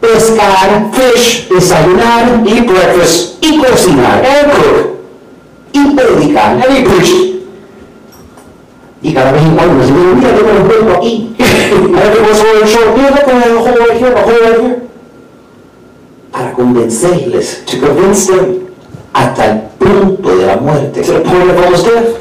pescar, 0.00 0.90
fish, 0.92 1.48
desayunar 1.48 2.42
eat 2.46 2.66
breakfast, 2.66 3.42
y 3.42 3.58
cocinar 3.58 4.24
and 4.24 4.52
cook, 4.52 4.98
y 5.72 5.94
predicar. 5.94 6.62
and 6.64 6.86
he. 6.86 7.37
Y 9.00 9.14
cada 9.14 9.32
vez 9.32 9.42
cuando 9.56 9.74
me 9.74 9.82
dicen, 9.82 10.16
mira, 10.18 10.34
tengo 10.34 10.50
el 10.56 10.62
cuerpo 10.66 10.92
aquí. 10.98 11.34
And 11.38 11.96
every 11.96 12.20
once 12.22 12.40
in 12.40 12.46
a 12.46 12.50
while, 12.50 12.62
he'd 12.64 12.68
show, 12.68 12.96
yeah, 12.96 13.10
look, 13.10 13.28
I 13.28 13.38
have 13.38 13.56
a 13.56 13.60
hole 13.60 13.78
right 13.78 13.96
here, 13.96 14.12
a 14.12 14.22
hole 14.22 14.40
right 14.40 14.60
here. 14.60 14.82
Para 16.32 16.52
convencerles 16.52 17.64
To 17.66 17.78
convince 17.80 18.26
them 18.26 18.68
hasta 19.14 19.44
el 19.46 19.60
punto 19.78 20.36
de 20.36 20.46
la 20.46 20.56
muerte. 20.56 21.02
to 21.02 21.12
the 21.12 21.20
point 21.20 21.50
of 21.50 21.56
almost 21.64 21.86
death. 21.86 22.16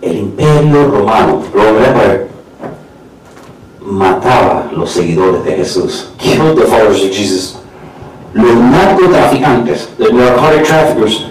El 0.00 0.16
imperio 0.18 0.88
romano 0.90 1.42
Roman 1.54 1.84
Empire 1.84 2.26
mataba 3.80 4.68
a 4.68 4.72
los 4.72 4.90
seguidores 4.90 5.44
de 5.44 5.52
Jesús. 5.56 6.10
killed 6.18 6.56
the 6.56 6.66
followers 6.66 7.02
of 7.04 7.12
Jesus. 7.12 7.56
Los 8.34 8.54
narcotraficantes 8.54 9.88
The 9.98 10.12
narcotic 10.12 10.64
traffickers, 10.64 11.26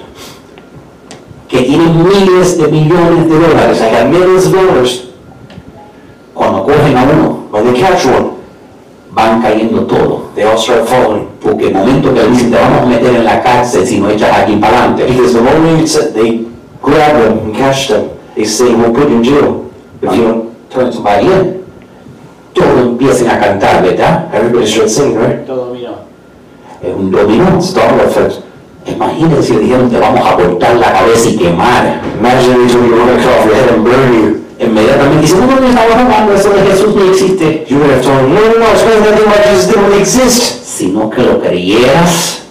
que 1.47 1.61
tienen 1.63 2.03
miles 2.03 2.57
de 2.57 2.67
millones 2.67 3.27
de 3.27 3.39
dólares, 3.39 3.79
they 3.79 3.89
had 3.89 4.09
millions 4.09 4.45
of 4.45 4.53
dollars. 4.53 5.07
cuando 6.33 6.63
cogen 6.63 6.95
a 6.97 7.03
uno, 7.03 7.47
When 7.51 7.73
they 7.73 7.81
catch 7.81 8.05
one, 8.05 8.31
van 9.11 9.41
cayendo 9.41 9.85
todo. 9.85 10.31
they 10.35 10.43
all 10.43 10.57
start 10.57 10.87
following. 10.87 11.27
Porque 11.41 11.67
el 11.67 11.73
momento 11.73 12.13
que 12.13 12.23
dicen 12.23 12.51
te 12.51 12.57
vamos 12.57 12.83
a 12.83 12.85
meter 12.85 13.15
en 13.15 13.25
la 13.25 13.41
cárcel 13.41 13.85
si 13.85 13.99
no 13.99 14.09
echas 14.09 14.31
aquí 14.37 14.55
para 14.57 14.77
adelante, 14.77 15.05
Because 15.05 15.33
the 15.33 15.41
moment 15.41 16.13
they 16.13 16.47
grab 16.81 17.19
them 17.21 17.39
and 17.45 17.55
catch 17.55 17.89
them, 17.89 18.09
they 18.35 18.45
say, 18.45 18.73
we'll 18.73 18.93
put 18.93 19.09
you 19.09 19.17
in 19.17 19.23
jail. 19.23 19.71
If 20.01 20.15
you 20.15 20.23
don't 20.23 20.51
turn. 20.69 21.61
Todos 22.53 22.79
empiezan 22.81 23.29
a 23.29 23.39
cantar, 23.39 23.81
¿verdad? 23.81 24.27
everybody 24.33 24.67
starts 24.67 24.95
singing, 24.95 25.17
right? 25.17 25.47
Es 26.81 26.95
un 26.95 27.11
dominó. 27.11 27.43
Domino 27.45 27.59
effect. 28.03 28.43
Imagínense 28.87 29.43
si 29.43 29.57
dijeron 29.57 29.89
te 29.89 29.99
vamos 29.99 30.25
a 30.25 30.35
cortar 30.35 30.75
la 30.75 30.91
cabeza 30.91 31.29
y 31.29 31.37
quemar. 31.37 32.01
Imagine 32.19 32.67
told 32.67 32.89
you 32.89 32.95
going 32.95 33.17
to 33.17 33.23
cut 33.23 33.39
off 33.39 33.45
your 33.45 33.55
head 33.55 33.69
and 33.69 33.83
burn 33.83 34.13
you. 34.13 34.41
Inmediatamente 34.59 35.21
dicen, 35.21 35.39
no, 35.39 35.59
no, 35.59 35.67
estamos 35.67 35.95
hablando, 35.95 36.33
eso 36.33 36.49
de 36.51 36.61
Jesús 36.61 36.95
no 36.95 37.05
existe. 37.05 37.65
You 37.67 37.77
would 37.77 37.91
have 37.91 38.03
told 38.03 38.19
them, 38.19 38.33
no, 38.33 38.41
no, 38.41 38.59
no, 38.59 38.71
it's 38.71 38.83
because 38.83 39.03
that 39.03 39.17
thing 39.17 39.27
about 39.27 39.43
Jesus 39.45 39.67
didn't 39.67 39.93
exist. 39.99 40.65
Sino 40.65 41.09
que 41.09 41.23
lo 41.23 41.39
creyeras 41.41 42.43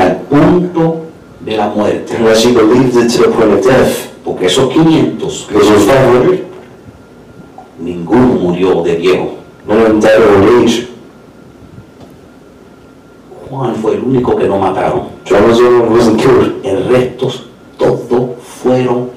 al 0.00 0.16
punto 0.28 1.06
de 1.40 1.56
la 1.56 1.68
muerte. 1.68 2.16
Unless 2.18 2.44
you 2.44 2.54
believed 2.54 2.96
it 2.96 3.12
to 3.16 3.22
the 3.22 3.28
point 3.28 3.52
of 3.52 3.64
death. 3.64 4.10
Porque 4.24 4.46
esos 4.46 4.72
500, 4.72 5.46
Because 5.48 5.68
those 5.68 5.86
500, 5.86 6.40
ninguno 7.80 8.26
murió 8.40 8.82
de 8.82 8.96
viejo. 8.96 9.34
died 10.00 10.20
of 10.20 10.36
old 10.36 10.64
age. 10.64 10.88
Juan 13.54 13.76
fue 13.76 13.94
el 13.94 14.02
único 14.02 14.34
que 14.36 14.48
no 14.48 14.58
mataron. 14.58 15.02
John 15.24 15.46
was 15.48 15.58
the 15.58 15.64
one 15.64 15.88
who 15.88 15.94
wasn't 15.94 16.20
killed. 16.20 16.64
El 16.64 16.88
resto, 16.88 17.30
todos 17.78 18.30
fueron 18.62 19.10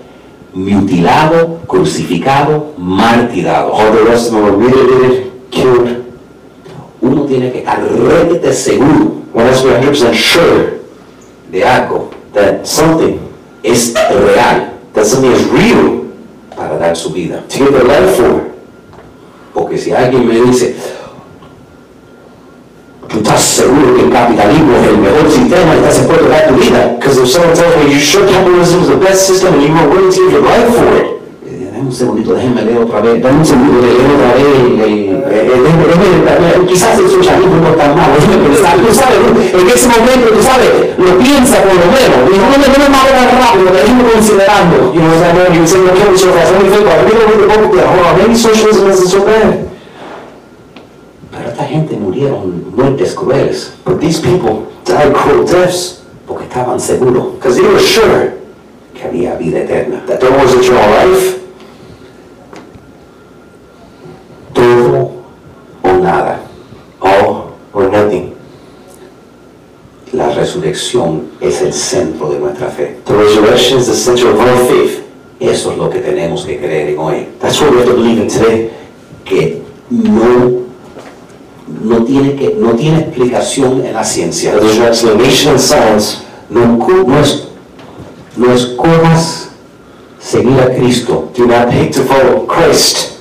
mutilados, 0.53 1.65
crucificados, 1.65 2.77
martirados. 2.77 3.71
All 3.73 3.91
the 3.91 4.03
rest 4.03 4.27
of 4.27 4.33
them 4.33 4.43
were 4.43 4.57
mutilated, 4.57 5.31
killed. 5.49 6.03
Uno 7.01 7.23
tiene 7.25 7.51
que 7.51 7.59
estar 7.59 7.79
realmente 7.79 8.53
seguro 8.53 9.17
One 9.33 9.45
has 9.45 9.61
to 9.61 9.67
be 9.67 9.73
100% 9.75 10.13
sure 10.13 10.81
de 11.51 11.63
algo 11.63 12.09
that 12.33 12.65
something, 12.65 13.19
es 13.63 13.93
real 14.09 14.71
that 14.93 15.05
something 15.05 15.31
is 15.31 15.47
real 15.49 16.05
para 16.55 16.77
dar 16.77 16.95
su 16.95 17.11
vida. 17.11 17.43
to 17.47 17.57
give 17.57 17.71
their 17.71 17.85
life 17.85 18.15
for. 18.17 18.51
Porque 19.53 19.77
si 19.77 19.91
alguien 19.91 20.27
me 20.27 20.39
dice, 20.41 20.75
tú 23.17 23.23
estás 23.23 23.41
seguro 23.41 23.95
que 23.95 24.01
el 24.03 24.11
capitalismo 24.11 24.77
es 24.77 24.87
el 24.89 24.97
mejor 24.97 25.31
sistema 25.31 25.73
y 25.73 25.77
estás 25.77 25.97
dispuesto 25.97 26.25
a 26.25 26.29
dar 26.29 26.47
tu 26.47 26.55
vida, 26.55 26.95
Because 26.99 27.17
if 27.19 27.27
someone 27.29 27.53
tells 27.55 27.75
me 27.77 27.93
you 27.93 27.99
sure 27.99 28.25
capitalism 28.27 28.81
is 28.81 28.89
the 28.89 28.95
best 29.01 29.25
system 29.27 29.53
and 29.55 29.63
you 29.63 29.73
are 29.73 29.87
willing 29.89 30.11
to 30.11 30.17
give 30.17 30.31
your 30.31 30.45
life 30.45 30.69
for 30.69 30.85
it, 30.97 31.07
Eh, 31.47 31.71
Dame 31.71 31.87
un 31.87 31.91
segundito, 31.93 32.33
déjenme 32.33 32.61
leer 32.63 32.79
otra 32.79 32.99
vez, 33.01 33.21
dame 33.21 33.39
un 33.39 33.45
segundo 33.45 33.79
de 33.79 33.87
leer 33.87 34.09
otra 34.11 34.33
vez, 34.35 34.45
eh, 34.45 35.15
eh, 35.31 36.65
quizás 36.67 36.99
el 36.99 37.09
socialismo 37.09 37.55
no 37.63 37.69
es 37.69 37.77
tan 37.77 37.95
malo, 37.95 38.13
déjeme 38.19 38.37
pensar, 38.49 38.75
tú 38.77 38.93
sabes, 38.93 39.17
en 39.53 39.67
ese 39.69 39.87
momento, 39.87 40.27
tú 40.35 40.43
sabes, 40.43 40.69
lo 40.97 41.17
piensa 41.17 41.57
por 41.63 41.73
lo 41.73 41.87
menos, 41.87 42.19
y 42.27 42.35
no 42.37 42.45
me 42.51 42.89
más 42.89 43.05
rápido, 43.07 43.71
déjeme 43.71 44.03
considerando. 44.11 44.93
you 44.93 45.01
know, 45.01 45.13
as 45.15 45.21
I 45.23 45.31
know 45.33 45.47
you 45.53 45.65
say, 45.65 45.79
no, 45.79 45.93
kill 45.93 46.11
me 46.11 46.17
so 46.17 46.27
fast. 46.33 46.51
Let 46.51 46.63
me 46.63 46.69
think 46.69 46.85
about 46.85 47.05
me 47.05 47.13
read 47.13 47.39
the 47.39 47.47
book 47.47 47.71
there. 47.73 47.87
Hold 47.87 48.05
on, 48.05 48.17
maybe 48.17 48.35
socialism 48.35 48.89
isn't 48.89 49.07
so 49.07 49.23
bad. 49.25 49.66
Esta 51.57 51.69
gente 51.69 51.97
murieron 51.97 52.71
muertes 52.75 53.15
crueles, 53.15 53.73
But 53.83 53.99
these 53.99 54.19
people 54.21 54.67
died 54.85 55.11
cruel 55.11 55.43
deaths 55.43 56.03
porque 56.27 56.43
estaban 56.43 56.79
seguros 56.79 57.33
because 57.33 57.57
they 57.59 57.65
were 57.67 57.79
sure 57.79 58.33
que 58.93 59.01
había 59.03 59.35
vida 59.39 59.61
eterna. 59.61 60.05
that 60.05 60.19
there 60.19 60.29
was 60.37 60.53
eternal 60.53 60.87
life. 60.87 61.39
Todo 64.53 65.13
o 65.81 65.91
nada. 65.97 66.41
All 67.01 67.55
or 67.73 67.89
nothing. 67.89 68.35
La 70.13 70.29
resurrección 70.35 71.31
es 71.41 71.63
el 71.63 71.73
centro 71.73 72.29
de 72.29 72.39
nuestra 72.39 72.69
fe. 72.69 72.97
The 73.05 73.13
resurrection 73.15 73.79
is 73.79 73.87
the 73.87 73.95
center 73.95 74.29
of 74.29 74.39
our 74.39 74.57
faith. 74.67 75.03
Eso 75.39 75.71
es 75.71 75.77
lo 75.79 75.89
que 75.89 76.01
tenemos 76.01 76.45
que 76.45 76.59
creer 76.59 76.89
en 76.89 76.99
hoy. 76.99 77.27
That's 77.39 77.59
what 77.59 77.71
we 77.71 77.77
have 77.79 77.87
to 77.87 77.95
believe 77.95 78.21
in 78.21 78.27
today. 78.27 78.69
Que 79.25 79.63
no, 79.89 80.66
no, 81.81 82.03
tiene, 82.03 82.35
que, 82.35 82.55
no 82.59 82.71
tiene 82.71 82.99
explicación 82.99 83.85
en 83.85 83.93
la 83.93 84.03
ciencia. 84.03 84.51
There's 84.57 84.77
no 84.77 84.87
explanation 84.87 85.53
in 85.53 85.59
science. 85.59 86.17
No, 86.49 86.77
no, 86.77 87.19
es, 87.19 87.47
no 88.35 88.53
escojas 88.53 89.49
seguir 90.19 90.59
a 90.59 90.73
Cristo 90.75 91.29
Do 91.35 91.45
not 91.45 91.69
pick 91.69 91.91
to 91.93 92.03
follow 92.03 92.45
Christ 92.47 93.17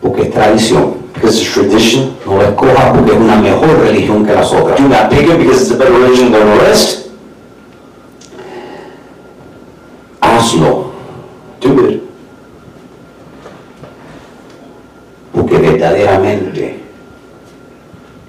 porque 0.00 0.22
es 0.22 0.30
tradición. 0.30 0.94
because 1.14 1.40
it's 1.40 1.52
tradition. 1.52 2.16
No 2.26 2.36
la 2.36 2.48
escojas 2.48 2.96
porque 2.96 3.12
es 3.12 3.18
una 3.18 3.36
mejor 3.36 3.78
religión 3.80 4.24
que 4.26 4.34
las 4.34 4.52
otras. 4.52 4.78
Do 4.80 4.88
not 4.88 5.10
pick 5.10 5.28
it 5.28 5.38
because 5.38 5.62
it's 5.62 5.70
a 5.70 5.76
better 5.76 5.92
religion 5.92 6.32
than 6.32 6.46
the 6.46 6.64
rest. 6.64 7.08
Hazlo 10.20 10.92
Do 11.60 11.88
it 11.88 12.04
porque 15.34 15.58
verdaderamente 15.58 16.80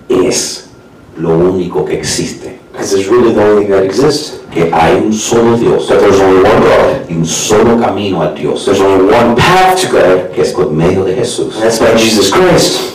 es 0.10 0.70
lo 1.18 1.38
único 1.56 1.86
que 1.86 1.96
existe. 1.98 2.60
because 2.72 3.08
really 3.10 3.32
the 3.34 3.42
only 3.42 3.64
thing 3.66 3.72
that 3.72 3.84
exists. 3.84 4.40
Que 4.52 4.70
hay 4.72 4.96
un 4.96 5.12
solo 5.14 5.58
Dios 5.58 5.88
That 5.88 6.00
there's 6.00 6.20
only 6.20 6.44
one 6.44 6.62
God. 6.62 7.10
y 7.10 7.14
un 7.16 7.26
solo 7.26 7.78
camino 7.80 8.22
a 8.22 8.34
Dios. 8.34 8.66
There's 8.66 8.80
only 8.82 9.06
one 9.14 9.36
path 9.36 9.80
to 9.82 9.88
God, 9.92 10.32
que 10.34 10.42
es 10.44 10.54
por 10.54 10.72
medio 10.72 11.04
de 11.04 11.14
Jesús. 11.16 11.56
and 11.56 11.64
that's 11.64 11.80
by 11.80 11.96
Jesus 11.98 12.32
Christ. 12.32 12.94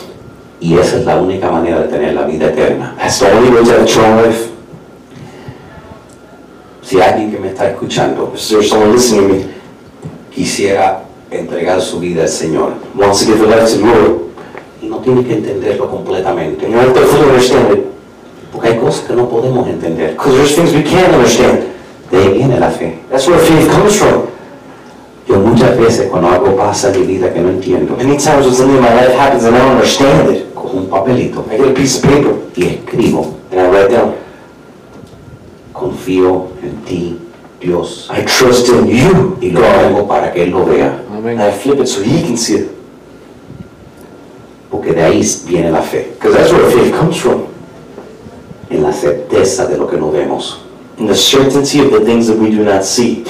Y 0.59 0.77
esa 0.77 0.97
es 0.99 1.05
la 1.05 1.17
única 1.21 1.49
manera 1.51 1.81
de 1.81 1.87
tener 1.87 2.13
la 2.13 2.25
vida 2.25 2.47
eterna. 2.47 2.95
That's 2.97 3.19
the 3.19 3.31
only 3.31 3.49
way 3.49 3.63
to 3.63 3.71
have 3.71 3.83
eternal 3.83 4.25
life. 4.27 4.49
Si 6.83 6.99
alguien 6.99 7.31
que 7.31 7.39
me 7.39 7.49
está 7.49 7.69
escuchando 7.69 8.31
Is 8.35 8.49
there 8.49 8.63
someone 8.63 8.91
listening 8.93 9.27
to 9.27 9.33
me 9.35 9.45
quisiera 10.33 11.03
entregar 11.29 11.79
su 11.81 11.99
vida 11.99 12.23
al 12.23 12.29
Señor 12.29 12.73
wants 12.95 13.19
to 13.19 13.25
give 13.27 13.39
their 13.39 13.49
life 13.49 13.69
to 13.71 13.77
the 13.77 13.85
Lord? 13.85 14.21
y 14.81 14.87
no 14.87 14.97
tiene 14.97 15.23
que 15.23 15.33
entenderlo 15.35 15.89
completamente, 15.89 16.65
And 16.65 16.73
you 16.73 16.79
don't 16.79 16.87
have 16.89 16.99
to 16.99 17.07
fully 17.07 17.29
understand 17.29 17.73
it, 17.77 17.85
porque 18.51 18.69
hay 18.69 18.77
cosas 18.77 19.05
que 19.07 19.13
no 19.15 19.29
podemos 19.29 19.67
entender. 19.67 20.11
because 20.11 20.35
there's 20.35 20.55
things 20.55 20.73
we 20.73 20.83
can't 20.83 21.13
understand. 21.13 21.63
De 22.11 22.17
ahí 22.17 22.33
viene 22.33 22.59
la 22.59 22.69
fe. 22.69 22.99
That's 23.09 23.27
where 23.27 23.39
faith 23.39 23.69
comes 23.71 23.95
from. 23.97 24.23
Yo 25.27 25.39
muchas 25.39 25.77
veces 25.77 26.09
cuando 26.09 26.29
algo 26.29 26.55
pasa 26.57 26.91
en 26.93 26.99
mi 26.99 27.07
vida 27.07 27.31
que 27.31 27.39
no 27.39 27.49
entiendo, 27.49 27.95
Many 27.95 28.17
times 28.17 28.45
when 28.45 28.53
something 28.53 28.75
in 28.75 28.81
my 28.81 28.93
life 28.93 29.15
happens 29.15 29.45
and 29.45 29.55
I 29.55 29.59
don't 29.59 29.71
understand 29.75 30.29
it, 30.35 30.53
cojo 30.53 30.77
un 30.77 30.87
papelito 30.87 31.45
I 31.49 31.57
get 31.57 31.67
a 31.69 31.73
piece 31.73 31.97
of 31.97 32.03
paper 32.03 32.33
y 32.55 32.63
escribo 32.65 33.35
and 33.51 33.61
I 33.61 33.69
write 33.69 33.91
down, 33.95 34.13
Confío 35.73 36.49
en 36.61 36.83
ti, 36.85 37.17
Dios. 37.61 38.09
I 38.11 38.23
trust 38.25 38.67
in 38.69 38.87
you, 38.87 39.37
Y 39.39 39.51
lo 39.51 39.61
hago 39.63 40.07
para 40.07 40.33
que 40.33 40.43
Él 40.43 40.51
lo 40.51 40.65
vea. 40.65 41.01
Amén. 41.15 41.39
I 41.39 41.51
flip 41.51 41.79
it 41.79 41.87
so 41.87 42.01
he 42.01 42.21
can 42.23 42.35
see 42.35 42.55
it. 42.57 42.71
Porque 44.69 44.93
de 44.93 45.03
ahí 45.03 45.21
viene 45.47 45.71
la 45.71 45.81
fe. 45.81 46.13
Because 46.19 46.35
that's 46.37 46.51
where 46.51 46.69
faith 46.71 46.93
comes 46.93 47.17
from. 47.17 47.50
En 48.71 48.83
la 48.83 48.93
certeza 48.93 49.67
de 49.67 49.77
lo 49.77 49.87
que 49.87 49.97
no 49.97 50.11
vemos. 50.11 50.61
In 50.97 51.07
the 51.07 51.15
certainty 51.15 51.81
of 51.81 51.91
the 51.91 51.99
things 52.05 52.27
that 52.27 52.37
we 52.37 52.49
do 52.49 52.63
not 52.63 52.83
see. 52.83 53.23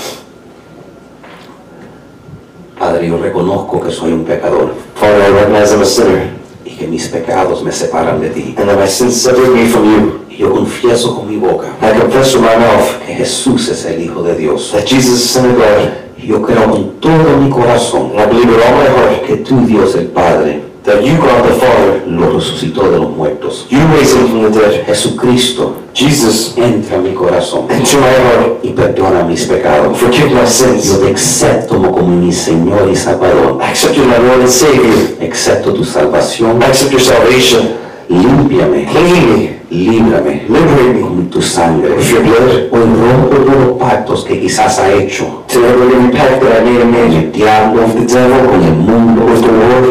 Padre, 2.77 3.07
yo 3.07 3.17
reconozco 3.17 3.79
que 3.79 3.91
soy 3.91 4.11
un 4.11 4.23
pecador 4.23 4.73
Father, 4.95 5.21
I 5.21 5.29
recognize 5.29 5.71
I'm 5.73 5.81
a 5.81 5.85
sinner. 5.85 6.29
y 6.65 6.71
que 6.71 6.87
mis 6.87 7.07
pecados 7.07 7.63
me 7.63 7.71
separan 7.71 8.19
de 8.21 8.29
ti. 8.29 8.55
And 8.57 8.67
that 8.67 8.77
my 8.79 8.87
sins 8.87 9.21
separate 9.21 9.51
me 9.53 9.65
from 9.67 9.83
you. 9.85 10.19
Y 10.29 10.37
yo 10.37 10.51
confieso 10.51 11.15
con 11.15 11.27
mi 11.27 11.37
boca 11.37 11.67
I 11.81 11.99
confess 11.99 12.35
with 12.35 12.43
my 12.43 12.55
mouth 12.55 13.05
que 13.05 13.13
Jesús 13.15 13.67
es 13.69 13.85
el 13.85 14.01
Hijo 14.01 14.23
de 14.23 14.35
Dios. 14.35 14.71
that 14.71 14.85
Jesus 14.85 15.13
is 15.13 15.21
the 15.21 15.39
Son 15.39 15.49
of 15.51 15.57
God. 15.57 15.89
Y 16.17 16.27
yo 16.27 16.41
creo 16.41 16.69
con 16.69 16.99
todo 16.99 17.37
mi 17.37 17.49
corazón 17.49 18.11
And 18.11 18.19
I 18.21 18.25
believe 18.27 18.49
with 18.49 18.63
all 18.63 18.75
my 18.75 18.87
heart 18.87 19.25
que 19.25 19.37
tú, 19.37 19.65
Dios 19.65 19.95
el 19.95 20.07
Padre, 20.07 20.61
that 20.84 21.03
you, 21.03 21.15
God 21.17 21.47
the 21.47 21.53
Father, 21.55 22.03
lo 22.07 22.32
resucitó 22.32 22.89
de 22.89 22.97
los 22.99 23.11
muertos. 23.15 23.67
you 23.69 23.79
raised 23.93 24.15
him 24.17 24.27
from 24.29 24.51
the 24.51 24.59
dead. 24.59 24.86
Jesucristo, 24.86 25.75
Jesus, 25.93 26.53
entra 26.57 26.95
en 26.97 27.03
mi 27.03 27.13
corazón 27.13 27.67
enter 27.69 27.99
my 27.99 28.07
heart. 28.07 28.59
y 28.63 28.69
perdona 28.69 29.23
mis 29.23 29.45
pecados. 29.45 29.97
Forgive 29.97 30.29
my 30.32 30.41
Yo 30.41 30.47
sins. 30.47 30.99
te 30.99 31.13
acepto 31.13 31.79
como 31.82 32.07
mi 32.07 32.32
Señor 32.32 32.89
y 32.91 32.95
Salvador. 32.95 33.59
I 33.61 33.69
accept 33.71 33.95
you 33.95 34.03
as 34.03 34.07
my 34.07 34.17
Lord 34.27 34.41
and 34.41 34.49
Savior. 34.49 35.32
Acepto 35.32 35.73
tu 35.73 35.84
salvación. 35.84 36.61
I 36.61 36.65
accept 36.65 36.91
your 36.91 37.01
salvation. 37.01 37.69
Límpiame, 38.09 38.86
Clean 38.86 39.38
me. 39.38 39.61
Líbrame, 39.72 40.45
Liberate 40.49 40.93
me 40.93 41.01
con 41.01 41.30
tu 41.30 41.41
sangre. 41.41 41.93
Hoy 41.93 42.03
rompo 42.72 43.38
todos 43.38 43.67
los 43.67 43.78
pactos 43.78 44.26
que 44.26 44.39
quizás 44.39 44.80
ha 44.80 44.91
hecho 44.91 45.43
con 45.47 45.63
el 45.63 47.32
diablo, 47.32 47.84
con 47.84 48.63
el 48.63 48.74
mundo, 48.74 49.22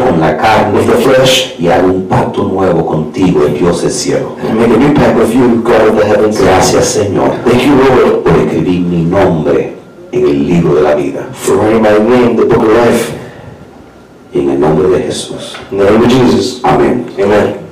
con 0.07 0.19
la 0.19 0.37
carne 0.37 0.77
with 0.77 0.85
the 0.85 0.97
flesh, 1.01 1.55
y 1.59 1.67
hago 1.67 1.87
un 1.87 2.07
pacto 2.07 2.43
nuevo 2.43 2.85
contigo, 2.85 3.43
el 3.45 3.57
Dios 3.57 3.81
del 3.81 3.91
cielo. 3.91 4.35
Gracias, 6.43 6.85
Señor, 6.85 7.31
Thank 7.43 7.61
you, 7.63 7.75
Lord, 7.75 8.23
por 8.23 8.35
escribir 8.37 8.81
mi 8.81 9.03
nombre 9.03 9.73
en 10.11 10.27
el 10.27 10.47
libro 10.47 10.75
de 10.75 10.81
la 10.83 10.95
vida. 10.95 11.27
for 11.33 11.57
writing 11.57 11.81
my 11.81 11.89
name, 11.97 12.31
in 12.31 12.35
the 12.35 12.45
book 12.45 12.63
of 12.63 12.69
life. 12.69 13.13
En 14.33 14.49
el 14.49 14.59
nombre 14.59 14.87
de 14.87 15.03
Jesús. 15.03 15.57
In 15.71 15.79
the 15.79 15.85
name 15.85 16.05
of 16.05 16.07
Jesus. 16.07 16.61
Amén. 16.63 17.05
Amen. 17.17 17.70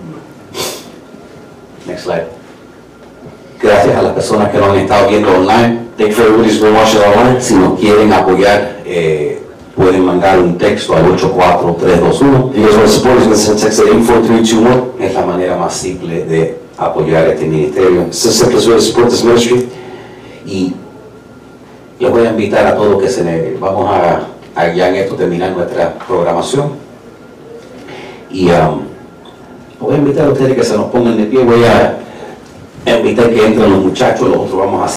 Next 1.90 2.04
slide. 2.04 2.28
Gracias 3.60 3.96
a 3.96 4.02
las 4.04 4.14
personas 4.14 4.50
que 4.52 4.58
nos 4.60 4.70
han 4.70 4.78
estado 4.78 5.10
viendo 5.10 5.32
online. 5.32 5.90
Thank 5.98 6.12
you 6.12 6.24
everybody 6.24 6.50
who's 6.50 6.62
been 6.62 6.76
watching 6.76 7.02
online. 7.02 7.42
Si 7.42 7.56
nos 7.56 7.80
quieren 7.80 8.14
apoyar, 8.14 8.78
eh, 8.86 9.42
pueden 9.76 10.06
mandar 10.06 10.40
un 10.40 10.58
texto 10.58 10.96
al 10.96 11.06
84321. 11.12 12.52
If 12.52 12.58
you 12.58 12.64
guys 12.64 12.76
want 12.76 12.86
to 12.86 12.92
support 12.94 13.18
us, 13.18 13.24
you 13.24 13.30
can 13.32 13.38
send 13.38 13.60
text 13.60 13.80
at 13.80 13.88
84321. 13.88 14.94
Es 15.00 15.14
la 15.16 15.26
manera 15.26 15.58
más 15.58 15.74
simple 15.74 16.26
de 16.26 16.60
apoyar 16.78 17.28
este 17.28 17.46
ministerio. 17.48 18.04
It's 18.04 18.24
the 18.24 18.32
simplest 18.32 18.68
way 18.68 18.76
to 18.76 18.82
support 18.82 19.10
this 19.10 19.24
ministry. 19.24 19.68
Y 20.46 20.74
les 22.00 22.12
voy 22.12 22.28
a 22.28 22.30
invitar 22.30 22.68
a 22.68 22.76
todos 22.76 23.02
que 23.02 23.10
se 23.10 23.24
le, 23.24 23.58
vamos 23.60 23.90
a, 23.90 24.28
a 24.56 24.74
ya 24.74 24.90
en 24.90 24.96
esto 24.96 25.16
terminar 25.16 25.52
nuestra 25.52 25.96
programación. 26.08 26.72
Y 28.30 28.52
um, 28.52 28.89
voy 29.80 29.96
a 29.96 29.98
invitar 29.98 30.28
a 30.28 30.32
ustedes 30.32 30.56
que 30.56 30.64
se 30.64 30.76
nos 30.76 30.86
pongan 30.88 31.18
de 31.18 31.26
pie. 31.26 31.44
Voy 31.44 31.64
a 31.64 31.98
invitar 32.86 33.30
que 33.30 33.46
entren 33.46 33.72
los 33.72 33.84
muchachos, 33.84 34.30
nosotros 34.30 34.58
vamos 34.58 34.82
a 34.82 34.88